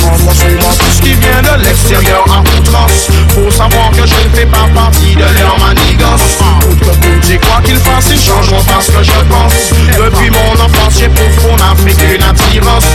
En 0.02 0.18
transformant 0.18 0.74
tout 0.78 0.92
ce 0.92 1.02
qui 1.02 1.14
vient 1.14 1.42
de 1.42 1.64
l'extérieur 1.64 2.26
à 2.32 2.42
outrance. 2.42 3.08
Faut 3.30 3.52
savoir 3.52 3.92
que 3.92 4.06
je 4.06 4.28
ne 4.28 4.30
fais 4.36 4.46
pas 4.46 4.68
partie 4.74 5.16
de 5.16 5.22
leur 5.22 5.58
manigance. 5.60 6.40
J'ai 7.28 7.38
quoi 7.38 7.62
qu'ils 7.64 7.78
fassent, 7.78 8.10
ils 8.10 8.20
changeront 8.20 8.64
parce 8.64 8.88
que 8.88 9.04
je 9.04 9.20
pense. 9.30 9.70
Depuis 9.98 10.32
mon 10.32 10.54
enfance, 10.54 10.98
j'ai 10.98 11.10
pour 11.10 11.54
en 11.54 11.72
Afrique 11.72 12.00
une 12.02 12.24
attirance. 12.24 12.86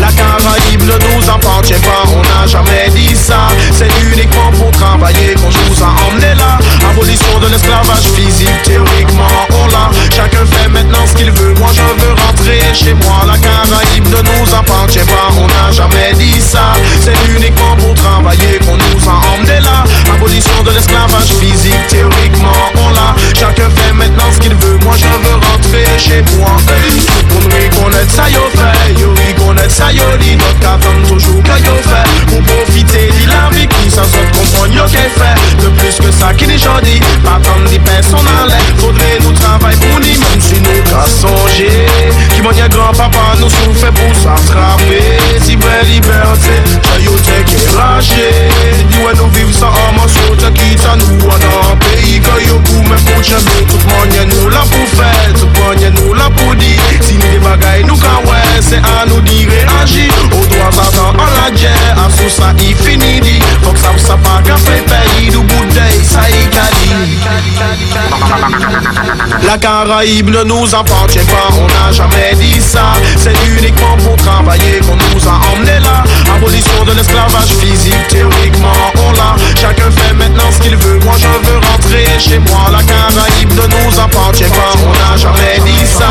La 0.00 0.08
Caraïbe 0.12 0.82
ne 0.82 0.96
nous 1.02 1.28
appartient 1.28 1.82
pas, 1.82 2.04
on 2.14 2.22
n'a 2.22 2.46
jamais 2.46 2.88
dit 2.94 3.16
ça. 3.16 3.48
C'est 3.72 3.90
uniquement 4.12 4.50
pour 4.52 4.70
travailler 4.70 5.34
qu'on 5.34 5.50
nous 5.50 5.82
a 5.82 5.90
emmenés 6.06 6.34
là. 6.36 6.58
Abolition 6.90 7.38
de 7.40 7.48
l'esclavage 7.48 8.06
physique, 8.14 8.62
théoriquement 8.62 9.26
on 9.50 9.66
l'a. 9.66 9.90
Chacun 10.14 10.46
fait 10.46 10.68
maintenant 10.68 11.04
ce 11.06 11.16
qu'il 11.16 11.32
veut. 11.32 11.54
Moi 11.58 11.70
je 11.74 12.04
veux 12.04 12.14
rentrer 12.26 12.60
chez 12.74 12.94
moi. 12.94 13.26
La 13.26 13.38
Caraïbe 13.38 14.06
ne 14.06 14.22
nous 14.22 14.54
appartient 14.54 15.06
pas, 15.10 15.28
on 15.36 15.46
n'a 15.46 15.72
jamais 15.72 16.12
dit 16.14 16.40
ça. 16.40 16.74
C'est 17.00 17.16
uniquement 17.34 17.74
pour 17.76 17.94
travailler 17.94 18.60
qu'on 18.64 18.76
nous 18.76 19.08
a 19.08 19.34
emmenés 19.34 19.60
là. 19.60 19.82
Abolition 20.14 20.62
de 20.64 20.70
l'esclavage 20.70 21.32
physique, 21.40 21.86
théoriquement 21.88 22.70
on 22.76 22.90
l'a. 22.90 22.91
Chacun 23.34 23.68
fait 23.70 23.92
maintenant 23.92 24.30
ce 24.32 24.40
qu'il 24.40 24.54
veut. 24.54 24.78
Moi 24.84 24.94
je 24.96 25.06
veux 25.06 25.34
rentrer 25.34 25.84
chez 25.98 26.22
moi. 26.36 26.50
Hey, 26.68 27.00
pour 27.28 27.40
nous 27.40 27.56
reconnaître 27.56 28.10
ça 28.10 28.28
yo 28.30 28.40
fait, 28.54 29.00
yo 29.00 29.41
reconnaître 29.62 29.74
ça 29.74 29.92
yo 29.92 30.16
dit. 30.18 30.36
Notre 30.36 30.58
qu'attend 30.60 31.08
toujours 31.08 31.42
que 31.42 31.58
yo 31.62 31.74
fait. 31.82 32.26
Pour 32.26 32.42
profiter 32.42 33.08
de 33.08 33.28
la 33.28 33.50
vie 33.50 33.66
qui 33.66 33.90
ça 33.90 34.02
se 34.04 34.16
comprendre 34.36 34.74
yo 34.74 34.84
qu'est 34.84 35.10
fait. 35.10 35.62
De 35.62 35.68
plus 35.68 35.96
que 35.98 36.12
ça 36.12 36.32
qui 36.34 36.46
n'est 36.46 36.58
jodi. 36.58 37.00
Pas 37.24 37.40
comme 37.44 37.64
des 37.68 37.78
personnes 37.78 38.20
en 38.20 38.46
l'air. 38.46 38.60
Faudrait 38.78 39.18
nous 39.22 39.32
travailler 39.32 39.76
pour 39.76 40.00
nous 40.00 40.06
même 40.06 40.40
si 40.40 40.60
nous 40.60 40.82
qu'à 40.90 41.04
songer. 41.06 41.86
Qui 42.34 42.42
m'a 42.42 42.52
grand-papa 42.68 43.36
nous 43.40 43.50
souffre 43.50 43.90
pour 43.92 44.14
s'attraper. 44.16 45.18
Si 45.40 45.56
vraie 45.56 45.84
liberté, 45.84 46.62
j'ai 46.98 47.04
t'es 47.04 47.44
qui 47.44 47.76
raché. 47.76 48.48
Dis 48.90 48.98
ouais 48.98 49.12
nous 49.16 49.28
vivons 49.30 49.52
ça 49.52 49.66
en 49.66 49.92
morceaux, 49.94 50.36
te 50.38 50.46
quitte 50.58 50.84
à 50.86 50.96
nous 50.96 51.18
dans 51.18 51.72
un 51.72 51.76
pays 51.76 52.20
que 52.20 52.48
yo 52.48 52.58
pour 52.60 52.82
me 52.84 52.96
foutre 52.96 53.22
jamais. 53.22 53.66
Tout 53.68 53.78
le 53.78 54.24
nous 54.24 54.48
là 54.48 54.60
pour 54.60 54.88
faire, 54.98 55.32
tout 55.38 55.48
le 55.80 55.90
nous 55.90 56.14
là 56.14 56.30
pour 56.36 56.54
dire. 56.56 56.80
Si 57.00 57.14
nous 57.14 57.20
des 57.20 57.38
bagailles 57.38 57.84
nous 57.84 57.96
qu'à 57.96 58.20
ouais, 58.28 58.60
c'est 58.60 58.76
à 58.76 59.06
nous 59.06 59.20
La 69.42 69.58
Caraïbe 69.58 70.30
ne 70.30 70.44
nous 70.44 70.74
appartient 70.74 71.18
pas, 71.18 71.48
on 71.58 71.66
n'a 71.66 71.92
jamais 71.92 72.34
dit 72.34 72.60
ça. 72.60 72.94
C'est 73.16 73.34
uniquement 73.46 73.96
pour 73.98 74.16
travailler 74.16 74.80
qu'on 74.80 74.96
nous 74.96 75.28
a 75.28 75.40
emmenés 75.52 75.80
là. 75.80 76.04
Abolition 76.34 76.84
de 76.84 76.92
l'esclavage 76.92 77.54
physique, 77.60 78.08
théoriquement 78.08 78.72
on 78.96 79.12
l'a. 79.12 79.36
Chacun 79.60 79.90
fait 79.90 80.14
maintenant 80.14 80.50
ce 80.50 80.60
qu'il 80.60 80.76
veut. 80.76 80.98
Moi 81.04 81.14
je 81.18 81.26
veux 81.48 81.58
rentrer 81.58 82.06
chez 82.18 82.38
moi. 82.38 82.70
La 82.70 82.82
Caraïbe 82.82 83.52
ne 83.52 83.66
nous 83.66 84.00
appartient 84.00 84.44
pas, 84.44 84.72
on 84.86 84.92
n'a 84.92 85.16
jamais 85.16 85.58
dit 85.64 85.86
ça. 85.86 86.08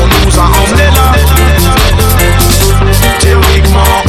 On 0.00 0.26
nous 0.26 0.38
a 0.38 0.44
emmenés 0.44 0.90
là. 0.94 1.07
Théoriquement 3.20 3.80
on 3.80 4.06
l'a. 4.06 4.07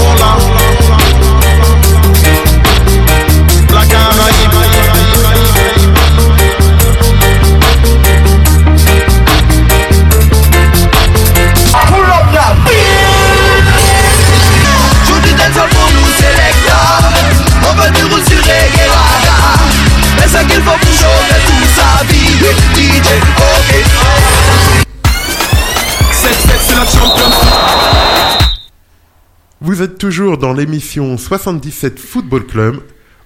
Vous 29.79 29.85
êtes 29.85 29.97
toujours 29.97 30.37
dans 30.37 30.51
l'émission 30.51 31.17
77 31.17 31.99
Football 31.99 32.45
Club 32.45 32.81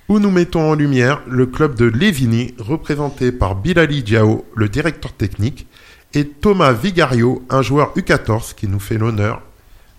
où 0.08 0.20
nous 0.20 0.30
mettons 0.30 0.70
en 0.70 0.76
lumière 0.76 1.24
le 1.28 1.48
club 1.48 1.74
de 1.74 1.86
Lévigny 1.86 2.54
représenté 2.60 3.32
par 3.32 3.56
Bilali 3.56 4.04
Diao, 4.04 4.46
le 4.54 4.70
directeur 4.70 5.14
technique, 5.14 5.66
et 6.14 6.28
Thomas 6.28 6.72
Vigario, 6.72 7.42
un 7.50 7.64
joueur 7.64 7.96
U14 7.98 8.54
qui 8.54 8.68
nous 8.68 8.80
fait 8.80 9.00
l'honneur 9.00 9.42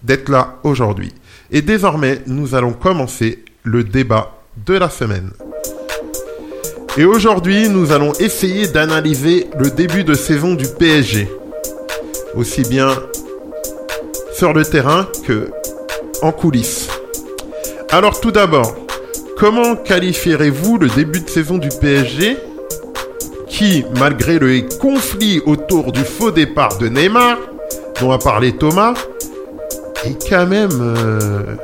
d'être 0.05 0.29
là 0.29 0.61
aujourd'hui. 0.63 1.13
Et 1.51 1.61
désormais, 1.61 2.23
nous 2.29 2.55
allons 2.55 2.73
commencer 2.73 3.45
le 3.65 3.83
débat 3.83 4.39
de 4.65 4.75
la 4.75 4.91
semaine. 4.91 5.33
Et 6.97 7.05
aujourd'hui, 7.05 7.69
nous 7.69 7.91
allons 7.91 8.13
essayer 8.21 8.69
d'analyser 8.69 9.49
le 9.59 9.73
début 9.73 10.05
de 10.05 10.15
saison 10.15 10.55
du 10.55 10.69
PSG. 10.69 11.29
Aussi 12.37 12.63
bien 12.63 12.91
sur 14.37 14.53
le 14.53 14.65
terrain 14.65 15.09
que 15.27 15.51
coulisses. 16.33 16.89
Alors 17.91 18.21
tout 18.21 18.33
d'abord, 18.33 18.75
comment 19.39 19.77
qualifierez-vous 19.77 20.79
le 20.79 20.89
début 20.89 21.21
de 21.21 21.29
saison 21.29 21.59
du 21.59 21.69
PSG 21.69 22.37
qui, 23.49 23.85
malgré 23.99 24.39
le 24.39 24.63
conflit 24.81 25.41
autour 25.47 25.93
du 25.93 26.03
faux 26.03 26.31
départ 26.31 26.79
de 26.79 26.89
Neymar, 26.89 27.39
dont 28.01 28.11
a 28.11 28.19
parlé 28.19 28.57
Thomas, 28.57 28.95
est 30.05 30.29
quand 30.29 30.47
même 30.47 30.71
euh, 30.81 31.57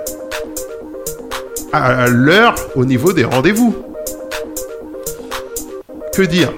à 1.72 2.08
l'heure 2.08 2.54
au 2.76 2.84
niveau 2.84 3.12
des 3.12 3.24
rendez-vous? 3.24 3.74
Que 6.12 6.22
dire? 6.22 6.52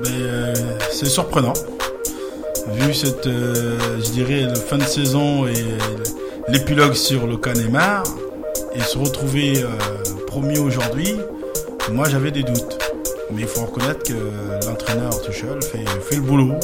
Mais 0.00 0.08
euh, 0.10 0.54
c'est 0.90 1.06
surprenant. 1.06 1.54
Vu 2.74 2.94
cette, 2.94 3.26
euh, 3.26 3.76
je 3.98 4.10
dirais, 4.10 4.46
fin 4.68 4.78
de 4.78 4.84
saison 4.84 5.46
et 5.46 5.64
l'épilogue 6.48 6.94
sur 6.94 7.26
le 7.26 7.36
cas 7.36 7.52
Neymar, 7.54 8.02
et 8.74 8.80
se 8.80 8.98
retrouver 8.98 9.62
euh, 9.62 9.68
promis 10.26 10.58
aujourd'hui, 10.58 11.16
moi 11.92 12.06
j'avais 12.08 12.30
des 12.30 12.42
doutes. 12.42 12.78
Mais 13.32 13.42
il 13.42 13.46
faut 13.48 13.62
reconnaître 13.66 14.02
que 14.02 14.66
l'entraîneur 14.66 15.20
Tuchel 15.22 15.62
fait, 15.62 15.84
fait 16.02 16.16
le 16.16 16.22
boulot 16.22 16.54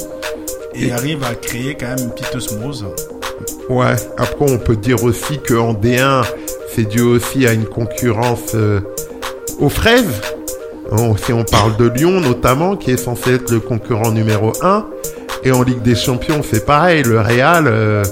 et, 0.75 0.87
Et- 0.89 0.93
arrive 0.93 1.23
à 1.25 1.35
créer 1.35 1.75
quand 1.75 1.87
même 1.87 1.99
une 1.99 2.11
petite 2.11 2.35
osmose. 2.35 2.87
Ouais, 3.69 3.95
après 4.17 4.51
on 4.51 4.59
peut 4.59 4.77
dire 4.77 5.03
aussi 5.05 5.39
qu'en 5.39 5.73
D1, 5.75 6.25
c'est 6.75 6.85
dû 6.89 7.01
aussi 7.01 7.47
à 7.47 7.53
une 7.53 7.65
concurrence 7.67 8.55
euh, 8.55 8.81
aux 9.61 9.69
fraises. 9.69 10.21
Bon, 10.91 11.17
si 11.17 11.33
on 11.35 11.45
parle 11.45 11.77
de 11.77 11.87
Lyon 11.89 12.21
notamment, 12.21 12.77
qui 12.77 12.91
est 12.91 12.97
censé 12.97 13.35
être 13.35 13.51
le 13.51 13.61
concurrent 13.61 14.11
numéro 14.11 14.53
1. 14.63 14.87
Et 15.45 15.53
en 15.53 15.63
Ligue 15.63 15.83
des 15.83 15.95
Champions, 15.95 16.41
c'est 16.49 16.65
pareil. 16.65 17.03
Le 17.03 17.21
Real, 17.21 17.67
euh, 17.69 18.03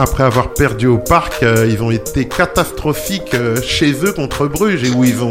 après 0.00 0.24
avoir 0.24 0.54
perdu 0.54 0.86
au 0.86 0.96
parc, 0.96 1.42
euh, 1.42 1.66
ils 1.68 1.82
ont 1.82 1.90
été 1.90 2.26
catastrophiques 2.26 3.34
euh, 3.34 3.60
chez 3.60 3.92
eux 4.02 4.12
contre 4.12 4.46
Bruges 4.46 4.82
et 4.82 4.90
où 4.90 5.04
ils 5.04 5.22
ont 5.22 5.30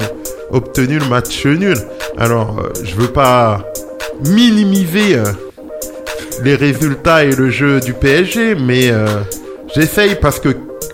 obtenu 0.52 1.00
le 1.00 1.08
match 1.08 1.44
nul. 1.48 1.78
Alors, 2.20 2.60
euh, 2.60 2.70
je 2.84 2.94
veux 2.94 3.08
pas 3.08 3.64
minimiser 4.24 5.16
euh, 5.16 5.24
les 6.44 6.54
résultats 6.54 7.26
et 7.26 7.32
le 7.32 7.50
jeu 7.50 7.80
du 7.80 7.94
PSG, 7.94 8.56
mais 8.56 8.92
j'essaye 9.76 10.16
parce 10.16 10.40
que, 10.40 10.50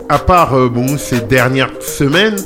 à 0.10 0.20
part 0.20 0.56
ces 0.98 1.20
dernières 1.20 1.72
semaines, 1.82 2.38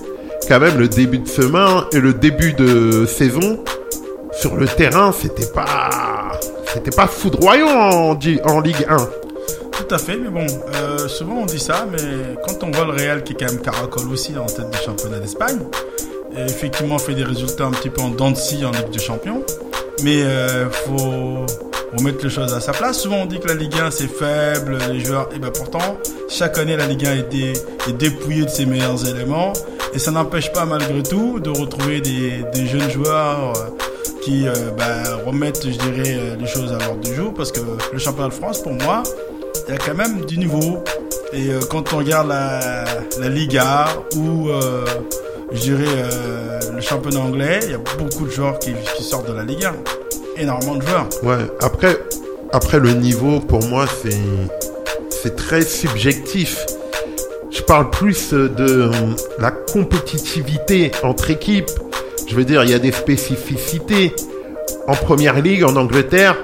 quand 0.48 0.60
même 0.60 0.78
le 0.78 0.90
début 0.90 1.20
de 1.20 1.28
semaine 1.28 1.84
et 1.94 2.00
le 2.00 2.14
début 2.14 2.54
de 2.54 3.06
saison 3.06 3.64
sur 4.34 4.56
le 4.56 4.68
terrain, 4.68 5.14
c'était 5.14 5.52
pas, 5.54 5.90
c'était 6.74 6.96
pas 6.96 7.08
foudroyant 7.08 7.70
en 7.70 8.60
Ligue 8.60 8.86
1. 8.90 8.98
À 9.92 9.98
fait, 9.98 10.18
mais 10.18 10.30
bon, 10.30 10.46
euh, 10.76 11.08
souvent 11.08 11.38
on 11.42 11.46
dit 11.46 11.58
ça, 11.60 11.88
mais 11.92 11.98
quand 12.46 12.64
on 12.64 12.70
voit 12.70 12.86
le 12.86 12.92
Real 12.92 13.24
qui 13.24 13.34
est 13.34 13.36
quand 13.36 13.52
même 13.52 13.60
caracole 13.60 14.08
aussi 14.12 14.38
en 14.38 14.46
tête 14.46 14.70
du 14.70 14.78
championnat 14.78 15.18
d'Espagne, 15.18 15.58
effectivement 16.38 17.00
fait 17.00 17.16
des 17.16 17.24
résultats 17.24 17.66
un 17.66 17.72
petit 17.72 17.90
peu 17.90 18.02
en 18.02 18.10
dents 18.10 18.30
de 18.30 18.38
scie 18.38 18.64
en 18.66 18.72
Ligue 18.72 18.92
des 18.92 19.00
Champions, 19.00 19.44
mais 20.04 20.22
euh, 20.22 20.70
faut 20.70 21.44
remettre 21.98 22.24
les 22.24 22.30
choses 22.30 22.54
à 22.54 22.62
sa 22.62 22.72
place. 22.72 23.00
Souvent 23.00 23.18
on 23.24 23.26
dit 23.26 23.40
que 23.40 23.48
la 23.48 23.56
Ligue 23.56 23.74
1 23.80 23.90
c'est 23.90 24.08
faible, 24.08 24.78
les 24.92 25.00
joueurs, 25.00 25.28
et 25.36 25.40
ben 25.40 25.50
pourtant 25.52 25.98
chaque 26.30 26.60
année 26.60 26.78
la 26.78 26.86
Ligue 26.86 27.08
1 27.08 27.14
est, 27.16 27.30
dé- 27.30 27.54
est 27.88 27.94
dépouillée 27.94 28.46
de 28.46 28.50
ses 28.50 28.68
meilleurs 28.68 29.08
éléments 29.08 29.54
et 29.94 29.98
ça 30.00 30.12
n'empêche 30.12 30.52
pas 30.54 30.66
malgré 30.66 31.02
tout 31.02 31.40
de 31.40 31.50
retrouver 31.50 32.00
des, 32.00 32.46
jeunes 32.68 32.92
joueurs 32.92 33.54
euh, 33.58 33.62
qui 34.22 34.48
euh, 34.48 34.54
bah, 34.78 35.18
remettent, 35.26 35.64
je 35.66 35.78
dirais, 35.80 36.38
les 36.40 36.48
choses 36.48 36.72
à 36.72 36.78
l'ordre 36.86 37.02
du 37.02 37.16
jour 37.16 37.34
parce 37.34 37.52
que 37.52 37.60
le 37.92 37.98
championnat 37.98 38.30
de 38.30 38.34
France 38.36 38.62
pour 38.62 38.74
moi 38.74 39.02
il 39.70 39.74
y 39.74 39.76
a 39.76 39.78
quand 39.78 39.96
même 39.96 40.26
du 40.26 40.40
niveau. 40.40 40.84
Et 41.32 41.50
euh, 41.50 41.60
quand 41.70 41.94
on 41.94 41.98
regarde 41.98 42.28
la, 42.30 43.30
Liga 43.30 43.86
ou 44.16 44.50
euh, 44.50 44.84
je 45.52 45.60
dirais 45.60 45.84
euh, 45.86 46.60
le 46.76 46.82
championnat 46.82 47.20
anglais, 47.20 47.60
il 47.64 47.72
y 47.72 47.74
a 47.76 47.78
beaucoup 47.78 48.26
de 48.26 48.32
joueurs 48.32 48.58
qui, 48.58 48.74
sortent 49.04 49.30
de 49.30 49.34
la 49.34 49.44
Ligue 49.44 49.66
1. 49.66 49.76
Énormément 50.38 50.76
de 50.76 50.82
joueurs. 50.82 51.08
Ouais, 51.22 51.46
après, 51.62 52.00
après 52.52 52.80
le 52.80 52.94
niveau, 52.94 53.40
pour 53.42 53.64
moi, 53.68 53.86
c'est, 54.02 55.36
très 55.36 55.62
subjectif. 55.62 56.66
Je 57.52 57.62
parle 57.62 57.92
plus 57.92 58.34
de 58.34 58.90
la 59.38 59.52
compétitivité 59.52 60.92
entre 61.04 61.30
équipes. 61.30 61.70
Je 62.28 62.36
veux 62.36 62.46
dire, 62.46 62.64
il 62.64 62.72
y 62.72 62.74
a 62.74 62.80
des 62.80 62.92
spécificités. 62.92 64.16
En 64.88 64.96
première 64.96 65.40
ligue, 65.40 65.64
en 65.64 65.76
Angleterre, 65.76 66.36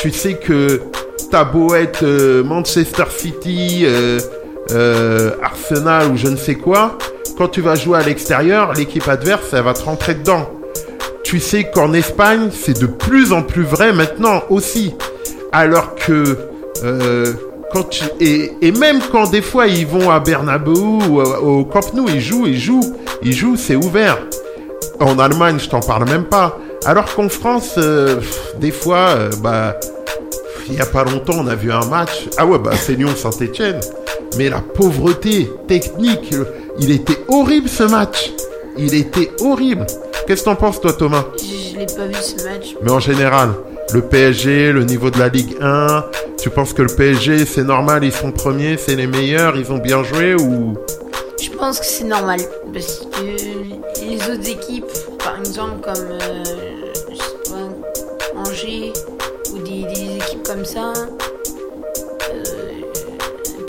tu 0.00 0.12
sais 0.12 0.34
que 0.34 0.82
t'as 1.30 1.44
beau 1.44 1.74
être 1.74 2.02
euh, 2.02 2.42
Manchester 2.42 3.04
City, 3.16 3.82
euh, 3.84 4.18
euh, 4.72 5.30
Arsenal 5.42 6.12
ou 6.12 6.16
je 6.16 6.28
ne 6.28 6.36
sais 6.36 6.56
quoi, 6.56 6.98
quand 7.38 7.48
tu 7.48 7.60
vas 7.60 7.76
jouer 7.76 7.98
à 7.98 8.02
l'extérieur, 8.02 8.72
l'équipe 8.74 9.06
adverse, 9.08 9.52
elle 9.52 9.62
va 9.62 9.72
te 9.72 9.82
rentrer 9.82 10.14
dedans. 10.14 10.50
Tu 11.22 11.38
sais 11.38 11.70
qu'en 11.70 11.92
Espagne, 11.92 12.50
c'est 12.52 12.78
de 12.78 12.86
plus 12.86 13.32
en 13.32 13.42
plus 13.42 13.62
vrai 13.62 13.92
maintenant 13.92 14.42
aussi. 14.50 14.94
Alors 15.52 15.94
que 15.94 16.36
et, 18.20 18.72
même 18.72 19.00
quand 19.12 19.30
des 19.30 19.42
fois 19.42 19.66
ils 19.66 19.86
vont 19.86 20.10
à 20.10 20.18
Bernabeu 20.18 20.72
ou 20.72 21.20
au, 21.20 21.64
Camp 21.64 21.94
Nou, 21.94 22.06
ils 22.08 22.20
jouent, 22.20 22.46
ils 22.46 22.58
jouent, 22.58 22.96
ils 23.22 23.32
jouent, 23.32 23.56
c'est 23.56 23.76
ouvert. 23.76 24.18
En 24.98 25.18
Allemagne, 25.18 25.58
je 25.58 25.68
t'en 25.68 25.80
parle 25.80 26.08
même 26.08 26.24
pas. 26.24 26.58
Alors 26.84 27.14
qu'en 27.14 27.28
France, 27.28 27.78
des 28.58 28.70
fois, 28.72 29.14
bah, 29.42 29.76
il 30.70 30.76
y 30.76 30.80
a 30.80 30.86
pas 30.86 31.04
longtemps, 31.04 31.36
on 31.38 31.46
a 31.46 31.54
vu 31.54 31.72
un 31.72 31.84
match. 31.86 32.28
Ah 32.36 32.46
ouais, 32.46 32.58
bah 32.58 32.72
c'est 32.74 32.94
Lyon-Saint-Etienne. 32.94 33.80
Mais 34.38 34.48
la 34.48 34.60
pauvreté 34.60 35.50
technique, 35.66 36.32
il 36.78 36.90
était 36.90 37.18
horrible 37.28 37.68
ce 37.68 37.82
match. 37.84 38.32
Il 38.76 38.94
était 38.94 39.30
horrible. 39.40 39.86
Qu'est-ce 40.26 40.42
que 40.42 40.50
t'en 40.50 40.56
penses, 40.56 40.80
toi, 40.80 40.92
Thomas? 40.92 41.24
Je, 41.38 41.72
je 41.72 41.78
l'ai 41.78 41.86
pas 41.86 42.06
vu 42.06 42.14
ce 42.14 42.44
match. 42.44 42.76
Mais 42.82 42.90
en 42.90 43.00
général, 43.00 43.50
le 43.92 44.02
PSG, 44.02 44.72
le 44.72 44.84
niveau 44.84 45.10
de 45.10 45.18
la 45.18 45.28
Ligue 45.28 45.56
1, 45.60 46.04
tu 46.40 46.48
penses 46.50 46.72
que 46.72 46.82
le 46.82 46.88
PSG, 46.94 47.44
c'est 47.44 47.64
normal, 47.64 48.04
ils 48.04 48.12
sont 48.12 48.30
premiers, 48.30 48.76
c'est 48.76 48.94
les 48.94 49.06
meilleurs, 49.06 49.56
ils 49.56 49.72
ont 49.72 49.78
bien 49.78 50.02
joué 50.04 50.34
ou... 50.34 50.74
Je 51.42 51.50
pense 51.50 51.80
que 51.80 51.86
c'est 51.86 52.04
normal 52.04 52.40
parce 52.72 53.00
que 53.00 54.04
les 54.04 54.16
autres 54.16 54.48
équipes, 54.48 54.86
par 55.18 55.38
exemple 55.40 55.80
comme 55.82 56.06
euh, 56.10 56.44
je 57.10 57.16
sais 57.16 57.50
pas, 57.50 58.40
Angers 58.40 58.92
comme 60.50 60.64
ça, 60.64 60.92
euh, 62.34 62.42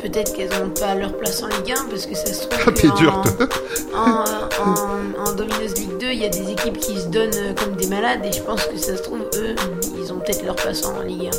peut-être 0.01 0.33
qu'elles 0.33 0.49
n'ont 0.49 0.71
pas 0.71 0.95
leur 0.95 1.15
place 1.15 1.43
en 1.43 1.47
Ligue 1.47 1.73
1 1.77 1.85
parce 1.91 2.07
que 2.07 2.15
ça 2.15 2.25
se 2.33 2.47
trouve 2.47 2.63
Ah, 2.65 2.71
que 2.71 2.97
dur, 2.97 3.17
en, 3.17 3.21
toi. 3.23 3.47
en, 3.93 5.21
en, 5.23 5.29
en 5.29 5.33
Domino's 5.33 5.75
League 5.77 5.97
2, 5.99 6.07
il 6.07 6.19
y 6.21 6.25
a 6.25 6.29
des 6.29 6.49
équipes 6.51 6.79
qui 6.79 6.99
se 6.99 7.05
donnent 7.07 7.29
euh, 7.35 7.53
comme 7.53 7.75
des 7.75 7.85
malades 7.87 8.21
et 8.25 8.31
je 8.31 8.41
pense 8.41 8.65
que 8.65 8.77
ça 8.77 8.97
se 8.97 9.03
trouve 9.03 9.19
eux, 9.35 9.55
ils 10.03 10.11
ont 10.11 10.17
peut-être 10.17 10.43
leur 10.43 10.55
place 10.55 10.83
en 10.85 11.01
Ligue 11.01 11.27
1. 11.27 11.29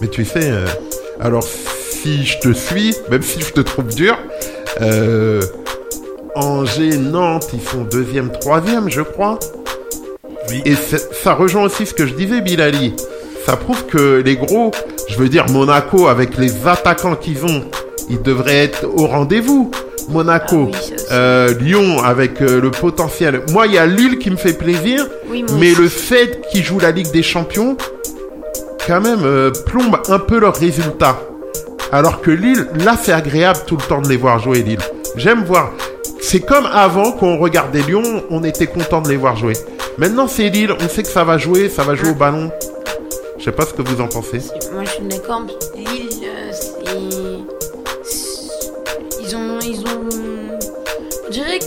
Mais 0.00 0.08
tu 0.08 0.24
sais, 0.24 0.50
euh, 0.50 0.66
alors 1.20 1.44
si 1.44 2.24
je 2.26 2.40
te 2.40 2.52
suis, 2.52 2.96
même 3.10 3.22
si 3.22 3.40
je 3.40 3.52
te 3.52 3.60
trouve 3.60 3.86
dur, 3.94 4.18
euh, 4.80 5.40
Angers, 6.34 6.96
Nantes, 6.96 7.48
ils 7.52 7.60
sont 7.62 7.82
deuxième, 7.84 8.32
troisième, 8.32 8.90
je 8.90 9.02
crois. 9.02 9.38
Oui. 10.48 10.62
Et 10.64 10.74
ça 10.74 11.34
rejoint 11.34 11.62
aussi 11.64 11.86
ce 11.86 11.94
que 11.94 12.06
je 12.06 12.14
disais, 12.14 12.40
Bilali. 12.40 12.94
Ça 13.50 13.56
prouve 13.56 13.84
que 13.86 14.22
les 14.24 14.36
gros, 14.36 14.70
je 15.08 15.18
veux 15.18 15.28
dire 15.28 15.44
Monaco, 15.50 16.06
avec 16.06 16.38
les 16.38 16.68
attaquants 16.68 17.16
qu'ils 17.16 17.44
ont, 17.44 17.64
ils 18.08 18.22
devraient 18.22 18.58
être 18.62 18.84
au 18.86 19.08
rendez-vous. 19.08 19.72
Monaco, 20.08 20.70
Ah 20.72 20.76
oui. 20.88 20.96
Euh, 21.10 21.54
Lyon, 21.58 22.00
avec 22.00 22.40
euh, 22.42 22.60
le 22.60 22.70
potentiel. 22.70 23.42
Moi, 23.50 23.66
il 23.66 23.72
y 23.74 23.78
a 23.78 23.86
Lille 23.86 24.18
qui 24.18 24.30
me 24.30 24.36
fait 24.36 24.52
plaisir, 24.52 25.04
Oui, 25.28 25.44
mais 25.58 25.72
aussi. 25.72 25.82
le 25.82 25.88
fait 25.88 26.40
qu'ils 26.52 26.62
jouent 26.62 26.78
la 26.78 26.92
Ligue 26.92 27.10
des 27.10 27.24
Champions, 27.24 27.76
quand 28.86 29.00
même, 29.00 29.24
euh, 29.24 29.50
plombe 29.66 29.96
un 30.08 30.20
peu 30.20 30.38
leurs 30.38 30.54
résultats. 30.54 31.18
Alors 31.90 32.20
que 32.20 32.30
Lille, 32.30 32.68
là, 32.84 32.96
c'est 33.02 33.10
agréable 33.12 33.58
tout 33.66 33.76
le 33.76 33.82
temps 33.82 34.00
de 34.00 34.08
les 34.08 34.16
voir 34.16 34.38
jouer, 34.38 34.62
Lille. 34.62 34.78
J'aime 35.16 35.42
voir. 35.42 35.72
C'est 36.20 36.38
comme 36.38 36.66
avant, 36.72 37.10
quand 37.10 37.26
on 37.26 37.38
regardait 37.38 37.82
Lyon, 37.82 38.22
on 38.30 38.44
était 38.44 38.68
content 38.68 39.00
de 39.00 39.08
les 39.08 39.16
voir 39.16 39.34
jouer. 39.34 39.54
Maintenant, 39.98 40.28
c'est 40.28 40.50
Lille, 40.50 40.72
on 40.80 40.88
sait 40.88 41.02
que 41.02 41.08
ça 41.08 41.24
va 41.24 41.36
jouer, 41.36 41.68
ça 41.68 41.82
va 41.82 41.96
jouer 41.96 42.10
au 42.10 42.14
ballon. 42.14 42.52
Je 43.40 43.44
sais 43.46 43.52
pas 43.52 43.64
ce 43.64 43.72
que 43.74 43.80
vous 43.82 44.00
en 44.00 44.06
pensez. 44.06 44.38
Moi 44.72 44.84
je 44.84 44.90
suis 44.90 45.02
d'accord. 45.04 45.42
Lille, 45.74 46.08
euh, 46.24 47.38
Ils 49.22 49.36
ont. 49.36 49.58
Ils 49.62 49.80
ont. 49.80 50.08
Je 51.26 51.30
dirais 51.32 51.58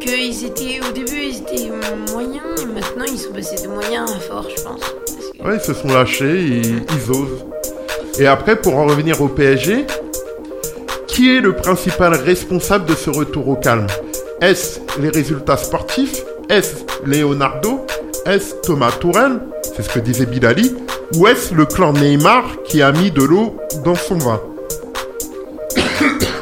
qu'ils 0.00 0.44
étaient. 0.44 0.80
Au 0.88 0.92
début, 0.92 1.22
ils 1.22 1.38
étaient 1.38 1.70
moyens 2.12 2.44
et 2.62 2.66
maintenant 2.66 3.04
ils 3.10 3.18
sont 3.18 3.32
passés 3.32 3.62
de 3.62 3.68
moyens 3.68 4.10
à 4.14 4.18
forts, 4.20 4.46
je 4.54 4.62
pense. 4.62 4.80
Que- 4.80 5.46
Ouais, 5.46 5.56
ils 5.56 5.60
se 5.60 5.74
sont 5.74 5.88
lâchés, 5.88 6.38
ils, 6.40 6.76
ils 6.82 7.10
osent. 7.10 7.44
Et 8.18 8.26
après, 8.26 8.56
pour 8.56 8.76
en 8.76 8.86
revenir 8.86 9.20
au 9.20 9.28
PSG, 9.28 9.86
qui 11.06 11.36
est 11.36 11.40
le 11.40 11.54
principal 11.54 12.14
responsable 12.14 12.86
de 12.86 12.94
ce 12.94 13.10
retour 13.10 13.48
au 13.48 13.56
calme? 13.56 13.86
Est-ce 14.40 14.80
les 15.00 15.08
résultats 15.10 15.56
sportifs? 15.56 16.24
Est-ce 16.48 16.76
Leonardo? 17.04 17.80
Est-ce 18.24 18.54
Thomas 18.62 18.90
Tourel 18.92 19.40
C'est 19.76 19.82
ce 19.82 19.90
que 19.90 19.98
disait 19.98 20.24
Bilali. 20.24 20.74
Ou 21.16 21.26
est-ce 21.26 21.54
le 21.54 21.66
clan 21.66 21.92
Neymar 21.92 22.44
qui 22.64 22.80
a 22.80 22.92
mis 22.92 23.10
de 23.10 23.22
l'eau 23.22 23.56
dans 23.84 23.94
son 23.94 24.16
vin 24.16 24.40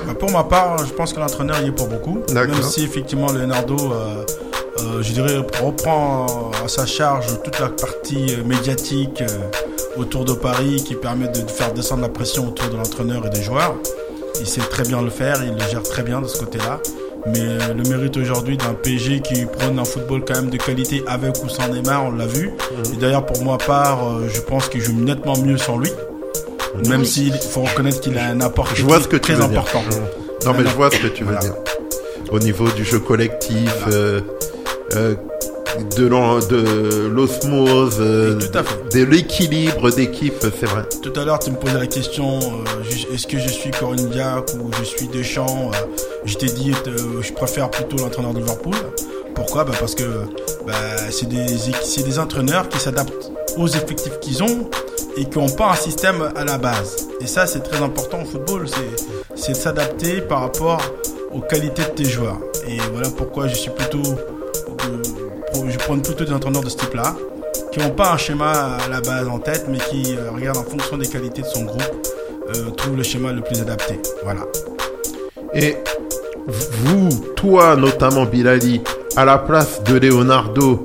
Bah, 0.07 0.14
pour 0.18 0.30
ma 0.30 0.45
part, 0.45 0.87
je 0.87 0.93
pense 0.93 1.12
que 1.12 1.18
l'entraîneur 1.18 1.61
y 1.61 1.66
est 1.66 1.72
pour 1.72 1.89
beaucoup. 1.89 2.20
Même 2.32 2.62
si 2.62 2.85
effectivement 2.85 3.32
Leonardo, 3.32 3.76
euh, 3.93 4.24
euh, 4.78 5.03
je 5.03 5.12
dirais, 5.12 5.39
reprend 5.61 6.51
à 6.64 6.68
sa 6.68 6.87
charge 6.87 7.26
toute 7.43 7.59
la 7.59 7.68
partie 7.68 8.35
euh, 8.35 8.45
médiatique 8.45 9.22
euh, 9.22 9.51
autour 9.97 10.24
de 10.24 10.32
Paris 10.32 10.82
qui 10.87 10.95
permet 10.95 11.28
de 11.28 11.39
faire 11.49 11.72
descendre 11.72 12.03
la 12.03 12.09
pression 12.09 12.49
autour 12.49 12.70
de 12.70 12.76
l'entraîneur 12.76 13.26
et 13.26 13.30
des 13.30 13.43
joueurs. 13.43 13.74
Il 14.41 14.47
sait 14.47 14.61
très 14.61 14.85
bien 14.85 15.03
le 15.03 15.11
faire, 15.11 15.43
il 15.45 15.55
le 15.55 15.70
gère 15.70 15.82
très 15.82 16.03
bien 16.03 16.20
de 16.20 16.28
ce 16.28 16.39
côté-là. 16.39 16.80
Mais 17.27 17.41
euh, 17.41 17.72
le 17.75 17.83
mérite 17.89 18.16
aujourd'hui 18.18 18.57
d'un 18.59 18.75
PSG 18.75 19.20
qui 19.20 19.47
prône 19.47 19.79
un 19.79 19.85
football 19.85 20.25
quand 20.27 20.35
même 20.35 20.51
de 20.51 20.59
qualité 20.59 21.03
avec 21.07 21.43
ou 21.43 21.49
sans 21.49 21.68
Neymar, 21.68 22.05
on 22.05 22.11
l'a 22.12 22.27
vu. 22.27 22.51
Et 22.93 22.97
d'ailleurs, 22.97 23.25
pour 23.25 23.43
moi 23.43 23.57
part, 23.59 24.07
euh, 24.07 24.29
je 24.33 24.41
pense 24.43 24.68
qu'il 24.68 24.83
joue 24.83 24.93
nettement 24.93 25.37
mieux 25.39 25.57
sans 25.57 25.79
lui. 25.79 25.91
Même 26.89 27.01
Oui. 27.01 27.07
s'il 27.07 27.33
faut 27.35 27.62
reconnaître 27.62 28.01
qu'il 28.01 28.18
a 28.18 28.27
un 28.27 28.41
apport 28.41 28.68
Je 28.75 28.83
vois 28.83 29.01
ce 29.01 29.09
que 29.09 29.16
tu 29.16 29.33
très 29.33 29.35
veux 29.35 29.49
dire. 29.49 29.61
important. 29.61 29.83
Non, 30.45 30.53
mais 30.59 30.64
je 30.68 30.75
vois 30.75 30.91
ce 30.91 30.99
que 30.99 31.07
tu 31.07 31.25
veux 31.25 31.33
Voilà. 31.33 31.41
dire. 31.41 31.55
Au 32.31 32.39
niveau 32.41 32.68
du 32.70 32.85
jeu 32.85 32.99
collectif, 32.99 33.72
euh, 33.89 34.20
euh, 34.95 35.14
de 35.95 37.09
l'osmose, 37.09 37.99
de 37.99 39.03
l'équilibre 39.05 39.91
d'équipe, 39.91 40.35
c'est 40.59 40.66
vrai. 40.66 40.85
Tout 41.03 41.12
à 41.18 41.25
l'heure, 41.25 41.39
tu 41.39 41.51
me 41.51 41.57
posais 41.57 41.79
la 41.79 41.87
question 41.87 42.39
euh, 42.39 43.12
est-ce 43.14 43.27
que 43.27 43.39
je 43.39 43.49
suis 43.49 43.70
Corinne 43.70 44.09
ou 44.61 44.70
je 44.79 44.85
suis 44.85 45.09
Deschamps 45.09 45.70
euh, 45.72 45.77
Je 46.25 46.37
t'ai 46.37 46.47
dit 46.47 46.72
euh, 46.87 47.20
je 47.22 47.33
préfère 47.33 47.70
plutôt 47.70 47.97
l'entraîneur 47.99 48.33
de 48.35 48.39
Liverpool. 48.41 48.75
Pourquoi? 49.35 49.64
Bah 49.64 49.72
Parce 49.79 49.95
que 49.95 50.05
bah, 50.66 50.72
c'est 51.11 51.29
des, 51.29 51.45
des 52.03 52.18
entraîneurs 52.18 52.68
qui 52.68 52.79
s'adaptent 52.79 53.33
aux 53.57 53.66
effectifs 53.68 54.18
qu'ils 54.20 54.43
ont 54.43 54.70
et 55.16 55.25
qui 55.25 55.39
n'ont 55.39 55.49
pas 55.49 55.72
un 55.72 55.77
système 55.77 56.31
à 56.37 56.45
la 56.45 56.59
base. 56.59 57.09
Et 57.20 57.27
ça, 57.27 57.47
c'est 57.47 57.61
très 57.61 57.83
important 57.83 58.22
au 58.22 58.25
football 58.25 58.68
c'est- 58.68 59.05
c'est 59.37 59.53
de 59.53 59.57
s'adapter 59.57 60.20
par 60.20 60.41
rapport 60.41 60.81
aux 61.33 61.41
qualités 61.41 61.83
de 61.83 61.89
tes 61.89 62.05
joueurs. 62.05 62.39
Et 62.68 62.79
voilà 62.93 63.09
pourquoi 63.11 63.49
je 63.49 63.55
suis 63.57 63.70
plutôt. 63.70 64.03
Je 65.69 65.79
prends 65.79 65.99
plutôt 65.99 66.25
des 66.25 66.33
entraîneurs 66.33 66.63
de 66.63 66.69
ce 66.69 66.77
type-là 66.77 67.15
qui 67.73 67.81
n'ont 67.81 67.91
pas 67.91 68.13
un 68.13 68.17
schéma 68.17 68.77
à 68.85 68.89
la 68.89 69.01
base 69.01 69.29
en 69.29 69.39
tête, 69.39 69.67
mais 69.69 69.79
qui 69.79 70.17
euh, 70.17 70.31
regardent 70.33 70.59
en 70.59 70.65
fonction 70.65 70.97
des 70.97 71.09
qualités 71.09 71.43
de 71.43 71.47
son 71.47 71.65
groupe, 71.65 71.83
euh, 72.55 72.71
trouvent 72.71 72.97
le 72.97 73.03
schéma 73.03 73.33
le 73.33 73.41
plus 73.41 73.61
adapté. 73.61 73.99
Voilà. 74.23 74.43
Et 75.55 75.77
vous, 76.47 77.09
toi 77.37 77.77
notamment 77.77 78.27
Bilali, 78.27 78.81
à 79.17 79.25
la 79.25 79.39
place 79.39 79.83
de 79.85 79.97
Leonardo 79.97 80.83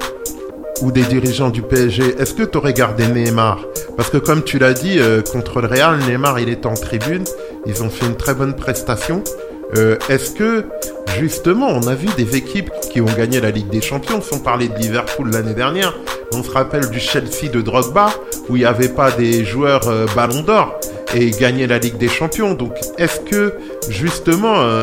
ou 0.82 0.92
des 0.92 1.04
dirigeants 1.04 1.50
du 1.50 1.62
PSG, 1.62 2.16
est-ce 2.20 2.34
que 2.34 2.44
tu 2.44 2.58
aurais 2.58 2.74
gardé 2.74 3.08
Neymar? 3.08 3.60
Parce 3.98 4.10
que 4.10 4.18
comme 4.18 4.44
tu 4.44 4.60
l'as 4.60 4.74
dit, 4.74 4.98
euh, 5.00 5.22
contre 5.22 5.62
le 5.62 5.68
Real, 5.68 5.98
Neymar 6.08 6.40
il 6.40 6.50
était 6.50 6.68
en 6.68 6.76
tribune, 6.76 7.24
ils 7.66 7.84
ont 7.84 7.90
fait 7.90 8.06
une 8.06 8.16
très 8.16 8.34
bonne 8.34 8.56
prestation. 8.56 9.24
Euh, 9.76 9.98
Est-ce 10.10 10.32
que, 10.32 10.66
justement, 11.20 11.68
on 11.68 11.88
a 11.88 11.96
vu 11.96 12.08
des 12.18 12.36
équipes 12.36 12.72
qui 12.92 13.02
ont 13.02 13.06
gagné 13.06 13.40
la 13.40 13.52
Ligue 13.52 13.70
des 13.70 13.82
Champions, 13.82 14.22
sans 14.22 14.40
parler 14.40 14.68
de 14.68 14.76
Liverpool 14.76 15.30
l'année 15.32 15.54
dernière, 15.54 15.96
on 16.34 16.44
se 16.44 16.52
rappelle 16.52 16.90
du 16.90 17.00
Chelsea 17.00 17.50
de 17.52 17.62
Drogba, 17.62 18.10
où 18.50 18.56
il 18.56 18.60
n'y 18.60 18.66
avait 18.66 18.90
pas 18.90 19.12
des 19.12 19.46
joueurs 19.46 19.88
euh, 19.88 20.06
ballon 20.16 20.42
d'or, 20.42 20.80
et 21.14 21.32
gagner 21.32 21.68
la 21.68 21.78
Ligue 21.78 21.98
des 21.98 22.08
Champions. 22.08 22.54
Donc, 22.54 22.74
est-ce 22.98 23.20
que, 23.20 23.54
justement, 23.90 24.60
euh, 24.60 24.82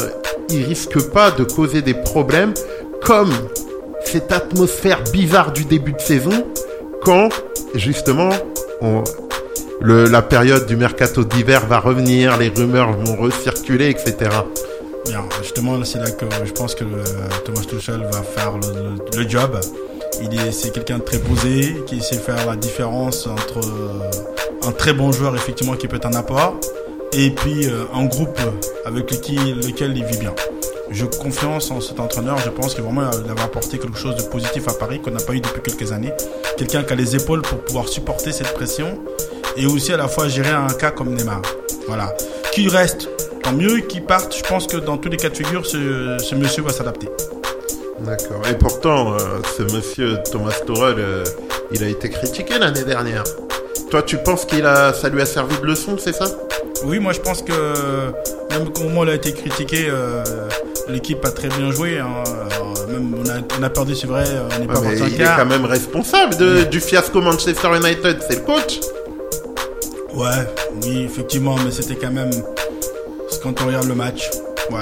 ils 0.50 0.64
risquent 0.64 1.10
pas 1.10 1.30
de 1.30 1.44
causer 1.44 1.82
des 1.82 1.94
problèmes 1.94 2.54
comme 3.02 3.32
cette 4.04 4.30
atmosphère 4.30 5.02
bizarre 5.12 5.52
du 5.52 5.64
début 5.64 5.92
de 5.92 6.00
saison, 6.00 6.46
quand, 7.02 7.28
justement, 7.74 8.30
la 9.80 10.22
période 10.22 10.66
du 10.66 10.76
mercato 10.76 11.24
d'hiver 11.24 11.66
va 11.66 11.78
revenir, 11.80 12.36
les 12.38 12.48
rumeurs 12.48 12.92
vont 12.92 13.16
recirculer, 13.16 13.90
etc. 13.90 14.30
Bien, 15.08 15.24
justement, 15.40 15.84
c'est 15.84 15.98
là 15.98 16.10
que 16.10 16.26
je 16.44 16.52
pense 16.52 16.74
que 16.74 16.84
euh, 16.84 17.04
Thomas 17.44 17.60
Tuchel 17.60 18.02
va 18.10 18.22
faire 18.22 18.54
le, 18.58 19.28
job. 19.28 19.60
Il 20.20 20.34
est, 20.38 20.50
c'est 20.50 20.70
quelqu'un 20.70 20.98
de 20.98 21.04
très 21.04 21.18
posé, 21.18 21.76
qui 21.86 22.00
sait 22.00 22.16
faire 22.16 22.44
la 22.46 22.56
différence 22.56 23.26
entre 23.26 23.58
euh, 23.58 24.10
un 24.66 24.72
très 24.72 24.92
bon 24.92 25.12
joueur, 25.12 25.36
effectivement, 25.36 25.74
qui 25.76 25.86
peut 25.86 25.96
être 25.96 26.06
un 26.06 26.14
apport, 26.14 26.58
et 27.12 27.30
puis 27.30 27.66
euh, 27.66 27.84
un 27.94 28.06
groupe 28.06 28.38
avec 28.84 29.10
lequel, 29.10 29.96
il 29.96 30.04
vit 30.04 30.18
bien. 30.18 30.34
Je 30.90 31.04
confiance 31.04 31.70
en 31.70 31.80
cet 31.80 32.00
entraîneur. 32.00 32.38
Je 32.38 32.50
pense 32.50 32.74
que 32.74 32.82
vraiment 32.82 33.10
il 33.12 33.32
va 33.32 33.42
apporter 33.44 33.78
quelque 33.78 33.98
chose 33.98 34.16
de 34.16 34.22
positif 34.22 34.68
à 34.68 34.72
Paris 34.72 35.00
qu'on 35.00 35.10
n'a 35.10 35.22
pas 35.22 35.34
eu 35.34 35.40
depuis 35.40 35.60
quelques 35.62 35.92
années. 35.92 36.12
Quelqu'un 36.56 36.84
qui 36.84 36.92
a 36.92 36.96
les 36.96 37.16
épaules 37.16 37.42
pour 37.42 37.58
pouvoir 37.58 37.88
supporter 37.88 38.30
cette 38.30 38.52
pression 38.54 39.00
et 39.56 39.66
aussi 39.66 39.92
à 39.92 39.96
la 39.96 40.06
fois 40.06 40.28
gérer 40.28 40.50
un 40.50 40.68
cas 40.68 40.92
comme 40.92 41.14
Neymar. 41.14 41.42
Voilà. 41.88 42.14
Qui 42.52 42.68
reste, 42.68 43.08
tant 43.46 43.52
mieux. 43.56 43.78
Qui 43.80 44.00
parte, 44.00 44.36
je 44.36 44.42
pense 44.42 44.66
que 44.66 44.76
dans 44.78 44.96
tous 44.98 45.08
les 45.08 45.16
cas 45.16 45.28
de 45.28 45.36
figure, 45.36 45.64
ce, 45.66 46.16
ce 46.18 46.34
monsieur 46.34 46.62
va 46.62 46.70
s'adapter. 46.72 47.08
D'accord. 48.00 48.42
Et 48.50 48.54
pourtant, 48.54 49.14
euh, 49.14 49.18
ce 49.56 49.62
monsieur 49.74 50.18
Thomas 50.30 50.52
Tuchel, 50.66 50.96
euh, 50.98 51.24
il 51.72 51.82
a 51.82 51.88
été 51.88 52.10
critiqué 52.10 52.58
l'année 52.58 52.84
dernière. 52.84 53.24
Toi, 53.90 54.02
tu 54.02 54.18
penses 54.18 54.44
qu'il 54.44 54.66
a, 54.66 54.92
ça 54.92 55.08
lui 55.08 55.22
a 55.22 55.26
servi 55.26 55.56
de 55.58 55.64
leçon, 55.66 55.96
c'est 55.98 56.12
ça? 56.12 56.26
Oui, 56.84 56.98
moi 56.98 57.12
je 57.14 57.20
pense 57.20 57.40
que 57.42 57.52
même 58.50 58.68
au 58.78 58.82
moment 58.84 59.00
où 59.00 59.04
il 59.04 59.10
a 59.10 59.14
été 59.14 59.32
critiqué, 59.32 59.86
euh, 59.88 60.22
l'équipe 60.88 61.24
a 61.24 61.30
très 61.30 61.48
bien 61.48 61.70
joué. 61.70 61.98
hein. 61.98 62.22
Alors, 62.54 62.74
même 62.88 63.14
on, 63.18 63.28
a, 63.30 63.38
on 63.58 63.62
a 63.62 63.70
perdu, 63.70 63.94
c'est 63.94 64.06
vrai, 64.06 64.24
on 64.28 64.58
n'est 64.60 64.66
Ouais, 64.66 64.74
pas 64.74 64.80
parti 64.82 65.14
il 65.14 65.22
est 65.22 65.36
quand 65.36 65.46
même 65.46 65.64
responsable 65.64 66.36
de- 66.36 66.64
du 66.64 66.80
fiasco 66.80 67.20
Manchester 67.22 67.68
United, 67.76 68.18
c'est 68.28 68.36
le 68.36 68.42
coach? 68.42 68.80
Ouais, 70.14 70.46
oui, 70.82 71.04
effectivement, 71.04 71.56
mais 71.64 71.70
c'était 71.70 71.94
quand 71.96 72.12
même. 72.12 72.30
Quand 73.42 73.60
on 73.62 73.66
regarde 73.66 73.86
le 73.88 73.94
match, 73.94 74.30
ouais. 74.70 74.80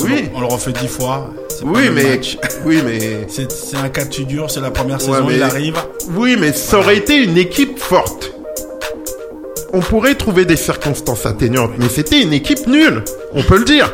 Oui, 0.00 0.28
On 0.34 0.40
le 0.40 0.46
refait 0.46 0.72
dix 0.72 0.88
fois. 0.88 1.30
oui, 1.64 1.88
mais, 1.92 2.16
match. 2.16 2.36
oui, 2.66 2.80
mais, 2.84 3.26
C'est 3.28 3.76
un 3.76 3.88
cas 3.88 4.04
de 4.04 4.12
figure, 4.14 4.50
c'est 4.50 4.60
la 4.60 4.70
première 4.70 4.96
Ouais, 4.98 5.14
saison, 5.14 5.26
mais- 5.26 5.36
il 5.36 5.42
arrive. 5.42 5.76
oui, 6.16 6.36
mais 6.38 6.52
ça 6.52 6.78
aurait 6.78 6.96
été 6.98 7.16
une 7.16 7.38
équipe 7.38 7.78
forte. 7.78 8.32
On 9.72 9.80
pourrait 9.80 10.14
trouver 10.14 10.44
des 10.44 10.56
circonstances 10.56 11.26
atténuantes, 11.26 11.72
mais 11.78 11.88
c'était 11.88 12.20
une 12.20 12.32
équipe 12.32 12.66
nulle. 12.66 13.02
On 13.32 13.42
peut 13.42 13.58
le 13.58 13.64
dire. 13.64 13.92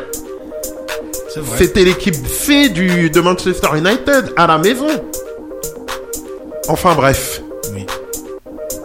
C'était 1.57 1.85
l'équipe 1.85 2.15
C 2.27 2.69
du, 2.69 3.09
de 3.09 3.21
Manchester 3.21 3.69
United 3.77 4.33
à 4.35 4.47
la 4.47 4.57
maison. 4.57 4.87
Enfin 6.67 6.93
bref. 6.95 7.41
Oui. 7.73 7.85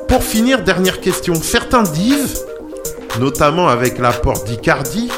Pour 0.09 0.23
finir, 0.23 0.63
dernière 0.63 1.01
question. 1.01 1.35
Certains 1.35 1.83
disent, 1.83 2.47
notamment 3.21 3.69
avec 3.69 3.99
l'apport 3.99 4.43
d'Icardi, 4.45 5.11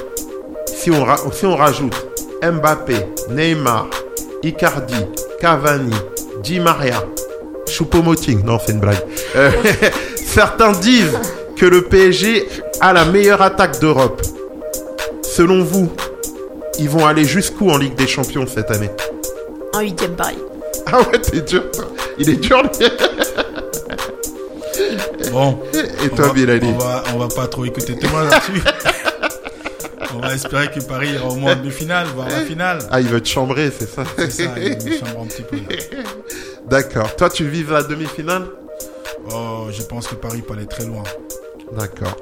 si 0.66 0.90
on, 0.90 1.04
ra- 1.04 1.18
si 1.32 1.46
on 1.46 1.56
rajoute 1.56 1.94
Mbappé, 2.42 2.94
Neymar, 3.30 3.88
Icardi, 4.42 5.06
Cavani, 5.40 5.94
Di 6.42 6.60
Maria, 6.60 7.02
Choupo-Moting, 7.66 8.44
non 8.44 8.58
c'est 8.64 8.72
une 8.72 8.80
blague. 8.80 9.02
Euh, 9.36 9.50
certains 10.26 10.72
disent 10.72 11.18
que 11.56 11.66
le 11.66 11.82
PSG 11.82 12.48
a 12.80 12.92
la 12.92 13.04
meilleure 13.04 13.42
attaque 13.42 13.80
d'Europe. 13.80 14.22
Selon 15.22 15.62
vous, 15.64 15.90
ils 16.78 16.88
vont 16.88 17.06
aller 17.06 17.24
jusqu'où 17.24 17.70
en 17.70 17.76
Ligue 17.76 17.94
des 17.96 18.06
Champions 18.06 18.46
cette 18.46 18.70
année? 18.70 18.90
En 19.74 19.80
huitième 19.80 20.14
Paris. 20.14 20.38
Ah 20.86 21.00
ouais, 21.00 21.20
t'es 21.20 21.40
dur. 21.40 21.64
Il 22.18 22.30
est 22.30 22.36
dur, 22.36 22.62
lui. 22.62 22.86
Bon. 25.30 25.58
Et 26.04 26.08
toi, 26.10 26.32
Bilali 26.32 26.68
on 26.68 26.78
va, 26.78 27.04
on 27.14 27.18
va 27.18 27.28
pas 27.28 27.46
trop 27.46 27.64
écouter 27.64 27.96
Thomas 27.96 28.24
là-dessus. 28.24 28.62
on 30.14 30.18
va 30.20 30.34
espérer 30.34 30.70
que 30.70 30.80
Paris 30.80 31.10
ira 31.12 31.28
au 31.28 31.34
moins 31.34 31.52
en 31.52 31.56
demi-finale, 31.56 32.06
voire 32.14 32.28
la 32.28 32.40
finale. 32.40 32.78
Ah, 32.90 33.00
il 33.00 33.08
veut 33.08 33.20
te 33.20 33.28
chambrer, 33.28 33.70
c'est 33.76 33.88
ça 33.88 34.04
C'est 34.16 34.30
ça, 34.30 34.54
il 34.58 34.78
nous 34.78 34.98
chambre 34.98 35.22
un 35.22 35.26
petit 35.26 35.42
peu. 35.42 35.58
D'accord. 36.68 37.14
Toi, 37.16 37.30
tu 37.30 37.48
vises 37.48 37.70
la 37.70 37.82
demi-finale 37.82 38.46
Oh, 39.34 39.66
je 39.70 39.82
pense 39.82 40.06
que 40.06 40.14
Paris 40.14 40.42
peut 40.42 40.54
aller 40.54 40.66
très 40.66 40.84
loin. 40.84 41.02
D'accord. 41.76 42.16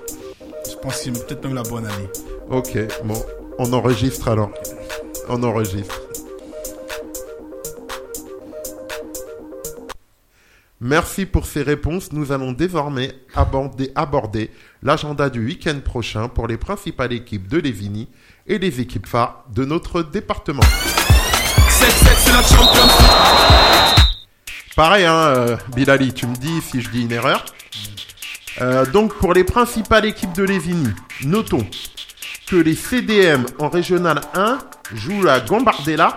Je 0.68 0.74
pense 0.76 0.96
que 0.96 1.04
c'est 1.04 1.26
peut-être 1.26 1.44
même 1.44 1.54
la 1.54 1.62
bonne 1.62 1.86
année. 1.86 2.09
Ok, 2.50 2.76
bon. 3.04 3.22
On 3.59 3.72
enregistre 3.72 4.28
alors. 4.28 4.50
On 5.28 5.42
enregistre. 5.42 6.00
Merci 10.81 11.24
pour 11.24 11.47
ces 11.47 11.62
réponses. 11.62 12.12
Nous 12.12 12.33
allons 12.33 12.53
désormais 12.53 13.14
aborder, 13.35 13.93
aborder 13.95 14.51
l'agenda 14.83 15.31
du 15.31 15.43
week-end 15.43 15.81
prochain 15.83 16.29
pour 16.29 16.47
les 16.47 16.59
principales 16.59 17.14
équipes 17.14 17.49
de 17.49 17.57
Lévigny 17.57 18.09
et 18.47 18.59
les 18.59 18.79
équipes 18.81 19.07
phares 19.07 19.45
de 19.55 19.64
notre 19.64 20.03
département. 20.03 20.62
Pareil, 24.77 25.07
hein, 25.07 25.14
euh, 25.14 25.57
Bilali, 25.74 26.12
tu 26.12 26.27
me 26.27 26.37
dis 26.37 26.61
si 26.61 26.83
je 26.83 26.91
dis 26.91 27.03
une 27.05 27.12
erreur. 27.12 27.47
Euh, 28.61 28.85
donc 28.85 29.14
pour 29.14 29.33
les 29.33 29.45
principales 29.45 30.05
équipes 30.05 30.35
de 30.35 30.43
Lévigny, 30.43 30.91
notons 31.24 31.66
que 32.47 32.57
les 32.57 32.74
CDM 32.74 33.47
en 33.59 33.70
Régional 33.70 34.20
1 34.35 34.59
jouent 34.93 35.22
la 35.22 35.41
Gambardella 35.41 36.16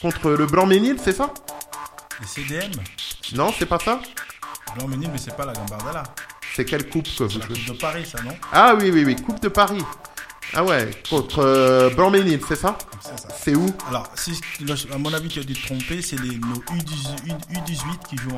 contre 0.00 0.30
le 0.30 0.46
Blanc-Ménil, 0.46 0.96
c'est 1.02 1.12
ça? 1.12 1.32
Les 2.22 2.28
CDM 2.28 2.70
Non, 3.34 3.52
c'est 3.58 3.66
pas 3.66 3.78
ça 3.78 4.00
Blanc 4.76 4.88
Ménil, 4.88 5.10
mais 5.12 5.18
c'est 5.18 5.36
pas 5.36 5.44
la 5.44 5.52
Gambardella. 5.52 6.02
C'est 6.54 6.64
quelle 6.64 6.88
coupe 6.88 7.04
que 7.16 7.24
vous 7.24 7.30
C'est 7.30 7.38
la 7.40 7.46
jouez 7.46 7.56
Coupe 7.58 7.74
de 7.74 7.80
Paris, 7.80 8.06
ça, 8.10 8.22
non 8.22 8.34
Ah 8.52 8.74
oui, 8.78 8.90
oui, 8.92 9.04
oui, 9.04 9.16
Coupe 9.16 9.40
de 9.40 9.48
Paris. 9.48 9.82
Ah 10.54 10.62
ouais, 10.64 10.90
contre 11.08 11.38
euh, 11.38 11.90
Blanc-Ménil, 11.90 12.40
c'est 12.46 12.56
ça 12.56 12.76
C'est 13.00 13.18
ça. 13.18 13.28
C'est 13.42 13.54
où 13.54 13.66
Alors, 13.88 14.06
si, 14.14 14.38
à 14.92 14.98
mon 14.98 15.12
avis, 15.14 15.28
tu 15.28 15.40
as 15.40 15.44
dû 15.44 15.54
te 15.54 15.66
tromper, 15.66 16.02
c'est 16.02 16.20
les, 16.20 16.36
nos 16.36 16.56
U18, 16.56 17.38
U18 17.52 18.08
qui 18.08 18.16
jouent 18.18 18.36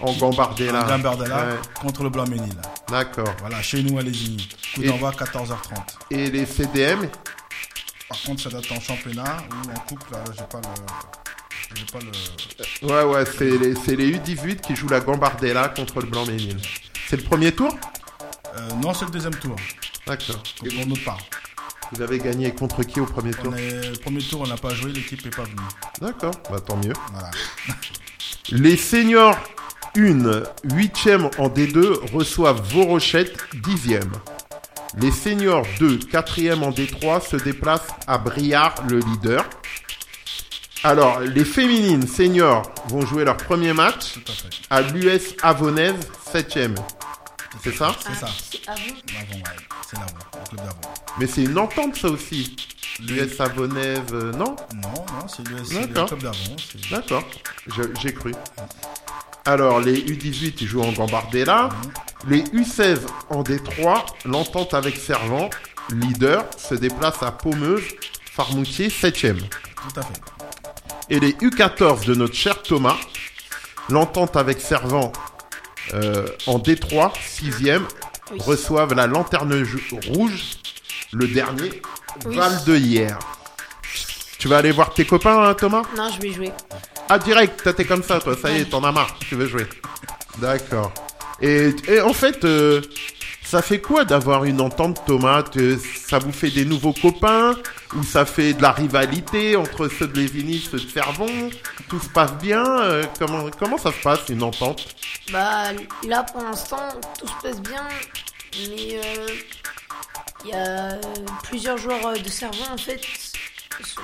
en, 0.00 0.08
En 0.08 0.12
Gambardella. 0.14 0.84
en 0.84 0.88
Gambardella 0.88 1.36
Ouais, 1.46 1.54
contre 1.80 2.02
le 2.02 2.10
Blanc 2.10 2.26
Ménil. 2.28 2.54
D'accord. 2.88 3.32
Voilà, 3.38 3.62
chez 3.62 3.82
nous 3.84 3.96
à 3.98 4.02
Lésigny. 4.02 4.48
Coup 4.74 4.82
Et- 4.82 4.88
d'envoi 4.88 5.12
14h30. 5.12 5.76
Et 6.10 6.28
les 6.30 6.44
CDM 6.44 7.08
Par 8.08 8.20
contre, 8.22 8.42
ça 8.42 8.50
date 8.50 8.70
en 8.72 8.80
championnat 8.80 9.38
ou 9.50 9.70
en 9.70 9.80
coupe, 9.86 10.10
là, 10.10 10.24
j'ai 10.36 10.44
pas 10.44 10.58
le. 10.58 11.23
J'ai 11.74 11.84
pas 11.86 11.98
le. 12.00 12.86
Ouais, 12.86 13.02
ouais, 13.14 13.24
c'est 13.24 13.50
les, 13.58 13.74
les 13.96 14.18
U18 14.18 14.60
qui 14.60 14.76
jouent 14.76 14.88
la 14.88 15.00
Gambardella 15.00 15.68
contre 15.68 16.00
le 16.00 16.06
Blanc-Ménil. 16.06 16.58
C'est 17.08 17.16
le 17.16 17.22
premier 17.22 17.52
tour? 17.52 17.76
Euh, 18.56 18.68
non, 18.82 18.94
c'est 18.94 19.04
le 19.06 19.10
deuxième 19.10 19.34
tour. 19.34 19.56
D'accord. 20.06 20.42
Et 20.64 20.68
Pour 20.68 20.86
notre 20.86 21.04
part. 21.04 21.18
Vous 21.92 22.02
avez 22.02 22.18
gagné 22.18 22.52
contre 22.52 22.82
qui 22.82 23.00
au 23.00 23.06
premier 23.06 23.32
tour? 23.32 23.54
Est, 23.54 23.90
le 23.90 23.98
premier 23.98 24.22
tour, 24.22 24.40
on 24.40 24.46
n'a 24.46 24.56
pas 24.56 24.74
joué, 24.74 24.92
l'équipe 24.92 25.24
n'est 25.24 25.30
pas 25.30 25.44
venue. 25.44 25.56
D'accord, 26.00 26.34
bah 26.50 26.60
tant 26.60 26.76
mieux. 26.76 26.92
Voilà. 27.12 27.30
Les 28.50 28.76
seniors 28.76 29.38
1, 29.96 30.00
8e 30.68 31.30
en 31.38 31.48
D2 31.48 32.12
reçoivent 32.12 32.62
Vorochette 32.68 33.36
10e. 33.54 34.02
Les 34.98 35.10
seniors 35.10 35.66
2, 35.78 35.98
4e 35.98 36.62
en 36.62 36.70
D3 36.70 37.26
se 37.28 37.36
déplacent 37.36 37.88
à 38.06 38.18
Briard, 38.18 38.74
le 38.88 38.98
leader. 39.00 39.48
Alors, 40.84 41.20
les 41.20 41.44
féminines 41.44 42.06
seniors 42.06 42.62
vont 42.88 43.04
jouer 43.06 43.24
leur 43.24 43.36
premier 43.36 43.72
match 43.72 44.14
à 44.70 44.82
l'US 44.82 45.34
Avonnaise 45.42 45.94
7e. 46.32 46.74
C'est 47.62 47.74
ça 47.74 47.94
C'est 48.00 48.14
ça. 48.14 48.26
L'avant, 48.66 49.36
ouais. 49.36 49.42
C'est 49.88 49.96
l'avant. 49.96 50.12
Le 50.34 50.48
club 50.48 50.60
d'avant. 50.66 50.94
Mais 51.18 51.26
c'est 51.26 51.44
une 51.44 51.58
entente 51.58 51.96
ça 51.96 52.08
aussi. 52.08 52.54
L'US 53.00 53.40
Avonnaise, 53.40 54.00
euh, 54.12 54.32
non 54.32 54.56
Non, 54.74 54.92
non, 54.94 55.26
c'est 55.28 55.42
c'est 55.64 55.80
le 55.80 55.86
D'accord. 55.86 56.08
club 56.08 56.22
d'avant. 56.22 56.56
c'est- 56.58 56.90
D'accord, 56.90 57.24
j'ai 58.02 58.12
cru. 58.12 58.34
Alors, 59.46 59.80
les 59.80 59.96
U18, 60.02 60.54
ils 60.60 60.66
jouent 60.66 60.82
en 60.82 60.92
Gambardella. 60.92 61.70
Les 62.28 62.42
U16 62.52 63.00
en 63.30 63.42
D3, 63.42 64.04
l'entente 64.26 64.74
avec 64.74 64.96
Servant, 64.96 65.48
leader, 65.90 66.44
se 66.58 66.74
déplace 66.74 67.22
à 67.22 67.30
Paumeuse, 67.32 67.82
Farmoutier, 68.32 68.88
7ème. 68.90 69.38
Tout 69.40 70.00
à 70.00 70.02
fait. 70.02 70.20
Et 71.10 71.20
les 71.20 71.32
U14 71.32 72.06
de 72.06 72.14
notre 72.14 72.34
cher 72.34 72.62
Thomas, 72.62 72.96
l'entente 73.90 74.36
avec 74.36 74.60
Servant 74.60 75.12
euh, 75.92 76.26
en 76.46 76.58
D3, 76.58 77.12
6ème, 77.14 77.82
Oui. 78.32 78.38
reçoivent 78.40 78.94
la 78.94 79.06
lanterne 79.06 79.64
rouge, 80.08 80.42
le 81.12 81.28
dernier, 81.28 81.82
Oui. 82.24 82.36
Val 82.36 82.64
de 82.64 82.76
hier. 82.76 83.18
Tu 84.38 84.48
vas 84.48 84.58
aller 84.58 84.72
voir 84.72 84.92
tes 84.94 85.04
copains, 85.04 85.42
hein, 85.48 85.54
Thomas? 85.54 85.82
Non, 85.96 86.08
je 86.14 86.20
vais 86.20 86.32
jouer. 86.32 86.52
Ah, 87.08 87.18
direct, 87.18 87.68
t'es 87.76 87.84
comme 87.84 88.02
ça, 88.02 88.18
toi, 88.20 88.34
ça 88.40 88.50
y 88.50 88.60
est, 88.60 88.64
t'en 88.66 88.82
as 88.84 88.92
marre, 88.92 89.14
tu 89.28 89.34
veux 89.34 89.46
jouer. 89.46 89.66
D'accord. 90.38 90.92
Et, 91.40 91.74
et 91.88 92.00
en 92.00 92.12
fait, 92.14 92.44
euh, 92.44 92.80
ça 93.42 93.60
fait 93.62 93.80
quoi 93.80 94.04
d'avoir 94.04 94.44
une 94.44 94.60
entente, 94.60 95.02
Thomas? 95.06 95.44
Ça 96.06 96.18
vous 96.18 96.32
fait 96.32 96.50
des 96.50 96.64
nouveaux 96.64 96.94
copains? 96.94 97.56
Ou 97.96 98.02
ça 98.02 98.24
fait 98.24 98.54
de 98.54 98.62
la 98.62 98.72
rivalité 98.72 99.56
entre 99.56 99.88
ceux 99.88 100.08
de 100.08 100.16
Lévigny, 100.18 100.58
ceux 100.60 100.80
de 100.80 100.88
Servon 100.88 101.50
Tout 101.88 102.00
se 102.00 102.08
passe 102.08 102.32
bien 102.34 102.64
Euh, 102.82 103.04
comment, 103.18 103.48
comment 103.58 103.78
ça 103.78 103.92
se 103.92 104.02
passe, 104.02 104.28
une 104.28 104.42
entente? 104.42 104.94
Bah 105.32 105.72
là 106.06 106.22
pour 106.24 106.42
l'instant 106.42 106.88
tout 107.18 107.26
se 107.26 107.42
passe 107.42 107.60
bien, 107.62 107.86
mais 108.68 109.00
euh, 109.02 109.26
il 110.44 110.50
y 110.50 110.54
a 110.54 110.98
plusieurs 111.44 111.78
joueurs 111.78 112.06
euh, 112.06 112.16
de 112.16 112.28
cerveau 112.28 112.64
en 112.72 112.76
fait. 112.76 113.00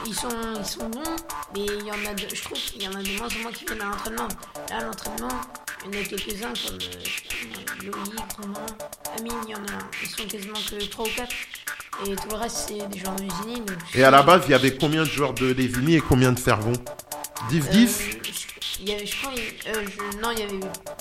Ils 0.07 0.15
sont, 0.15 0.29
ils 0.59 0.67
sont 0.67 0.89
bons, 0.89 1.17
mais 1.55 1.65
il 1.65 1.87
y 1.87 1.93
en 1.93 2.11
a 2.11 2.15
de, 2.15 2.27
je 2.35 2.43
trouve 2.43 2.59
qu'il 2.59 2.83
y 2.83 2.89
en 2.89 2.93
a 2.95 3.03
de 3.03 3.17
moins 3.19 3.29
en 3.29 3.43
moins 3.43 3.53
qui 3.53 3.65
viennent 3.67 3.83
à 3.83 3.85
l'entraînement. 3.85 4.29
Là 4.71 4.81
l'entraînement, 4.85 5.29
il 5.87 5.95
y 5.95 5.99
en 5.99 6.03
a 6.03 6.05
quelques-uns 6.05 6.53
comme 6.67 6.79
euh, 6.83 7.83
Loïc, 7.85 8.21
Romain, 8.41 8.67
Amine, 9.19 9.33
il 9.47 9.51
y 9.51 9.55
en 9.55 9.59
a, 9.59 9.79
ils 10.03 10.09
sont 10.09 10.27
quasiment 10.27 10.55
que 10.55 10.85
3 10.89 11.05
ou 11.05 11.09
4. 11.17 11.33
Et 12.07 12.17
tout 12.17 12.29
le 12.31 12.37
reste 12.37 12.57
c'est 12.69 12.89
des 12.89 12.99
joueurs 12.99 13.17
de. 13.17 13.25
Donc, 13.25 13.71
Et 13.95 14.05
à 14.05 14.11
la 14.11 14.23
base, 14.23 14.43
il 14.47 14.53
y 14.53 14.55
avait 14.55 14.75
combien 14.77 15.03
de 15.03 15.09
joueurs 15.09 15.35
de 15.35 15.53
Lévigny 15.53 15.97
et 15.97 16.01
combien 16.01 16.33
de 16.33 16.39
Servon 16.39 16.73
10-10 17.51 17.53
euh, 17.53 18.21
je- 18.25 18.31
il 18.81 18.89
y 18.89 18.93
avait, 18.93 19.07
je 19.07 19.17
crois, 19.17 19.33
euh, 19.33 19.85
je- 19.87 20.19
non, 20.19 20.31
il 20.33 20.39
y 20.39 20.43
avait 20.43 20.59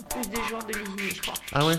plus 0.10 0.30
de 0.30 0.48
joueurs 0.48 0.64
de 0.66 0.74
Lévigny, 0.74 1.10
je 1.16 1.22
crois. 1.22 1.34
Ah 1.54 1.66
ouais? 1.66 1.76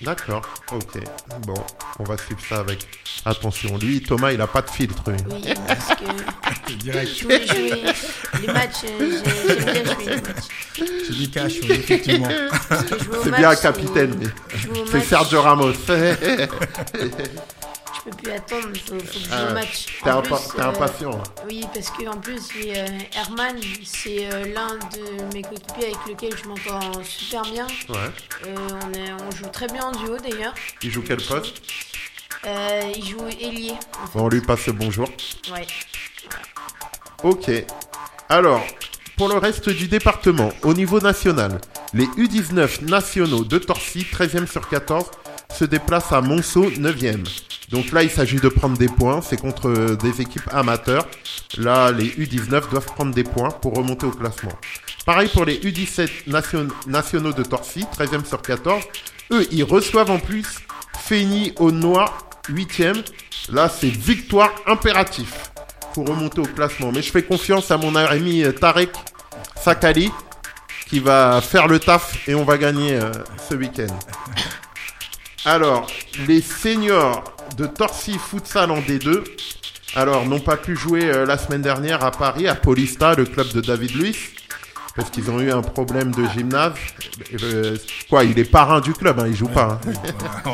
D'accord, 0.00 0.42
ok. 0.72 0.98
Bon, 1.46 1.54
on 2.00 2.04
va 2.04 2.18
suivre 2.18 2.40
ça 2.48 2.58
avec 2.60 2.80
attention. 3.24 3.78
Lui, 3.78 4.02
Thomas, 4.02 4.32
il 4.32 4.40
a 4.40 4.46
pas 4.46 4.60
de 4.62 4.68
filtre. 4.70 5.02
lui. 5.10 5.16
Oui, 5.30 5.54
parce 5.66 5.88
que 6.00 6.72
Direct. 6.74 7.10
je 7.16 7.22
voulais 7.22 7.46
jouer 7.46 7.82
les 8.40 8.46
matchs, 8.52 8.74
euh, 8.84 9.22
j'ai- 9.24 9.48
j'aime 9.64 9.72
bien 9.72 9.94
jouer 9.94 10.04
les 10.06 10.20
matchs. 10.20 10.44
C'est 11.06 11.12
du 11.16 11.30
cash, 11.30 11.52
oui, 11.62 11.70
effectivement. 11.70 12.28
C'est 13.22 13.30
bien 13.36 13.50
un 13.50 13.56
capitaine, 13.56 14.14
mais 14.18 14.58
jouer 14.58 14.80
au 14.82 14.86
c'est 14.86 15.00
Sergio 15.04 15.40
Ramos. 15.40 15.72
Je 18.04 18.10
peux 18.10 18.16
plus 18.16 18.32
attendre, 18.32 18.68
il 18.74 18.80
faut, 18.80 18.98
faut 18.98 19.00
que 19.00 19.12
je 19.12 19.18
joue 19.20 19.30
Ah, 19.32 19.52
match. 19.52 19.86
T'es 20.02 20.10
euh, 20.10 20.62
impatient. 20.62 21.22
Oui, 21.48 21.64
parce 21.72 21.90
que 21.90 22.06
en 22.06 22.18
plus, 22.18 22.42
euh, 22.56 22.86
Herman, 23.16 23.56
c'est 23.82 24.28
euh, 24.30 24.52
l'un 24.52 24.74
de 24.74 25.34
mes 25.34 25.42
coéquipiers 25.42 25.86
avec 25.86 26.06
lequel 26.08 26.36
je 26.36 26.48
m'entends 26.48 27.02
super 27.02 27.42
bien. 27.42 27.66
Ouais. 27.88 28.10
On, 28.46 28.92
est, 28.92 29.12
on 29.12 29.30
joue 29.30 29.48
très 29.50 29.68
bien 29.68 29.84
en 29.84 29.92
duo 29.92 30.18
d'ailleurs. 30.18 30.54
Il 30.82 30.90
joue 30.90 31.02
quel 31.06 31.22
poste? 31.22 31.62
Il 32.44 33.04
joue 33.06 33.26
ailier. 33.40 33.72
En 33.72 34.06
fait. 34.06 34.18
Bon, 34.18 34.24
on 34.24 34.28
lui 34.28 34.42
passe 34.42 34.66
le 34.66 34.74
bonjour. 34.74 35.08
Ouais. 35.50 35.66
Ok. 37.22 37.50
Alors, 38.28 38.62
pour 39.16 39.28
le 39.28 39.38
reste 39.38 39.70
du 39.70 39.88
département, 39.88 40.52
au 40.62 40.74
niveau 40.74 41.00
national, 41.00 41.58
les 41.94 42.04
U19 42.06 42.84
nationaux 42.84 43.44
de 43.44 43.58
Torcy, 43.58 44.06
13e 44.12 44.46
sur 44.46 44.68
14, 44.68 45.06
se 45.54 45.64
déplacent 45.64 46.12
à 46.12 46.20
Monceau, 46.20 46.70
9e. 46.70 47.24
Donc 47.70 47.92
là, 47.92 48.02
il 48.02 48.10
s'agit 48.10 48.36
de 48.36 48.48
prendre 48.48 48.76
des 48.76 48.88
points. 48.88 49.20
C'est 49.22 49.40
contre 49.40 49.68
euh, 49.68 49.96
des 49.96 50.20
équipes 50.20 50.48
amateurs. 50.52 51.06
Là, 51.56 51.90
les 51.92 52.06
U19 52.08 52.70
doivent 52.70 52.84
prendre 52.86 53.14
des 53.14 53.24
points 53.24 53.50
pour 53.50 53.74
remonter 53.74 54.06
au 54.06 54.10
classement. 54.10 54.52
Pareil 55.06 55.28
pour 55.32 55.44
les 55.44 55.58
U17 55.58 56.08
nation- 56.26 56.68
nationaux 56.86 57.32
de 57.32 57.42
Torcy, 57.42 57.86
13e 57.96 58.24
sur 58.24 58.42
14. 58.42 58.82
Eux, 59.32 59.46
ils 59.50 59.64
reçoivent 59.64 60.10
en 60.10 60.18
plus 60.18 60.46
Feigny 60.98 61.52
au 61.58 61.70
Noir, 61.70 62.26
8e. 62.50 63.02
Là, 63.52 63.68
c'est 63.68 63.88
victoire 63.88 64.50
impératif 64.66 65.50
pour 65.94 66.08
remonter 66.08 66.40
au 66.40 66.46
classement. 66.46 66.90
Mais 66.92 67.02
je 67.02 67.10
fais 67.10 67.22
confiance 67.22 67.70
à 67.70 67.76
mon 67.78 67.94
ami 67.94 68.42
euh, 68.44 68.52
Tarek 68.52 68.90
Sakali 69.62 70.10
qui 70.88 70.98
va 71.00 71.40
faire 71.40 71.66
le 71.68 71.78
taf 71.78 72.28
et 72.28 72.34
on 72.34 72.44
va 72.44 72.58
gagner 72.58 72.94
euh, 72.94 73.10
ce 73.48 73.54
week-end. 73.54 73.86
Alors, 75.44 75.86
les 76.26 76.40
seniors 76.40 77.22
de 77.56 77.66
Torcy 77.66 78.18
Futsal 78.18 78.70
en 78.70 78.80
D2, 78.80 79.22
alors 79.94 80.24
n'ont 80.26 80.40
pas 80.40 80.56
pu 80.56 80.74
jouer 80.76 81.04
euh, 81.04 81.26
la 81.26 81.36
semaine 81.38 81.62
dernière 81.62 82.02
à 82.04 82.10
Paris, 82.10 82.48
à 82.48 82.54
Polista, 82.54 83.14
le 83.14 83.24
club 83.26 83.48
de 83.52 83.60
David 83.60 83.94
Luiz, 83.94 84.16
parce 84.96 85.10
qu'ils 85.10 85.30
ont 85.30 85.40
eu 85.40 85.52
un 85.52 85.60
problème 85.60 86.12
de 86.12 86.26
gymnase. 86.34 86.72
Euh, 87.42 87.76
quoi, 88.08 88.24
il 88.24 88.38
est 88.38 88.44
parrain 88.50 88.80
du 88.80 88.92
club, 88.94 89.20
hein, 89.20 89.26
il 89.28 89.36
joue 89.36 89.48
pas. 89.48 89.80
hein. 89.84 90.52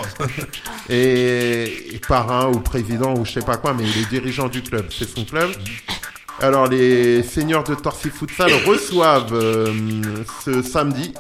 Et 0.89 2.01
parrain 2.09 2.49
ou 2.49 2.59
président 2.59 3.15
ou 3.17 3.25
je 3.25 3.33
sais 3.33 3.41
pas 3.43 3.57
quoi, 3.57 3.73
mais 3.75 3.85
il 3.85 4.03
est 4.03 4.09
dirigeant 4.09 4.49
du 4.49 4.63
club, 4.63 4.87
c'est 4.91 5.09
son 5.09 5.25
club. 5.25 5.51
Alors 6.41 6.67
les 6.69 7.23
seniors 7.23 7.65
de 7.65 7.75
Torcy 7.75 8.09
Futsal 8.11 8.51
reçoivent 8.67 9.35
euh, 9.35 9.73
ce 10.45 10.63
samedi 10.63 11.13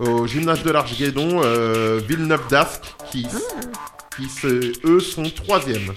au 0.00 0.26
gymnase 0.26 0.62
de 0.62 0.70
l'Arche-Guédon 0.70 1.40
euh, 1.42 2.00
Villeneuve 2.06 2.46
d'Ascq 2.48 2.82
qui, 3.10 3.26
qui 4.16 4.28
se, 4.28 4.72
eux 4.86 5.00
sont 5.00 5.24
troisième. 5.24 5.92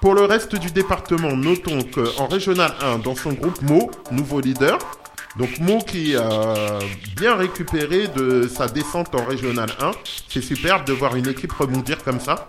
Pour 0.00 0.14
le 0.14 0.24
reste 0.24 0.54
du 0.56 0.70
département, 0.70 1.36
notons 1.36 1.82
qu'en 1.82 2.26
régional 2.26 2.72
1, 2.80 2.98
dans 2.98 3.16
son 3.16 3.32
groupe 3.32 3.60
Mo, 3.62 3.90
nouveau 4.12 4.40
leader, 4.40 4.78
donc 5.36 5.58
Mo 5.58 5.78
qui 5.78 6.16
a 6.16 6.78
bien 7.16 7.36
récupéré 7.36 8.08
de 8.08 8.48
sa 8.48 8.66
descente 8.66 9.14
en 9.14 9.24
régional 9.24 9.68
1, 9.80 9.90
c'est 10.28 10.42
superbe 10.42 10.84
de 10.84 10.92
voir 10.92 11.16
une 11.16 11.28
équipe 11.28 11.52
rebondir 11.52 12.02
comme 12.04 12.20
ça. 12.20 12.46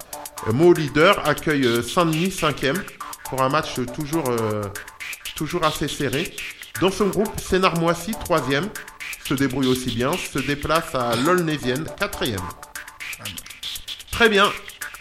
Mo 0.53 0.73
leader 0.73 1.27
accueille 1.27 1.65
euh, 1.65 1.81
Saint-Denis 1.81 2.29
5e 2.29 2.77
pour 3.29 3.41
un 3.43 3.49
match 3.49 3.75
toujours, 3.95 4.29
euh, 4.29 4.63
toujours 5.35 5.63
assez 5.65 5.87
serré. 5.87 6.33
Dans 6.81 6.91
son 6.91 7.07
groupe, 7.07 7.39
Sénard-Moissy 7.39 8.11
3e 8.11 8.63
se 9.29 9.35
débrouille 9.35 9.67
aussi 9.67 9.91
bien, 9.91 10.11
se 10.13 10.39
déplace 10.39 10.95
à 10.95 11.15
l'Aulnésienne 11.15 11.85
4e. 11.99 12.37
Très 14.11 14.27
bien. 14.27 14.51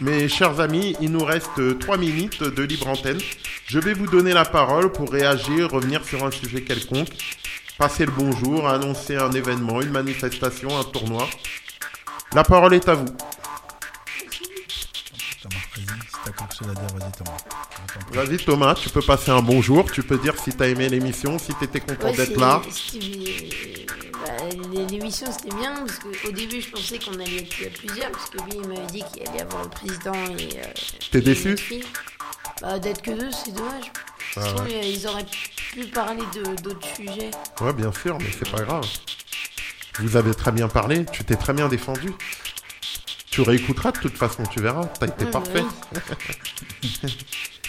Mes 0.01 0.29
chers 0.29 0.59
amis, 0.59 0.95
il 1.01 1.11
nous 1.11 1.25
reste 1.25 1.79
3 1.79 1.97
minutes 1.97 2.43
de 2.43 2.61
libre 2.61 2.87
antenne. 2.89 3.17
Je 3.65 3.79
vais 3.79 3.93
vous 3.93 4.05
donner 4.05 4.33
la 4.33 4.45
parole 4.45 4.91
pour 4.91 5.11
réagir, 5.11 5.71
revenir 5.71 6.05
sur 6.05 6.23
un 6.23 6.29
sujet 6.29 6.61
quelconque, 6.61 7.09
passer 7.79 8.05
le 8.05 8.11
bonjour, 8.11 8.67
annoncer 8.67 9.15
un 9.15 9.31
événement, 9.31 9.81
une 9.81 9.89
manifestation, 9.89 10.77
un 10.77 10.83
tournoi. 10.83 11.27
La 12.35 12.43
parole 12.43 12.75
est 12.75 12.87
à 12.87 12.93
vous. 12.93 13.07
Vas-y, 18.13 18.37
Thomas. 18.37 18.75
Tu 18.75 18.89
peux 18.89 19.01
passer 19.01 19.31
un 19.31 19.41
bonjour, 19.41 19.91
tu 19.91 20.03
peux 20.03 20.19
dire 20.19 20.35
si 20.39 20.51
t'as 20.51 20.67
aimé 20.67 20.87
l'émission, 20.87 21.39
si 21.39 21.53
t'étais 21.55 21.79
content 21.79 22.09
Ouais, 22.09 22.15
d'être 22.15 22.39
là. 22.39 22.61
Bah, 24.37 24.83
L'émission 24.89 25.27
c'était 25.31 25.55
bien 25.55 25.85
parce 25.85 25.99
qu'au 25.99 26.31
début 26.31 26.61
je 26.61 26.69
pensais 26.69 26.99
qu'on 26.99 27.13
allait 27.13 27.37
être 27.37 27.73
plusieurs 27.77 28.11
parce 28.11 28.29
que 28.29 28.37
lui 28.43 28.51
il 28.61 28.67
m'avait 28.67 28.85
dit 28.87 29.03
qu'il 29.13 29.27
allait 29.27 29.37
y 29.39 29.41
avoir 29.41 29.63
le 29.63 29.69
président 29.69 30.13
et. 30.37 30.59
euh, 30.59 30.65
T'es 31.11 31.21
déçu. 31.21 31.55
Bah 32.61 32.77
d'être 32.79 33.01
que 33.01 33.11
deux 33.11 33.31
c'est 33.31 33.51
dommage. 33.53 33.91
Ah 34.35 34.41
ouais. 34.63 34.89
ils 34.91 35.07
auraient 35.07 35.25
pu 35.73 35.85
parler 35.87 36.21
d'autres 36.63 36.87
sujets. 36.95 37.31
Ouais, 37.61 37.73
bien 37.73 37.91
sûr, 37.91 38.17
mais 38.19 38.29
c'est 38.37 38.49
pas 38.49 38.61
grave. 38.61 38.85
Vous 39.99 40.15
avez 40.17 40.33
très 40.33 40.51
bien 40.51 40.67
parlé, 40.67 41.05
tu 41.11 41.23
t'es 41.23 41.35
très 41.35 41.53
bien 41.53 41.67
défendu. 41.67 42.11
Tu 43.31 43.41
réécouteras 43.41 43.91
de 43.91 43.99
toute 43.99 44.17
façon, 44.17 44.43
tu 44.45 44.59
verras, 44.61 44.85
t'as 44.85 45.07
été 45.07 45.25
parfait. 45.25 45.63
oui. 46.83 46.91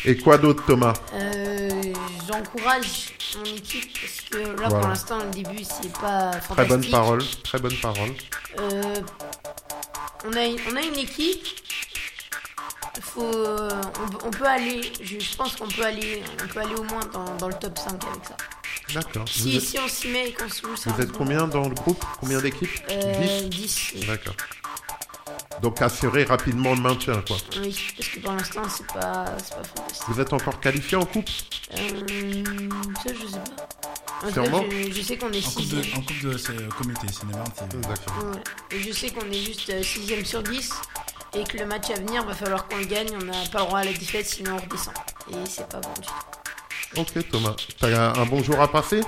Et 0.05 0.17
quoi 0.17 0.39
d'autre 0.39 0.65
Thomas 0.67 0.95
Euh, 1.15 1.71
J'encourage 2.29 3.11
mon 3.37 3.45
équipe 3.45 3.91
parce 4.01 4.21
que 4.31 4.39
là 4.39 4.55
Voilà. 4.69 4.79
pour 4.79 4.89
l'instant 4.89 5.19
le 5.25 5.31
début 5.31 5.65
c'est 5.65 5.93
pas 5.93 6.33
fantastique. 6.33 6.55
Très 6.57 6.65
bonne 6.67 6.91
parole, 6.91 7.23
très 7.45 7.59
bonne 7.59 7.77
parole. 7.77 8.11
Euh, 8.61 8.95
on, 10.25 10.33
a, 10.33 10.49
on 10.73 10.77
a 10.77 10.81
une 10.83 10.97
équipe. 10.97 11.45
Faut, 13.01 13.23
euh, 13.25 13.71
on, 14.23 14.27
on 14.29 14.31
peut 14.31 14.45
aller, 14.47 14.93
je, 15.03 15.17
pense 15.37 15.57
qu'on 15.57 15.69
peut 15.69 15.85
aller, 15.85 16.23
on 16.45 16.47
peut 16.49 16.61
aller 16.61 16.75
au 16.75 16.83
moins 16.85 17.05
dans, 17.13 17.37
dans 17.37 17.49
le 17.49 17.55
top 17.55 17.79
5 17.79 17.89
avec 18.05 18.25
ça. 18.25 18.37
D'accord. 18.95 19.25
Vous, 19.25 19.31
Si, 19.51 19.57
êtes, 19.57 19.63
si 19.63 19.79
on 19.79 19.89
s'y 19.89 20.09
met 20.09 20.29
et 20.29 20.33
qu'on 20.33 20.49
se 20.49 20.63
joue 20.63 20.69
vous 20.71 20.77
sérieusement. 20.77 21.05
êtes 21.05 21.13
combien 21.13 21.47
dans 21.49 21.69
le 21.69 21.75
groupe? 21.75 22.05
Combien 22.21 22.41
d'équipes? 22.41 22.69
Euh, 22.91 23.43
10 23.49 23.93
10. 23.95 24.07
D'accord. 24.07 24.35
Donc 25.63 25.83
assurer 25.83 26.25
rapidement 26.25 26.75
le 26.75 26.81
maintien, 26.81 27.23
quoi. 27.27 27.37
Oui, 27.61 27.77
parce 27.97 28.09
que 28.09 28.21
pour 28.21 28.33
l'instant 28.33 28.63
c'est 28.69 28.87
pas, 28.87 29.27
c'est 29.39 29.55
pas 29.57 29.63
fantastique. 29.65 30.05
Vous 30.09 30.21
êtes 30.21 30.33
encore 30.33 30.59
qualifié 30.61 30.97
en 30.97 31.05
coupe? 31.05 31.29
Euh, 31.77 31.89
ça 33.05 33.13
je 33.13 33.27
sais 33.27 33.39
pas. 33.39 33.67
En 34.23 34.29
tout 34.29 34.35
cas, 34.35 34.43
Sûrement. 34.45 34.65
je, 34.71 34.93
je 34.93 35.03
sais 35.03 35.17
qu'on 35.19 35.33
est 35.33 35.47
En 35.47 35.51
coupe 35.51 35.63
6 35.63 35.69
de, 35.71 35.81
en 35.97 36.01
coupe 36.03 36.23
de 36.23 36.37
c'est 36.39 36.53
le 36.53 36.69
comité, 36.69 37.09
cinéma, 37.13 37.45
c'est 37.57 37.81
D'accord. 37.81 38.25
Ouais. 38.25 38.77
Et 38.77 38.81
je 38.83 38.93
sais 38.93 39.11
qu'on 39.11 39.27
est 39.31 39.43
juste 39.45 39.71
6ème 39.71 40.25
sur 40.25 40.43
10 40.43 40.71
et 41.35 41.45
que 41.45 41.59
le 41.59 41.67
match 41.67 41.91
à 41.91 41.95
venir 41.95 42.25
va 42.25 42.35
falloir 42.35 42.67
qu'on 42.69 42.77
le 42.79 42.85
gagne. 42.85 43.09
On 43.21 43.25
n'a 43.25 43.33
pas 43.53 43.61
le 43.61 43.65
droit 43.67 43.79
à 43.81 43.85
la 43.85 43.93
défaite 43.93 44.27
sinon 44.27 44.57
on 44.57 44.59
redescend. 44.63 44.95
Et 45.31 45.35
c'est 45.47 45.69
pas 45.69 45.81
bon 45.81 45.93
du 46.01 46.07
tout. 46.07 47.01
Ok 47.01 47.29
Thomas. 47.31 47.57
T'as 47.79 48.19
un 48.19 48.27
bonjour 48.27 48.61
à 48.61 48.71
passer? 48.71 49.01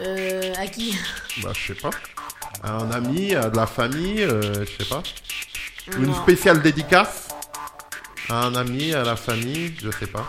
Euh, 0.00 0.54
à 0.58 0.66
qui? 0.66 0.96
Bah 1.42 1.52
je 1.54 1.68
sais 1.74 1.80
pas. 1.80 1.90
À 2.62 2.72
un 2.72 2.90
ami, 2.90 3.34
à 3.34 3.48
de 3.48 3.56
la 3.56 3.66
famille, 3.66 4.22
euh, 4.22 4.64
je 4.64 4.82
sais 4.84 4.88
pas. 4.88 5.02
Une 5.96 6.14
spéciale 6.14 6.60
dédicace 6.62 7.28
À 8.28 8.44
un 8.44 8.54
ami, 8.54 8.92
à 8.92 9.02
la 9.02 9.16
famille, 9.16 9.74
je 9.82 9.90
sais 9.90 10.06
pas. 10.06 10.28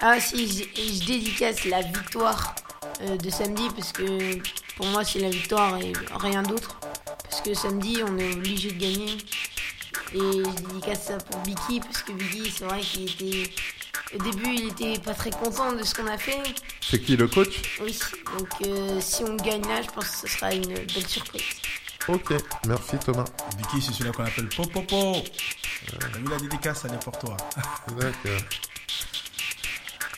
Ah 0.00 0.18
si, 0.20 0.46
je, 0.46 0.82
je 0.82 1.06
dédicace 1.06 1.64
la 1.66 1.82
victoire 1.82 2.54
euh, 3.02 3.16
de 3.16 3.30
samedi 3.30 3.68
parce 3.76 3.92
que 3.92 4.38
pour 4.76 4.86
moi 4.86 5.04
c'est 5.04 5.20
la 5.20 5.30
victoire 5.30 5.76
et 5.78 5.92
rien 6.20 6.42
d'autre. 6.42 6.78
Parce 7.28 7.42
que 7.42 7.54
samedi 7.54 7.98
on 8.06 8.16
est 8.18 8.32
obligé 8.34 8.72
de 8.72 8.78
gagner. 8.80 9.16
Et 10.14 10.18
je 10.18 10.66
dédicace 10.68 11.04
ça 11.08 11.18
pour 11.18 11.42
Vicky 11.42 11.80
parce 11.80 12.02
que 12.02 12.12
Vicky 12.12 12.50
c'est 12.50 12.64
vrai 12.64 12.80
qu'il 12.80 13.10
était... 13.10 13.50
Au 14.14 14.18
début 14.22 14.54
il 14.54 14.68
était 14.68 14.98
pas 15.00 15.14
très 15.14 15.30
content 15.30 15.72
de 15.72 15.82
ce 15.82 15.94
qu'on 15.94 16.06
a 16.06 16.16
fait. 16.18 16.40
C'est 16.80 17.00
qui 17.02 17.16
le 17.16 17.26
coach? 17.26 17.78
Oui, 17.82 17.98
donc 18.38 18.48
euh, 18.66 19.00
si 19.00 19.24
on 19.24 19.34
gagne 19.36 19.62
là 19.66 19.82
je 19.82 19.88
pense 19.90 20.08
que 20.08 20.28
ce 20.28 20.36
sera 20.38 20.52
une 20.54 20.62
belle 20.74 21.06
surprise. 21.06 21.42
Ok, 22.08 22.32
merci 22.68 22.96
Thomas. 23.04 23.24
Vicky, 23.58 23.82
c'est 23.82 23.92
celui-là 23.92 24.12
qu'on 24.12 24.24
appelle 24.24 24.48
Popopo. 24.48 25.16
T'as 25.98 26.18
vu 26.18 26.28
la 26.30 26.36
dédicace, 26.38 26.82
elle 26.84 26.94
est 26.94 27.02
pour 27.02 27.18
toi. 27.18 27.36
D'accord. 27.98 28.40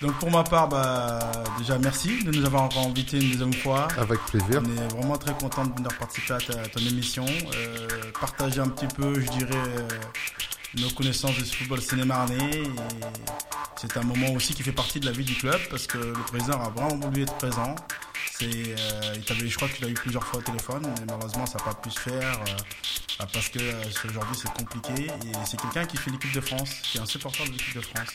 Donc 0.03 0.12
pour 0.20 0.30
ma 0.30 0.45
part, 0.45 0.68
bah, 0.68 1.18
déjà 1.59 1.76
merci 1.78 2.22
de 2.22 2.30
nous 2.30 2.45
avoir 2.45 2.64
encore 2.64 2.86
invité 2.86 3.16
une 3.16 3.30
deuxième 3.30 3.53
fois. 3.55 3.89
Avec 3.97 4.20
plaisir. 4.26 4.62
On 4.64 4.76
est 4.76 4.89
vraiment 4.95 5.16
très 5.16 5.32
content 5.32 5.64
de 5.64 5.74
venir 5.74 5.89
participer 5.99 6.34
à, 6.34 6.39
ta- 6.39 6.61
à 6.61 6.68
ton 6.68 6.80
émission, 6.80 7.24
euh, 7.55 7.89
partager 8.20 8.61
un 8.61 8.68
petit 8.68 8.86
peu, 8.95 9.14
je 9.18 9.28
dirais, 9.30 9.51
euh, 9.57 9.89
nos 10.77 10.91
connaissances 10.91 11.37
du 11.37 11.45
football 11.45 11.81
sénémarnais. 11.81 12.37
Et 12.53 12.71
c'est 13.77 13.97
un 13.97 14.03
moment 14.03 14.31
aussi 14.33 14.55
qui 14.55 14.62
fait 14.62 14.73
partie 14.73 15.01
de 15.01 15.07
la 15.07 15.12
vie 15.12 15.25
du 15.25 15.35
club 15.35 15.59
parce 15.71 15.87
que 15.87 15.99
le 15.99 16.12
président 16.27 16.61
a 16.61 16.69
vraiment 16.71 16.97
voulu 16.97 17.23
être 17.23 17.35
présent. 17.35 17.75
C'est, 18.33 18.47
euh, 18.47 19.14
il 19.16 19.23
t'avait- 19.25 19.49
je 19.49 19.57
crois 19.57 19.69
qu'il 19.69 19.85
a 19.85 19.89
eu 19.89 19.95
plusieurs 19.95 20.25
fois 20.25 20.39
au 20.41 20.43
téléphone, 20.43 20.83
mais 20.85 21.05
malheureusement 21.07 21.47
ça 21.47 21.59
n'a 21.59 21.64
pas 21.64 21.75
pu 21.75 21.91
se 21.91 21.99
faire 21.99 22.41
euh, 22.47 22.53
bah, 23.19 23.27
parce 23.33 23.49
que 23.49 23.59
euh, 23.59 23.73
aujourd'hui 24.05 24.37
c'est 24.41 24.53
compliqué. 24.53 25.07
Et 25.07 25.33
c'est 25.45 25.61
quelqu'un 25.61 25.85
qui 25.87 25.97
fait 25.97 26.11
l'équipe 26.11 26.33
de 26.33 26.41
France, 26.41 26.71
qui 26.83 26.99
est 26.99 27.01
un 27.01 27.07
supporter 27.07 27.45
de 27.45 27.51
l'équipe 27.51 27.75
de 27.77 27.81
France. 27.81 28.09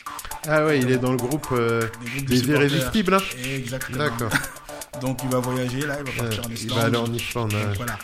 Ah 0.47 0.66
ouais, 0.66 0.80
il 0.80 0.89
est 0.91 0.97
dans 0.97 1.12
le 1.12 1.18
groupe 1.18 1.47
euh, 1.51 1.89
Des 2.26 2.39
irrésistibles. 2.47 3.16
hein 3.16 3.20
Exactement. 3.43 3.97
D'accord. 3.97 4.32
Donc 5.01 5.20
il 5.24 5.30
va 5.30 5.39
voyager 5.39 5.82
là, 5.82 5.97
il 6.06 6.12
va 6.12 6.24
Euh, 6.24 6.28
partir 6.28 6.45
en 6.45 6.49
il 6.49 6.54
Islande. 6.54 6.78
va 6.80 6.86
aller 6.86 6.97
en 6.97 7.14
Islande. 7.14 7.56
Voilà. 7.76 7.97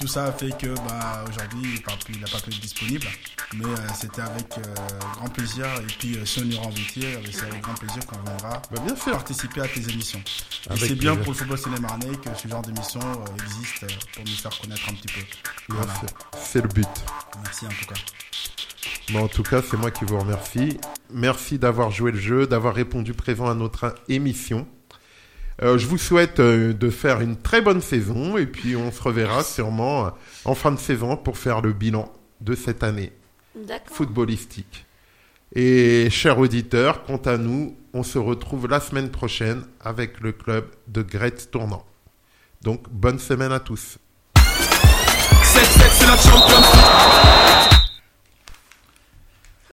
Tout 0.00 0.08
ça 0.08 0.32
fait 0.32 0.50
que 0.58 0.74
bah, 0.88 1.24
aujourd'hui 1.28 1.80
il 2.08 2.20
n'a 2.20 2.26
pas 2.26 2.38
pu 2.40 2.50
être 2.50 2.60
disponible, 2.60 3.06
mais 3.54 3.64
euh, 3.64 3.76
c'était 3.94 4.22
avec 4.22 4.58
euh, 4.58 4.74
grand 5.14 5.28
plaisir. 5.28 5.66
Et 5.82 5.86
puis 5.98 6.16
euh, 6.16 6.24
si 6.24 6.40
on 6.40 6.42
euh, 6.42 7.20
c'est 7.32 7.42
avec 7.46 7.60
grand 7.62 7.74
plaisir 7.74 8.04
qu'on 8.06 8.18
viendra 8.22 8.60
Bah, 8.70 8.80
bien 8.84 8.96
sûr. 8.96 9.12
participer 9.12 9.60
à 9.62 9.68
tes 9.68 9.80
émissions. 9.88 10.20
C'est 10.76 10.94
bien 10.96 11.16
pour 11.16 11.32
le 11.32 11.38
football 11.38 11.58
sénémarnais 11.58 12.16
que 12.16 12.28
ce 12.36 12.48
genre 12.48 12.62
d'émission 12.62 13.00
euh, 13.00 13.44
existe 13.44 13.86
pour 14.14 14.24
nous 14.24 14.30
faire 14.36 14.58
connaître 14.60 14.88
un 14.88 14.94
petit 14.94 15.08
peu. 15.14 15.20
Voilà. 15.68 15.92
C'est 16.38 16.60
le 16.62 16.68
but. 16.68 16.88
Merci 17.42 17.66
en 17.66 17.70
tout 17.70 17.86
cas. 17.86 18.00
Bon, 19.12 19.24
en 19.24 19.28
tout 19.28 19.42
cas, 19.42 19.60
c'est 19.62 19.76
moi 19.76 19.90
qui 19.90 20.04
vous 20.04 20.18
remercie. 20.18 20.78
Merci 21.10 21.58
d'avoir 21.58 21.90
joué 21.90 22.10
le 22.10 22.18
jeu, 22.18 22.46
d'avoir 22.46 22.74
répondu 22.74 23.12
présent 23.14 23.48
à 23.48 23.54
notre 23.54 23.94
émission. 24.08 24.66
Euh, 25.62 25.78
je 25.78 25.86
vous 25.86 25.98
souhaite 25.98 26.40
euh, 26.40 26.72
de 26.72 26.90
faire 26.90 27.20
une 27.20 27.36
très 27.36 27.62
bonne 27.62 27.80
saison 27.80 28.36
et 28.36 28.46
puis 28.46 28.74
on 28.74 28.90
se 28.90 29.00
reverra 29.00 29.44
sûrement 29.44 30.06
euh, 30.06 30.10
en 30.44 30.54
fin 30.54 30.72
de 30.72 30.80
saison 30.80 31.16
pour 31.16 31.38
faire 31.38 31.60
le 31.60 31.72
bilan 31.72 32.12
de 32.40 32.54
cette 32.54 32.82
année 32.82 33.12
footballistique. 33.86 34.84
Et 35.54 36.10
chers 36.10 36.38
auditeurs, 36.38 37.04
quant 37.04 37.18
à 37.18 37.36
nous, 37.38 37.76
on 37.92 38.02
se 38.02 38.18
retrouve 38.18 38.66
la 38.66 38.80
semaine 38.80 39.10
prochaine 39.10 39.62
avec 39.80 40.20
le 40.20 40.32
club 40.32 40.66
de 40.88 41.02
Gretz 41.02 41.48
Tournant. 41.50 41.86
Donc 42.62 42.88
bonne 42.90 43.20
semaine 43.20 43.52
à 43.52 43.60
tous. 43.60 43.98